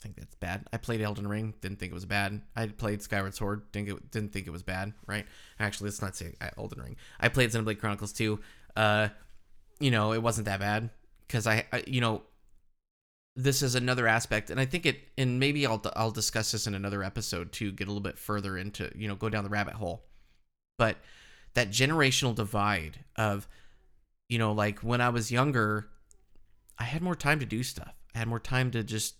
think 0.00 0.16
that's 0.16 0.34
bad. 0.34 0.66
I 0.72 0.76
played 0.76 1.00
Elden 1.00 1.26
Ring, 1.26 1.54
didn't 1.60 1.78
think 1.78 1.92
it 1.92 1.94
was 1.94 2.04
bad. 2.04 2.42
I 2.54 2.66
played 2.66 3.00
Skyward 3.00 3.34
Sword, 3.34 3.70
didn't 3.72 3.88
it, 3.88 4.10
didn't 4.10 4.32
think 4.32 4.46
it 4.46 4.50
was 4.50 4.62
bad. 4.62 4.92
Right? 5.06 5.26
Actually, 5.58 5.88
let's 5.88 6.02
not 6.02 6.16
say 6.16 6.34
uh, 6.40 6.50
Elden 6.58 6.82
Ring. 6.82 6.96
I 7.20 7.28
played 7.28 7.50
Xenoblade 7.50 7.78
Chronicles 7.78 8.12
2. 8.12 8.38
Uh, 8.76 9.08
you 9.80 9.90
know, 9.90 10.12
it 10.12 10.22
wasn't 10.22 10.46
that 10.46 10.60
bad 10.60 10.90
because 11.26 11.46
I, 11.46 11.64
I, 11.72 11.84
you 11.86 12.00
know, 12.00 12.22
this 13.36 13.62
is 13.62 13.74
another 13.74 14.06
aspect, 14.06 14.50
and 14.50 14.60
I 14.60 14.64
think 14.64 14.86
it, 14.86 15.00
and 15.18 15.40
maybe 15.40 15.66
I'll 15.66 15.82
I'll 15.96 16.12
discuss 16.12 16.52
this 16.52 16.68
in 16.68 16.74
another 16.74 17.02
episode 17.02 17.50
to 17.52 17.72
get 17.72 17.88
a 17.88 17.90
little 17.90 18.00
bit 18.00 18.18
further 18.18 18.56
into, 18.56 18.90
you 18.94 19.08
know, 19.08 19.16
go 19.16 19.28
down 19.28 19.42
the 19.42 19.50
rabbit 19.50 19.74
hole. 19.74 20.04
But 20.78 20.98
that 21.54 21.70
generational 21.70 22.34
divide 22.34 23.04
of, 23.16 23.48
you 24.28 24.38
know, 24.38 24.52
like 24.52 24.80
when 24.80 25.00
I 25.00 25.08
was 25.08 25.30
younger, 25.30 25.88
I 26.78 26.84
had 26.84 27.02
more 27.02 27.14
time 27.14 27.40
to 27.40 27.46
do 27.46 27.62
stuff. 27.62 27.94
I 28.14 28.18
had 28.18 28.28
more 28.28 28.40
time 28.40 28.70
to 28.72 28.82
just 28.82 29.14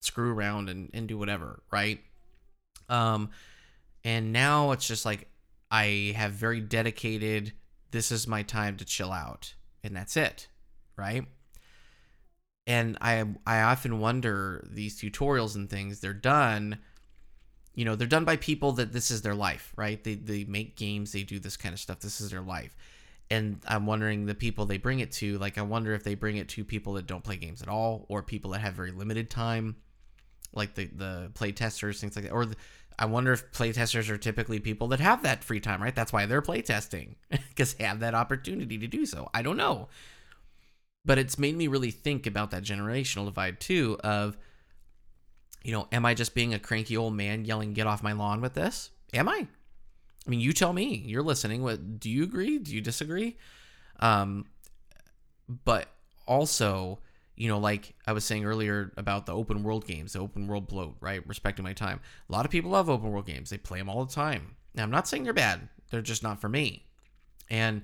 screw 0.00 0.32
around 0.32 0.68
and, 0.68 0.90
and 0.94 1.08
do 1.08 1.18
whatever, 1.18 1.62
right? 1.70 2.00
Um, 2.88 3.30
and 4.04 4.32
now 4.32 4.72
it's 4.72 4.86
just 4.86 5.04
like 5.04 5.28
I 5.70 6.14
have 6.16 6.32
very 6.32 6.60
dedicated. 6.60 7.52
This 7.90 8.10
is 8.12 8.26
my 8.26 8.42
time 8.42 8.76
to 8.76 8.84
chill 8.84 9.12
out, 9.12 9.54
and 9.82 9.94
that's 9.96 10.16
it, 10.16 10.48
right? 10.96 11.24
And 12.66 12.96
I 13.00 13.24
I 13.46 13.62
often 13.62 13.98
wonder 13.98 14.66
these 14.70 15.00
tutorials 15.00 15.56
and 15.56 15.68
things 15.68 16.00
they're 16.00 16.12
done. 16.12 16.78
You 17.78 17.84
know, 17.84 17.94
they're 17.94 18.08
done 18.08 18.24
by 18.24 18.36
people 18.36 18.72
that 18.72 18.92
this 18.92 19.10
is 19.10 19.22
their 19.22 19.34
life, 19.34 19.72
right? 19.76 20.02
They 20.02 20.14
they 20.14 20.44
make 20.44 20.76
games, 20.76 21.12
they 21.12 21.22
do 21.22 21.38
this 21.38 21.56
kind 21.56 21.72
of 21.72 21.78
stuff. 21.78 22.00
This 22.00 22.20
is 22.20 22.30
their 22.30 22.42
life. 22.42 22.76
And 23.30 23.60
I'm 23.68 23.86
wondering 23.86 24.26
the 24.26 24.34
people 24.34 24.64
they 24.64 24.78
bring 24.78 25.00
it 25.00 25.12
to, 25.12 25.36
like 25.38 25.58
I 25.58 25.62
wonder 25.62 25.92
if 25.92 26.02
they 26.02 26.14
bring 26.14 26.38
it 26.38 26.48
to 26.50 26.64
people 26.64 26.94
that 26.94 27.06
don't 27.06 27.22
play 27.22 27.36
games 27.36 27.60
at 27.62 27.68
all 27.68 28.06
or 28.08 28.22
people 28.22 28.52
that 28.52 28.60
have 28.60 28.74
very 28.74 28.90
limited 28.90 29.30
time 29.30 29.76
like 30.52 30.74
the 30.74 30.86
the 30.86 31.30
play 31.34 31.52
testers 31.52 32.00
things 32.00 32.16
like 32.16 32.24
that 32.24 32.32
or 32.32 32.46
the, 32.46 32.56
i 32.98 33.04
wonder 33.04 33.32
if 33.32 33.50
play 33.52 33.72
testers 33.72 34.10
are 34.10 34.18
typically 34.18 34.58
people 34.58 34.88
that 34.88 35.00
have 35.00 35.22
that 35.22 35.44
free 35.44 35.60
time 35.60 35.82
right 35.82 35.94
that's 35.94 36.12
why 36.12 36.26
they're 36.26 36.42
play 36.42 36.62
testing 36.62 37.16
because 37.48 37.74
they 37.78 37.84
have 37.84 38.00
that 38.00 38.14
opportunity 38.14 38.78
to 38.78 38.86
do 38.86 39.04
so 39.04 39.28
i 39.34 39.42
don't 39.42 39.56
know 39.56 39.88
but 41.04 41.18
it's 41.18 41.38
made 41.38 41.56
me 41.56 41.68
really 41.68 41.90
think 41.90 42.26
about 42.26 42.50
that 42.50 42.62
generational 42.62 43.26
divide 43.26 43.60
too 43.60 43.98
of 44.02 44.36
you 45.62 45.72
know 45.72 45.86
am 45.92 46.04
i 46.04 46.14
just 46.14 46.34
being 46.34 46.54
a 46.54 46.58
cranky 46.58 46.96
old 46.96 47.14
man 47.14 47.44
yelling 47.44 47.72
get 47.72 47.86
off 47.86 48.02
my 48.02 48.12
lawn 48.12 48.40
with 48.40 48.54
this 48.54 48.90
am 49.14 49.28
i 49.28 49.46
i 50.26 50.30
mean 50.30 50.40
you 50.40 50.52
tell 50.52 50.72
me 50.72 51.02
you're 51.06 51.22
listening 51.22 51.62
what 51.62 52.00
do 52.00 52.10
you 52.10 52.22
agree 52.22 52.58
do 52.58 52.74
you 52.74 52.80
disagree 52.80 53.36
um 54.00 54.44
but 55.64 55.88
also 56.26 56.98
you 57.38 57.46
know, 57.48 57.58
like 57.58 57.94
I 58.04 58.12
was 58.12 58.24
saying 58.24 58.44
earlier 58.44 58.92
about 58.96 59.26
the 59.26 59.32
open 59.32 59.62
world 59.62 59.86
games, 59.86 60.12
the 60.14 60.18
open 60.18 60.48
world 60.48 60.66
bloat, 60.66 60.96
right? 61.00 61.24
Respecting 61.26 61.62
my 61.62 61.72
time. 61.72 62.00
A 62.28 62.32
lot 62.32 62.44
of 62.44 62.50
people 62.50 62.72
love 62.72 62.90
open 62.90 63.12
world 63.12 63.26
games. 63.26 63.48
They 63.48 63.58
play 63.58 63.78
them 63.78 63.88
all 63.88 64.04
the 64.04 64.12
time. 64.12 64.56
Now, 64.74 64.82
I'm 64.82 64.90
not 64.90 65.06
saying 65.06 65.22
they're 65.22 65.32
bad. 65.32 65.68
They're 65.90 66.02
just 66.02 66.24
not 66.24 66.40
for 66.40 66.48
me. 66.48 66.84
And, 67.48 67.82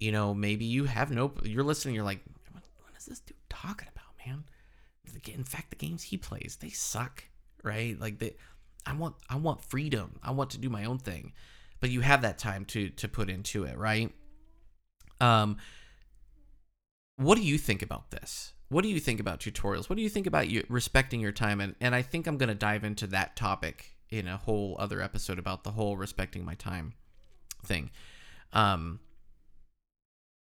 you 0.00 0.10
know, 0.10 0.34
maybe 0.34 0.64
you 0.64 0.84
have 0.84 1.12
no, 1.12 1.32
you're 1.44 1.62
listening, 1.62 1.94
you're 1.94 2.04
like, 2.04 2.20
what, 2.50 2.64
what 2.82 2.92
is 2.98 3.06
this 3.06 3.20
dude 3.20 3.36
talking 3.48 3.86
about, 3.94 4.26
man? 4.26 4.42
In 5.26 5.44
fact, 5.44 5.70
the 5.70 5.76
games 5.76 6.04
he 6.04 6.16
plays, 6.16 6.58
they 6.60 6.70
suck, 6.70 7.24
right? 7.62 7.98
Like 7.98 8.38
I 8.86 8.94
want, 8.94 9.16
I 9.28 9.36
want 9.36 9.64
freedom. 9.64 10.18
I 10.22 10.30
want 10.30 10.50
to 10.50 10.58
do 10.58 10.68
my 10.68 10.84
own 10.84 10.98
thing, 10.98 11.32
but 11.80 11.90
you 11.90 12.02
have 12.02 12.22
that 12.22 12.38
time 12.38 12.64
to, 12.66 12.90
to 12.90 13.08
put 13.08 13.30
into 13.30 13.64
it, 13.64 13.76
right? 13.76 14.12
Um, 15.20 15.56
what 17.16 17.36
do 17.36 17.42
you 17.42 17.58
think 17.58 17.82
about 17.82 18.10
this? 18.10 18.52
What 18.68 18.82
do 18.82 18.88
you 18.88 19.00
think 19.00 19.18
about 19.18 19.40
tutorials? 19.40 19.88
What 19.88 19.96
do 19.96 20.02
you 20.02 20.08
think 20.08 20.26
about 20.26 20.48
you 20.48 20.64
respecting 20.68 21.20
your 21.20 21.32
time? 21.32 21.60
And 21.60 21.74
and 21.80 21.94
I 21.94 22.02
think 22.02 22.26
I'm 22.26 22.36
gonna 22.36 22.54
dive 22.54 22.84
into 22.84 23.06
that 23.08 23.34
topic 23.34 23.96
in 24.10 24.28
a 24.28 24.36
whole 24.36 24.76
other 24.78 25.00
episode 25.00 25.38
about 25.38 25.64
the 25.64 25.72
whole 25.72 25.96
respecting 25.96 26.44
my 26.44 26.54
time 26.54 26.94
thing, 27.64 27.90
um, 28.52 29.00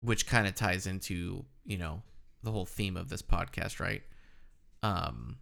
which 0.01 0.27
kind 0.27 0.47
of 0.47 0.55
ties 0.55 0.85
into 0.85 1.45
you 1.65 1.77
know 1.77 2.03
the 2.43 2.51
whole 2.51 2.65
theme 2.65 2.97
of 2.97 3.09
this 3.09 3.21
podcast, 3.21 3.79
right? 3.79 4.03
Um, 4.83 5.37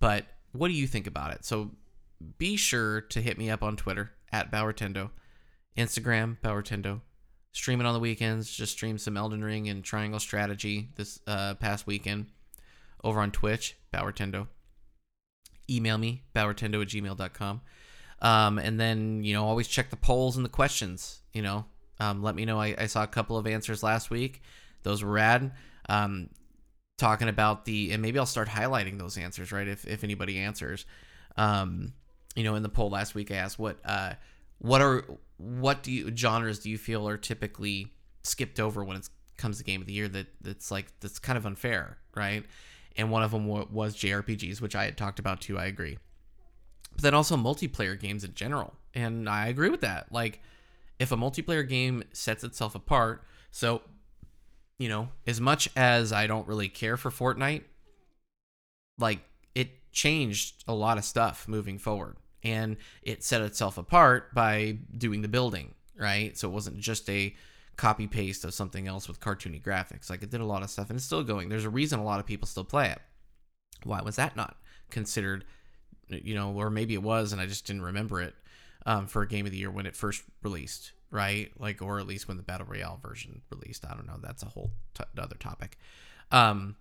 but 0.00 0.26
what 0.52 0.68
do 0.68 0.74
you 0.74 0.86
think 0.86 1.06
about 1.06 1.32
it? 1.32 1.44
So 1.44 1.72
be 2.38 2.56
sure 2.56 3.00
to 3.02 3.20
hit 3.20 3.38
me 3.38 3.50
up 3.50 3.62
on 3.62 3.76
Twitter 3.76 4.12
at 4.32 4.50
Bowertendo, 4.50 5.10
Instagram 5.76 6.38
Bowertendo, 6.42 7.00
Stream 7.54 7.80
it 7.80 7.86
on 7.86 7.94
the 7.94 8.00
weekends. 8.00 8.52
Just 8.52 8.72
stream 8.72 8.98
some 8.98 9.16
Elden 9.16 9.44
Ring 9.44 9.68
and 9.68 9.84
Triangle 9.84 10.18
Strategy 10.18 10.88
this 10.96 11.20
uh, 11.28 11.54
past 11.54 11.86
weekend 11.86 12.26
over 13.04 13.20
on 13.20 13.30
Twitch, 13.30 13.76
Bowertendo. 13.92 14.48
Email 15.70 15.96
me, 15.96 16.24
bowertendo 16.34 16.82
at 16.82 16.88
gmail.com. 16.88 17.60
Um, 18.20 18.58
and 18.58 18.80
then 18.80 19.22
you 19.22 19.34
know 19.34 19.44
always 19.44 19.68
check 19.68 19.90
the 19.90 19.96
polls 19.96 20.34
and 20.36 20.44
the 20.44 20.50
questions. 20.50 21.20
You 21.32 21.42
know, 21.42 21.64
um, 22.00 22.24
let 22.24 22.34
me 22.34 22.44
know. 22.44 22.60
I, 22.60 22.74
I, 22.76 22.86
saw 22.86 23.04
a 23.04 23.06
couple 23.06 23.38
of 23.38 23.46
answers 23.46 23.84
last 23.84 24.10
week; 24.10 24.42
those 24.82 25.04
were 25.04 25.12
rad. 25.12 25.52
Um, 25.88 26.30
talking 26.98 27.28
about 27.28 27.64
the 27.64 27.92
and 27.92 28.02
maybe 28.02 28.18
I'll 28.18 28.26
start 28.26 28.48
highlighting 28.48 28.98
those 28.98 29.18
answers 29.18 29.52
right 29.52 29.66
if 29.66 29.86
if 29.86 30.04
anybody 30.04 30.38
answers. 30.38 30.86
Um, 31.36 31.92
you 32.36 32.44
know, 32.44 32.54
in 32.54 32.62
the 32.62 32.68
poll 32.68 32.90
last 32.90 33.14
week, 33.14 33.30
I 33.30 33.36
asked 33.36 33.58
what 33.58 33.78
uh 33.84 34.14
what 34.58 34.80
are 34.80 35.04
what 35.36 35.82
do 35.82 35.92
you 35.92 36.14
genres 36.16 36.58
do 36.60 36.70
you 36.70 36.78
feel 36.78 37.08
are 37.08 37.16
typically 37.16 37.92
skipped 38.22 38.60
over 38.60 38.84
when 38.84 38.96
it 38.96 39.08
comes 39.36 39.58
to 39.58 39.64
game 39.64 39.80
of 39.80 39.86
the 39.86 39.92
year 39.92 40.08
that 40.08 40.26
that's 40.40 40.70
like 40.70 40.86
that's 41.00 41.18
kind 41.18 41.36
of 41.36 41.46
unfair, 41.46 41.98
right? 42.14 42.44
And 42.96 43.10
one 43.10 43.24
of 43.24 43.32
them 43.32 43.46
was 43.46 43.96
JRPGs, 43.96 44.60
which 44.60 44.76
I 44.76 44.84
had 44.84 44.96
talked 44.96 45.18
about 45.18 45.40
too. 45.40 45.58
I 45.58 45.66
agree, 45.66 45.98
but 46.92 47.02
then 47.02 47.14
also 47.14 47.36
multiplayer 47.36 47.98
games 47.98 48.22
in 48.22 48.34
general, 48.34 48.74
and 48.94 49.28
I 49.28 49.48
agree 49.48 49.68
with 49.68 49.80
that. 49.80 50.12
Like, 50.12 50.40
if 51.00 51.10
a 51.10 51.16
multiplayer 51.16 51.68
game 51.68 52.04
sets 52.12 52.44
itself 52.44 52.76
apart, 52.76 53.24
so 53.50 53.82
you 54.78 54.88
know, 54.88 55.08
as 55.26 55.40
much 55.40 55.68
as 55.76 56.12
I 56.12 56.26
don't 56.26 56.48
really 56.48 56.68
care 56.68 56.96
for 56.96 57.10
Fortnite, 57.10 57.62
like 58.98 59.20
it 59.54 59.92
changed 59.92 60.64
a 60.66 60.74
lot 60.74 60.98
of 60.98 61.04
stuff 61.04 61.46
moving 61.48 61.78
forward 61.78 62.16
and 62.42 62.76
it 63.02 63.24
set 63.24 63.40
itself 63.40 63.78
apart 63.78 64.34
by 64.34 64.78
doing 64.96 65.22
the 65.22 65.28
building, 65.28 65.74
right? 65.96 66.36
So 66.36 66.48
it 66.48 66.52
wasn't 66.52 66.78
just 66.78 67.08
a 67.08 67.34
copy 67.76 68.06
paste 68.06 68.44
of 68.44 68.54
something 68.54 68.86
else 68.86 69.08
with 69.08 69.20
cartoony 69.20 69.62
graphics. 69.62 70.10
Like 70.10 70.22
it 70.22 70.30
did 70.30 70.40
a 70.40 70.46
lot 70.46 70.62
of 70.62 70.70
stuff 70.70 70.90
and 70.90 70.96
it's 70.96 71.06
still 71.06 71.24
going. 71.24 71.48
There's 71.48 71.64
a 71.64 71.70
reason 71.70 71.98
a 71.98 72.04
lot 72.04 72.20
of 72.20 72.26
people 72.26 72.46
still 72.46 72.64
play 72.64 72.90
it. 72.90 73.00
Why 73.84 74.02
was 74.02 74.16
that 74.16 74.36
not 74.36 74.56
considered, 74.90 75.44
you 76.08 76.34
know, 76.34 76.52
or 76.52 76.70
maybe 76.70 76.94
it 76.94 77.02
was 77.02 77.32
and 77.32 77.40
I 77.40 77.46
just 77.46 77.66
didn't 77.66 77.82
remember 77.82 78.20
it 78.20 78.34
um, 78.86 79.06
for 79.06 79.22
a 79.22 79.28
game 79.28 79.46
of 79.46 79.52
the 79.52 79.58
year 79.58 79.70
when 79.70 79.86
it 79.86 79.96
first 79.96 80.22
released? 80.42 80.92
Right? 81.14 81.52
Like, 81.58 81.80
or 81.80 82.00
at 82.00 82.06
least 82.06 82.26
when 82.26 82.36
the 82.36 82.42
battle 82.42 82.66
royale 82.66 82.98
version 83.00 83.40
released. 83.50 83.86
I 83.88 83.94
don't 83.94 84.06
know. 84.06 84.18
That's 84.20 84.42
a 84.42 84.46
whole 84.46 84.72
t- 84.94 85.04
other 85.16 85.36
topic. 85.36 85.78
Um, 86.32 86.76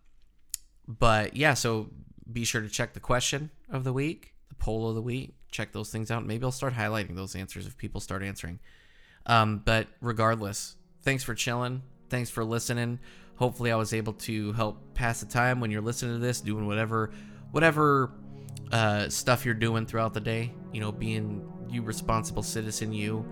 but 0.88 1.36
yeah, 1.36 1.54
so 1.54 1.90
be 2.30 2.44
sure 2.44 2.62
to 2.62 2.70
check 2.70 2.94
the 2.94 3.00
question 3.00 3.52
of 3.70 3.84
the 3.84 3.94
week, 3.94 4.34
the 4.50 4.56
poll 4.56 4.90
of 4.90 4.96
the 4.96 5.02
week. 5.02 5.36
Check 5.52 5.72
those 5.72 5.92
things 5.92 6.10
out. 6.10 6.26
Maybe 6.26 6.44
I'll 6.44 6.52
start 6.52 6.74
highlighting 6.74 7.16
those 7.16 7.36
answers 7.36 7.68
if 7.68 7.78
people 7.78 8.02
start 8.02 8.24
answering. 8.24 8.60
Um, 9.28 9.62
but 9.64 9.88
regardless, 10.02 10.76
thanks 11.04 11.24
for 11.24 11.36
chilling. 11.36 11.84
Thanks 12.10 12.32
for 12.32 12.44
listening. 12.44 13.00
Hopefully, 13.36 13.72
I 13.72 13.76
was 13.76 13.94
able 13.94 14.14
to 14.14 14.52
help 14.54 14.94
pass 14.96 15.20
the 15.20 15.28
time 15.28 15.60
when 15.60 15.70
you're 15.70 15.82
listening 15.82 16.16
to 16.16 16.20
this, 16.20 16.42
doing 16.42 16.66
whatever, 16.66 17.12
whatever 17.52 18.12
uh, 18.72 19.10
stuff 19.10 19.46
you're 19.46 19.54
doing 19.54 19.86
throughout 19.86 20.14
the 20.14 20.20
day. 20.20 20.52
You 20.72 20.82
know, 20.82 20.92
being 20.92 21.48
you 21.70 21.84
responsible 21.84 22.44
citizen, 22.44 22.94
you. 22.94 23.26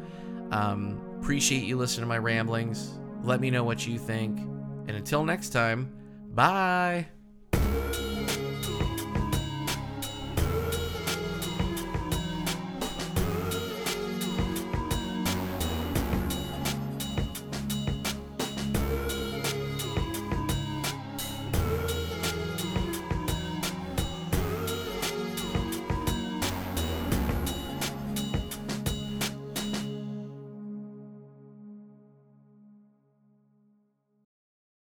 Um, 0.52 0.99
appreciate 1.20 1.64
you 1.64 1.78
listening 1.78 2.04
to 2.04 2.08
my 2.08 2.18
ramblings. 2.18 2.99
Let 3.24 3.39
me 3.39 3.49
know 3.49 3.64
what 3.64 3.86
you 3.88 3.97
think. 3.97 4.39
And 4.39 4.91
until 4.91 5.24
next 5.24 5.49
time, 5.49 5.93
bye. 6.34 7.20